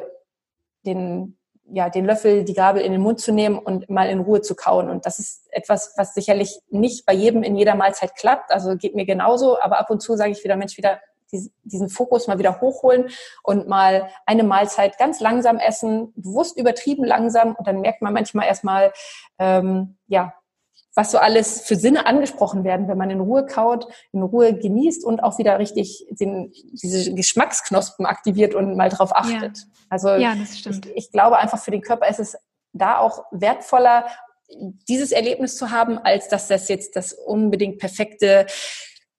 den, 0.84 1.38
ja, 1.64 1.90
den 1.90 2.04
Löffel, 2.04 2.44
die 2.44 2.54
Gabel 2.54 2.82
in 2.82 2.92
den 2.92 3.00
Mund 3.00 3.20
zu 3.20 3.32
nehmen 3.32 3.58
und 3.58 3.88
mal 3.90 4.08
in 4.08 4.20
Ruhe 4.20 4.40
zu 4.40 4.54
kauen. 4.54 4.88
Und 4.88 5.06
das 5.06 5.18
ist 5.18 5.48
etwas, 5.52 5.94
was 5.96 6.14
sicherlich 6.14 6.60
nicht 6.70 7.06
bei 7.06 7.12
jedem 7.12 7.42
in 7.42 7.56
jeder 7.56 7.74
Mahlzeit 7.74 8.16
klappt. 8.16 8.50
Also 8.50 8.76
geht 8.76 8.94
mir 8.94 9.06
genauso. 9.06 9.60
Aber 9.60 9.78
ab 9.78 9.90
und 9.90 10.00
zu 10.00 10.16
sage 10.16 10.32
ich 10.32 10.42
wieder, 10.42 10.56
Mensch, 10.56 10.76
wieder 10.76 11.00
diesen 11.62 11.88
Fokus 11.88 12.26
mal 12.26 12.38
wieder 12.38 12.60
hochholen 12.60 13.08
und 13.44 13.68
mal 13.68 14.10
eine 14.26 14.42
Mahlzeit 14.42 14.98
ganz 14.98 15.20
langsam 15.20 15.58
essen, 15.58 16.12
bewusst 16.16 16.58
übertrieben 16.58 17.04
langsam. 17.04 17.54
Und 17.54 17.66
dann 17.68 17.80
merkt 17.80 18.02
man 18.02 18.12
manchmal 18.12 18.46
erstmal, 18.46 18.92
ähm, 19.38 19.96
ja, 20.08 20.34
was 21.00 21.12
so 21.12 21.18
alles 21.18 21.62
für 21.62 21.76
Sinne 21.76 22.04
angesprochen 22.04 22.62
werden, 22.62 22.86
wenn 22.86 22.98
man 22.98 23.08
in 23.08 23.20
Ruhe 23.20 23.46
kaut, 23.46 23.86
in 24.12 24.22
Ruhe 24.22 24.52
genießt 24.52 25.02
und 25.02 25.22
auch 25.22 25.38
wieder 25.38 25.58
richtig 25.58 26.06
den, 26.10 26.52
diese 26.72 27.14
Geschmacksknospen 27.14 28.04
aktiviert 28.04 28.54
und 28.54 28.76
mal 28.76 28.90
drauf 28.90 29.16
achtet. 29.16 29.56
Ja. 29.56 29.64
Also 29.88 30.08
ja, 30.10 30.34
das 30.34 30.58
stimmt. 30.58 30.84
Ich, 30.84 31.06
ich 31.06 31.10
glaube 31.10 31.38
einfach 31.38 31.58
für 31.58 31.70
den 31.70 31.80
Körper 31.80 32.06
ist 32.06 32.20
es 32.20 32.36
da 32.74 32.98
auch 32.98 33.24
wertvoller, 33.30 34.04
dieses 34.88 35.10
Erlebnis 35.10 35.56
zu 35.56 35.70
haben, 35.70 35.96
als 35.96 36.28
dass 36.28 36.48
das 36.48 36.68
jetzt 36.68 36.96
das 36.96 37.14
unbedingt 37.14 37.78
perfekte 37.78 38.44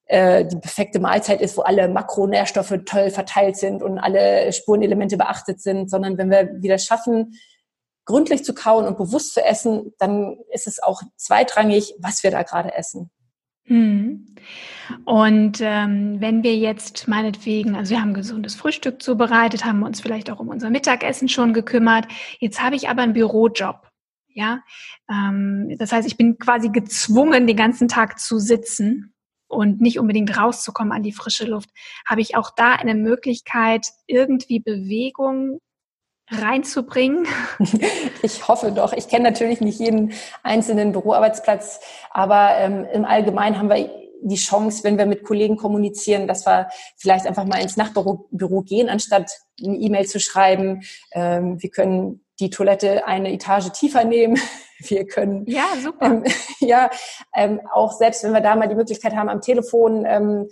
äh, 0.06 0.46
die 0.46 0.58
perfekte 0.58 1.00
Mahlzeit 1.00 1.42
ist, 1.42 1.58
wo 1.58 1.62
alle 1.62 1.88
Makronährstoffe 1.88 2.76
toll 2.86 3.10
verteilt 3.10 3.58
sind 3.58 3.82
und 3.82 3.98
alle 3.98 4.54
Spurenelemente 4.54 5.18
beachtet 5.18 5.62
sind, 5.62 5.90
sondern 5.90 6.20
wenn 6.20 6.30
wir 6.30 6.62
wieder 6.62 6.78
schaffen, 6.78 7.34
gründlich 8.12 8.44
zu 8.44 8.54
kauen 8.54 8.86
und 8.86 8.98
bewusst 8.98 9.34
zu 9.34 9.44
essen, 9.44 9.94
dann 9.98 10.38
ist 10.52 10.68
es 10.68 10.84
auch 10.84 11.02
zweitrangig, 11.16 11.94
was 12.00 12.24
wir 12.24 12.32
da 12.32 12.44
gerade 12.44 12.74
essen. 12.74 13.10
Hm. 13.66 14.36
Und 15.06 15.60
ähm, 15.62 16.20
wenn 16.20 16.44
wir 16.44 16.58
jetzt 16.58 17.08
meinetwegen, 17.08 17.76
also 17.76 17.92
wir 17.92 18.02
haben 18.02 18.14
gesundes 18.14 18.56
Frühstück 18.56 19.02
zubereitet, 19.02 19.64
haben 19.64 19.84
uns 19.84 20.02
vielleicht 20.02 20.30
auch 20.30 20.40
um 20.40 20.50
unser 20.50 20.70
Mittagessen 20.70 21.30
schon 21.30 21.54
gekümmert. 21.54 22.06
Jetzt 22.40 22.62
habe 22.62 22.76
ich 22.76 22.90
aber 22.90 23.04
einen 23.04 23.14
Bürojob. 23.14 23.88
Ja, 24.34 24.62
ähm, 25.10 25.76
das 25.78 25.92
heißt, 25.94 26.08
ich 26.08 26.18
bin 26.18 26.38
quasi 26.38 26.70
gezwungen, 26.70 27.48
den 27.48 27.58
ganzen 27.58 27.88
Tag 27.88 28.20
zu 28.20 28.40
sitzen 28.40 29.14
und 29.48 29.80
nicht 29.80 30.00
unbedingt 30.00 30.38
rauszukommen 30.38 30.92
an 30.92 31.04
die 31.04 31.12
frische 31.14 31.46
Luft. 31.46 31.70
Habe 32.06 32.22
ich 32.22 32.36
auch 32.36 32.52
da 32.56 32.74
eine 32.74 32.96
Möglichkeit, 32.96 33.88
irgendwie 34.08 34.60
Bewegung 34.60 35.60
reinzubringen? 36.32 37.28
Ich 38.24 38.48
hoffe 38.48 38.72
doch. 38.72 38.94
Ich 38.94 39.08
kenne 39.08 39.24
natürlich 39.24 39.62
nicht 39.62 39.80
jeden 39.80 40.14
einzelnen 40.44 40.92
Büroarbeitsplatz, 40.92 41.80
aber 42.12 42.52
ähm, 42.58 42.86
im 42.94 43.04
Allgemeinen 43.04 43.58
haben 43.58 43.68
wir 43.68 43.90
die 44.22 44.36
Chance, 44.36 44.84
wenn 44.84 44.98
wir 44.98 45.08
mit 45.08 45.24
Kollegen 45.24 45.58
kommunizieren, 45.58 46.28
dass 46.28 46.46
wir 46.46 46.70
vielleicht 46.98 47.26
einfach 47.26 47.46
mal 47.46 47.62
ins 47.62 47.78
Nachbüro 47.78 48.28
Büro 48.30 48.62
gehen, 48.62 48.90
anstatt 48.90 49.32
eine 49.60 49.76
E-Mail 49.76 50.06
zu 50.06 50.20
schreiben. 50.20 50.84
Ähm, 51.12 51.62
wir 51.62 51.72
können 51.72 52.24
die 52.40 52.50
Toilette 52.50 53.08
eine 53.08 53.32
Etage 53.34 53.72
tiefer 53.72 54.04
nehmen. 54.04 54.40
Wir 54.84 55.06
können 55.06 55.46
ja 55.46 55.66
super. 55.80 56.08
Ähm, 56.08 56.24
ja 56.60 56.90
ähm, 57.36 57.62
auch 57.72 57.92
selbst 57.92 58.24
wenn 58.24 58.34
wir 58.34 58.42
da 58.42 58.56
mal 58.56 58.68
die 58.68 58.74
Möglichkeit 58.74 59.16
haben, 59.16 59.30
am 59.30 59.40
Telefon 59.40 60.06
ähm, 60.08 60.48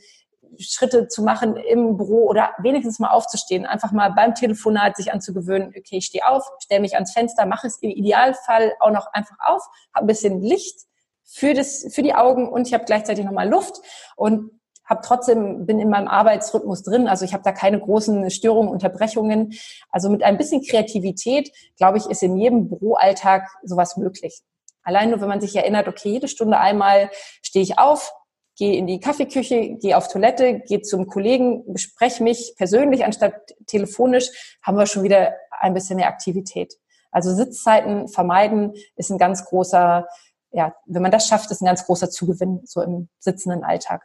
Schritte 0.58 1.08
zu 1.08 1.24
machen 1.24 1.56
im 1.56 1.98
Büro 1.98 2.28
oder 2.28 2.52
wenigstens 2.60 3.00
mal 3.00 3.10
aufzustehen, 3.10 3.66
einfach 3.66 3.92
mal 3.92 4.10
beim 4.10 4.36
Telefonat 4.36 4.98
sich 4.98 5.14
anzugewöhnen, 5.14 5.70
okay, 5.70 5.98
ich 5.98 6.06
stehe 6.06 6.28
auf, 6.28 6.44
stelle 6.60 6.82
mich 6.82 6.96
ans 6.96 7.14
Fenster, 7.14 7.46
mache 7.46 7.68
es 7.68 7.78
im 7.82 7.92
Idealfall 7.92 8.74
auch 8.80 8.92
noch 8.92 9.08
einfach 9.14 9.38
auf, 9.46 9.64
habe 9.94 10.06
ein 10.06 10.08
bisschen 10.08 10.42
Licht 10.42 10.82
für, 11.24 11.54
das, 11.54 11.86
für 11.94 12.02
die 12.02 12.16
Augen 12.16 12.50
und 12.50 12.68
ich 12.68 12.74
habe 12.74 12.86
gleichzeitig 12.86 13.26
nochmal 13.26 13.50
Luft 13.50 13.80
und 14.16 14.52
habe 14.90 15.02
trotzdem 15.06 15.68
bin 15.68 15.80
in 15.80 15.90
meinem 15.90 16.08
Arbeitsrhythmus 16.08 16.82
drin, 16.82 17.08
also 17.08 17.24
ich 17.24 17.34
habe 17.34 17.44
da 17.44 17.52
keine 17.52 17.80
großen 17.80 18.32
Störungen, 18.32 18.72
Unterbrechungen. 18.72 19.54
Also 19.92 20.10
mit 20.10 20.24
ein 20.24 20.38
bisschen 20.38 20.64
Kreativität, 20.64 21.52
glaube 21.78 22.00
ich, 22.00 22.08
ist 22.08 22.24
in 22.24 22.36
jedem 22.36 22.70
Büroalltag 22.70 23.48
sowas 23.64 23.98
möglich. 23.98 24.42
Allein 24.82 25.12
nur, 25.12 25.22
wenn 25.22 25.28
man 25.28 25.42
sich 25.42 25.56
erinnert, 25.56 25.88
okay, 25.88 26.10
jede 26.10 26.28
Stunde 26.28 26.58
einmal 26.58 27.12
stehe 27.44 27.62
ich 27.62 27.78
auf, 27.78 28.12
gehe 28.60 28.78
in 28.78 28.86
die 28.88 29.00
Kaffeeküche, 29.00 29.78
gehe 29.78 29.98
auf 29.98 30.10
Toilette, 30.10 30.60
gehe 30.60 30.82
zum 30.82 31.08
Kollegen, 31.08 31.64
bespreche 31.72 32.22
mich 32.22 32.54
persönlich 32.58 33.06
anstatt 33.06 33.34
telefonisch, 33.66 34.58
haben 34.62 34.78
wir 34.78 34.86
schon 34.86 35.04
wieder 35.04 35.34
ein 35.50 35.74
bisschen 35.74 35.96
mehr 35.96 36.10
Aktivität. 36.10 36.76
Also 37.10 37.34
Sitzzeiten 37.34 38.10
vermeiden 38.10 38.74
ist 38.98 39.10
ein 39.10 39.18
ganz 39.18 39.46
großer, 39.46 40.08
ja, 40.52 40.76
wenn 40.86 41.02
man 41.02 41.12
das 41.12 41.28
schafft, 41.28 41.50
ist 41.52 41.62
ein 41.62 41.66
ganz 41.66 41.86
großer 41.86 42.10
Zugewinn 42.10 42.62
so 42.66 42.82
im 42.82 43.08
sitzenden 43.20 43.64
Alltag. 43.64 44.04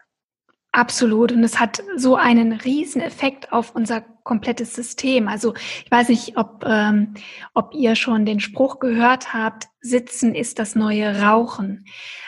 Absolut. 0.75 1.31
Und 1.31 1.45
es 1.45 1.61
hat 1.61 1.85
so 1.95 2.17
einen 2.17 2.53
riesen 2.53 3.01
Effekt 3.01 3.53
auf 3.53 3.77
unser 3.77 4.01
komplettes 4.01 4.75
System. 4.75 5.29
Also 5.29 5.55
ich 5.55 5.89
weiß 5.89 6.09
nicht, 6.09 6.37
ob, 6.37 6.65
ähm, 6.67 7.15
ob 7.55 7.75
ihr 7.75 7.95
schon 7.95 8.27
den 8.27 8.41
Spruch 8.41 8.81
gehört 8.81 9.33
habt, 9.33 9.69
Sitzen 9.81 10.35
ist 10.35 10.59
das 10.59 10.75
neue 10.75 11.23
Rauchen. 11.23 11.85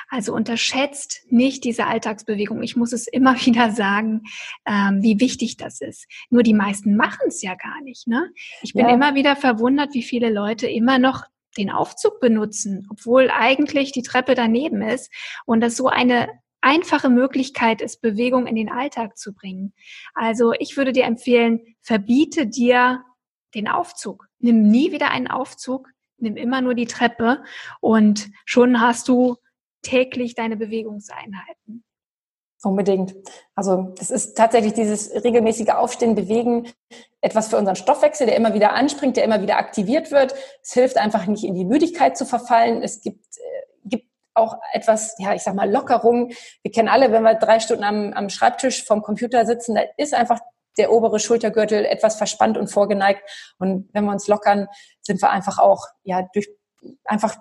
Also 0.08 0.32
unterschätzt 0.32 1.26
nicht 1.28 1.64
diese 1.64 1.88
Alltagsbewegung. 1.88 2.62
Ich 2.62 2.76
muss 2.76 2.92
es 2.92 3.08
immer 3.08 3.34
wieder 3.44 3.72
sagen, 3.72 4.22
ähm, 4.64 5.02
wie 5.02 5.18
wichtig 5.18 5.56
das 5.56 5.80
ist. 5.80 6.06
Nur 6.30 6.44
die 6.44 6.54
meisten 6.54 6.96
machen 6.96 7.26
es 7.26 7.42
ja 7.42 7.56
gar 7.56 7.80
nicht. 7.82 8.06
Ne? 8.06 8.30
Ich 8.62 8.74
bin 8.74 8.86
ja. 8.86 8.94
immer 8.94 9.16
wieder 9.16 9.34
verwundert, 9.34 9.92
wie 9.92 10.04
viele 10.04 10.30
Leute 10.30 10.68
immer 10.68 11.00
noch 11.00 11.24
den 11.58 11.70
Aufzug 11.70 12.20
benutzen, 12.20 12.86
obwohl 12.90 13.28
eigentlich 13.28 13.90
die 13.90 14.02
Treppe 14.02 14.36
daneben 14.36 14.82
ist 14.82 15.10
und 15.46 15.62
das 15.62 15.76
so 15.76 15.88
eine 15.88 16.28
einfache 16.66 17.08
Möglichkeit 17.08 17.80
ist, 17.80 18.02
Bewegung 18.02 18.48
in 18.48 18.56
den 18.56 18.68
Alltag 18.68 19.16
zu 19.16 19.32
bringen. 19.32 19.72
Also 20.14 20.52
ich 20.58 20.76
würde 20.76 20.92
dir 20.92 21.04
empfehlen, 21.04 21.60
verbiete 21.80 22.48
dir 22.48 23.04
den 23.54 23.68
Aufzug. 23.68 24.26
Nimm 24.40 24.68
nie 24.68 24.90
wieder 24.90 25.12
einen 25.12 25.28
Aufzug, 25.28 25.88
nimm 26.18 26.36
immer 26.36 26.60
nur 26.60 26.74
die 26.74 26.86
Treppe 26.86 27.44
und 27.80 28.30
schon 28.44 28.80
hast 28.80 29.06
du 29.06 29.36
täglich 29.82 30.34
deine 30.34 30.56
Bewegungseinheiten. 30.56 31.84
Unbedingt. 32.64 33.14
Also 33.54 33.94
das 33.96 34.10
ist 34.10 34.36
tatsächlich 34.36 34.72
dieses 34.72 35.12
regelmäßige 35.22 35.68
Aufstehen, 35.68 36.16
Bewegen, 36.16 36.66
etwas 37.20 37.46
für 37.48 37.58
unseren 37.58 37.76
Stoffwechsel, 37.76 38.26
der 38.26 38.34
immer 38.34 38.54
wieder 38.54 38.72
anspringt, 38.72 39.16
der 39.16 39.22
immer 39.22 39.40
wieder 39.40 39.58
aktiviert 39.58 40.10
wird. 40.10 40.34
Es 40.62 40.72
hilft 40.72 40.96
einfach 40.96 41.26
nicht 41.26 41.44
in 41.44 41.54
die 41.54 41.64
Müdigkeit 41.64 42.16
zu 42.16 42.26
verfallen. 42.26 42.82
Es 42.82 43.02
gibt, 43.02 43.24
äh, 43.36 43.66
auch 44.36 44.56
etwas, 44.72 45.14
ja, 45.18 45.34
ich 45.34 45.42
sag 45.42 45.54
mal, 45.54 45.70
Lockerung. 45.70 46.32
Wir 46.62 46.70
kennen 46.72 46.88
alle, 46.88 47.12
wenn 47.12 47.22
wir 47.22 47.34
drei 47.34 47.60
Stunden 47.60 47.84
am, 47.84 48.12
am 48.12 48.28
Schreibtisch 48.28 48.84
vom 48.84 49.02
Computer 49.02 49.46
sitzen, 49.46 49.74
da 49.74 49.82
ist 49.96 50.14
einfach 50.14 50.40
der 50.78 50.92
obere 50.92 51.18
Schultergürtel 51.18 51.84
etwas 51.84 52.16
verspannt 52.16 52.58
und 52.58 52.68
vorgeneigt. 52.68 53.22
Und 53.58 53.88
wenn 53.92 54.04
wir 54.04 54.12
uns 54.12 54.28
lockern, 54.28 54.68
sind 55.00 55.22
wir 55.22 55.30
einfach 55.30 55.58
auch, 55.58 55.86
ja, 56.02 56.28
durch, 56.34 56.48
einfach, 57.04 57.36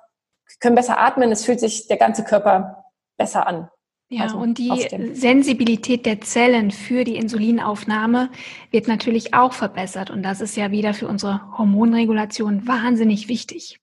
können 0.60 0.76
besser 0.76 1.00
atmen. 1.00 1.32
Es 1.32 1.46
fühlt 1.46 1.60
sich 1.60 1.88
der 1.88 1.98
ganze 1.98 2.24
Körper 2.24 2.86
besser 3.18 3.46
an. 3.48 3.70
Ja, 4.08 4.24
also 4.24 4.38
und 4.38 4.60
die 4.60 4.88
Sensibilität 5.14 6.06
der 6.06 6.22
Zellen 6.22 6.70
für 6.70 7.04
die 7.04 7.16
Insulinaufnahme 7.16 8.30
wird 8.70 8.88
natürlich 8.88 9.34
auch 9.34 9.52
verbessert. 9.52 10.12
Und 10.12 10.22
das 10.22 10.42
ist 10.42 10.56
ja 10.56 10.72
wieder 10.72 10.94
für 10.94 11.08
unsere 11.08 11.42
Hormonregulation 11.58 12.68
wahnsinnig 12.68 13.28
wichtig. 13.28 13.80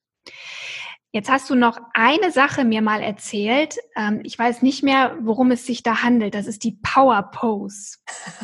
Jetzt 1.15 1.31
hast 1.31 1.51
du 1.51 1.55
noch 1.55 1.79
eine 1.93 2.33
Sache 2.33 2.65
mir 2.65 2.81
mal 2.81 3.03
erzählt. 3.03 3.77
Ähm, 3.97 4.23
ich 4.25 4.39
weiß 4.39 4.63
nicht 4.63 4.83
mehr, 4.83 5.15
worum 5.21 5.51
es 5.51 5.67
sich 5.67 5.83
da 5.83 6.03
handelt. 6.03 6.35
Das 6.35 6.47
ist 6.47 6.65
die 6.65 6.79
Power 6.83 7.31
Pose. 7.31 7.99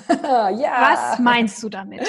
ja. 0.09 0.91
Was 0.91 1.19
meinst 1.19 1.63
du 1.63 1.71
damit? 1.71 2.07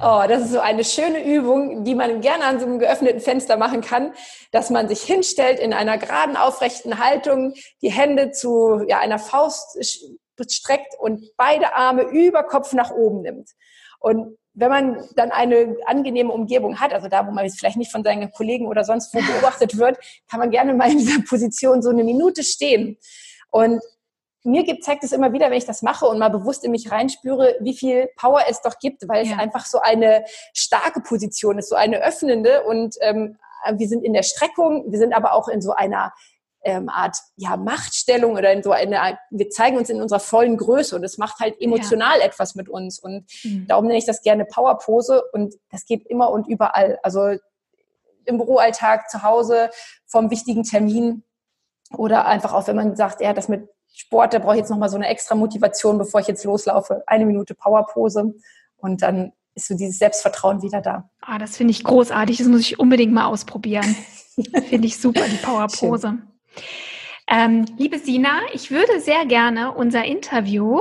Oh, 0.00 0.22
das 0.28 0.44
ist 0.44 0.52
so 0.52 0.60
eine 0.60 0.84
schöne 0.84 1.24
Übung, 1.24 1.82
die 1.82 1.96
man 1.96 2.20
gerne 2.20 2.44
an 2.44 2.60
so 2.60 2.66
einem 2.66 2.78
geöffneten 2.78 3.20
Fenster 3.20 3.56
machen 3.56 3.80
kann, 3.80 4.12
dass 4.52 4.70
man 4.70 4.86
sich 4.86 5.02
hinstellt 5.02 5.58
in 5.58 5.72
einer 5.72 5.98
geraden, 5.98 6.36
aufrechten 6.36 7.00
Haltung, 7.00 7.54
die 7.82 7.90
Hände 7.90 8.30
zu 8.30 8.84
ja, 8.86 9.00
einer 9.00 9.18
Faust 9.18 9.76
streckt 10.48 10.94
und 11.00 11.32
beide 11.36 11.74
Arme 11.74 12.02
über 12.02 12.44
Kopf 12.44 12.74
nach 12.74 12.92
oben 12.92 13.22
nimmt. 13.22 13.50
Und 13.98 14.38
wenn 14.56 14.70
man 14.70 15.04
dann 15.14 15.30
eine 15.30 15.76
angenehme 15.84 16.32
Umgebung 16.32 16.80
hat, 16.80 16.92
also 16.92 17.08
da, 17.08 17.26
wo 17.26 17.30
man 17.30 17.44
jetzt 17.44 17.58
vielleicht 17.58 17.76
nicht 17.76 17.92
von 17.92 18.02
seinen 18.02 18.32
Kollegen 18.32 18.66
oder 18.66 18.84
sonst 18.84 19.14
wo 19.14 19.18
beobachtet 19.20 19.76
wird, 19.76 19.98
kann 20.28 20.40
man 20.40 20.50
gerne 20.50 20.74
mal 20.74 20.90
in 20.90 20.98
dieser 20.98 21.22
Position 21.22 21.82
so 21.82 21.90
eine 21.90 22.02
Minute 22.02 22.42
stehen. 22.42 22.96
Und 23.50 23.82
mir 24.44 24.64
gibt, 24.64 24.82
zeigt 24.82 25.04
es 25.04 25.12
immer 25.12 25.32
wieder, 25.32 25.50
wenn 25.50 25.58
ich 25.58 25.66
das 25.66 25.82
mache 25.82 26.06
und 26.06 26.18
mal 26.18 26.30
bewusst 26.30 26.64
in 26.64 26.70
mich 26.70 26.90
reinspüre, 26.90 27.56
wie 27.60 27.76
viel 27.76 28.08
Power 28.16 28.42
es 28.48 28.62
doch 28.62 28.78
gibt, 28.78 29.06
weil 29.08 29.26
ja. 29.26 29.32
es 29.32 29.38
einfach 29.38 29.66
so 29.66 29.80
eine 29.80 30.24
starke 30.54 31.00
Position 31.00 31.58
ist, 31.58 31.68
so 31.68 31.76
eine 31.76 32.02
öffnende 32.02 32.62
und 32.64 32.96
ähm, 33.02 33.36
wir 33.76 33.88
sind 33.88 34.04
in 34.04 34.12
der 34.12 34.22
Streckung, 34.22 34.84
wir 34.90 34.98
sind 34.98 35.12
aber 35.12 35.34
auch 35.34 35.48
in 35.48 35.60
so 35.60 35.72
einer 35.72 36.14
ähm, 36.66 36.88
Art 36.88 37.16
ja, 37.36 37.56
Machtstellung 37.56 38.32
oder 38.32 38.52
in 38.52 38.62
so 38.62 38.72
eine 38.72 39.00
Art, 39.00 39.18
wir 39.30 39.48
zeigen 39.50 39.78
uns 39.78 39.88
in 39.88 40.02
unserer 40.02 40.18
vollen 40.18 40.56
Größe 40.56 40.96
und 40.96 41.04
es 41.04 41.16
macht 41.16 41.38
halt 41.38 41.54
emotional 41.60 42.18
ja. 42.18 42.24
etwas 42.24 42.56
mit 42.56 42.68
uns. 42.68 42.98
Und 42.98 43.24
mhm. 43.44 43.66
darum 43.68 43.86
nenne 43.86 43.98
ich 43.98 44.04
das 44.04 44.20
gerne 44.20 44.44
Powerpose 44.44 45.22
und 45.32 45.54
das 45.70 45.86
geht 45.86 46.04
immer 46.06 46.30
und 46.30 46.48
überall. 46.48 46.98
Also 47.04 47.36
im 48.24 48.38
Büroalltag, 48.38 49.08
zu 49.08 49.22
Hause, 49.22 49.70
vom 50.06 50.30
wichtigen 50.30 50.64
Termin 50.64 51.22
oder 51.96 52.26
einfach 52.26 52.52
auch, 52.52 52.66
wenn 52.66 52.74
man 52.74 52.96
sagt, 52.96 53.20
ja, 53.20 53.32
das 53.32 53.48
mit 53.48 53.68
Sport, 53.94 54.34
da 54.34 54.40
brauche 54.40 54.54
ich 54.54 54.60
jetzt 54.60 54.70
nochmal 54.70 54.88
so 54.88 54.96
eine 54.96 55.06
extra 55.06 55.36
Motivation, 55.36 55.98
bevor 55.98 56.20
ich 56.20 56.26
jetzt 56.26 56.44
loslaufe. 56.44 57.04
Eine 57.06 57.26
Minute 57.26 57.54
Powerpose 57.54 58.34
und 58.76 59.02
dann 59.02 59.32
ist 59.54 59.68
so 59.68 59.76
dieses 59.76 59.98
Selbstvertrauen 59.98 60.62
wieder 60.62 60.80
da. 60.80 61.08
Ah, 61.20 61.38
das 61.38 61.56
finde 61.56 61.70
ich 61.70 61.84
großartig. 61.84 62.38
Das 62.38 62.48
muss 62.48 62.60
ich 62.60 62.80
unbedingt 62.80 63.12
mal 63.12 63.26
ausprobieren. 63.26 63.96
finde 64.68 64.88
ich 64.88 64.98
super, 64.98 65.22
die 65.28 65.36
Powerpose. 65.36 66.08
Schön. 66.08 66.35
Ähm, 67.28 67.64
liebe 67.76 67.98
Sina, 67.98 68.40
ich 68.52 68.70
würde 68.70 69.00
sehr 69.00 69.26
gerne 69.26 69.72
unser 69.72 70.04
Interview 70.04 70.80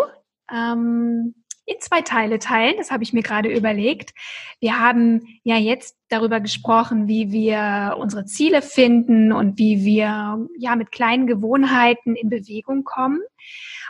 ähm, 0.51 1.33
in 1.65 1.75
zwei 1.79 2.01
Teile 2.01 2.37
teilen. 2.39 2.75
Das 2.77 2.91
habe 2.91 3.03
ich 3.03 3.13
mir 3.13 3.23
gerade 3.23 3.49
überlegt. 3.49 4.13
Wir 4.59 4.79
haben 4.79 5.39
ja 5.43 5.57
jetzt 5.57 5.97
darüber 6.09 6.39
gesprochen, 6.39 7.07
wie 7.07 7.31
wir 7.31 7.97
unsere 7.97 8.25
Ziele 8.25 8.61
finden 8.61 9.31
und 9.31 9.57
wie 9.57 9.83
wir 9.83 10.47
ja 10.57 10.75
mit 10.75 10.91
kleinen 10.91 11.25
Gewohnheiten 11.25 12.15
in 12.15 12.29
Bewegung 12.29 12.83
kommen. 12.83 13.21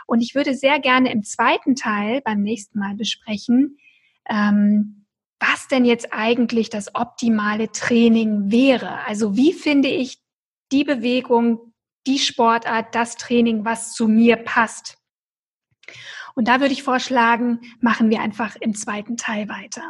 Und 0.06 0.22
ich 0.22 0.34
würde 0.34 0.54
sehr 0.54 0.78
gerne 0.80 1.12
im 1.12 1.22
zweiten 1.22 1.74
Teil 1.74 2.22
beim 2.22 2.42
nächsten 2.42 2.78
Mal 2.78 2.94
besprechen, 2.94 3.76
ähm, 4.28 5.04
was 5.38 5.68
denn 5.68 5.84
jetzt 5.84 6.12
eigentlich 6.12 6.70
das 6.70 6.94
optimale 6.94 7.70
Training 7.70 8.50
wäre. 8.50 9.04
Also 9.06 9.36
wie 9.36 9.52
finde 9.52 9.88
ich 9.88 10.18
die 10.72 10.84
Bewegung, 10.84 11.74
die 12.06 12.18
Sportart, 12.18 12.94
das 12.94 13.16
Training, 13.16 13.64
was 13.64 13.92
zu 13.92 14.08
mir 14.08 14.36
passt. 14.36 14.98
Und 16.34 16.48
da 16.48 16.60
würde 16.60 16.72
ich 16.72 16.82
vorschlagen, 16.82 17.60
machen 17.80 18.10
wir 18.10 18.20
einfach 18.20 18.56
im 18.60 18.74
zweiten 18.74 19.16
Teil 19.16 19.48
weiter. 19.48 19.82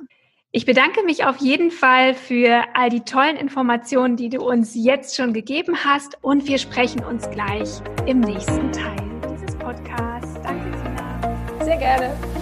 Ich 0.53 0.65
bedanke 0.65 1.03
mich 1.03 1.25
auf 1.25 1.37
jeden 1.39 1.71
Fall 1.71 2.15
für 2.15 2.65
all 2.73 2.89
die 2.89 3.01
tollen 3.01 3.37
Informationen, 3.37 4.17
die 4.17 4.31
du 4.31 4.41
uns 4.41 4.75
jetzt 4.75 5.17
schon 5.17 5.33
gegeben 5.33 5.85
hast 5.85 6.23
und 6.23 6.47
wir 6.47 6.59
sprechen 6.59 7.05
uns 7.05 7.29
gleich 7.31 7.69
im 8.07 8.21
nächsten 8.21 8.73
Teil 8.73 9.21
dieses 9.31 9.55
Podcasts. 9.59 10.35
Danke, 10.43 10.79
Sina. 10.79 11.65
Sehr 11.65 11.77
gerne. 11.77 12.36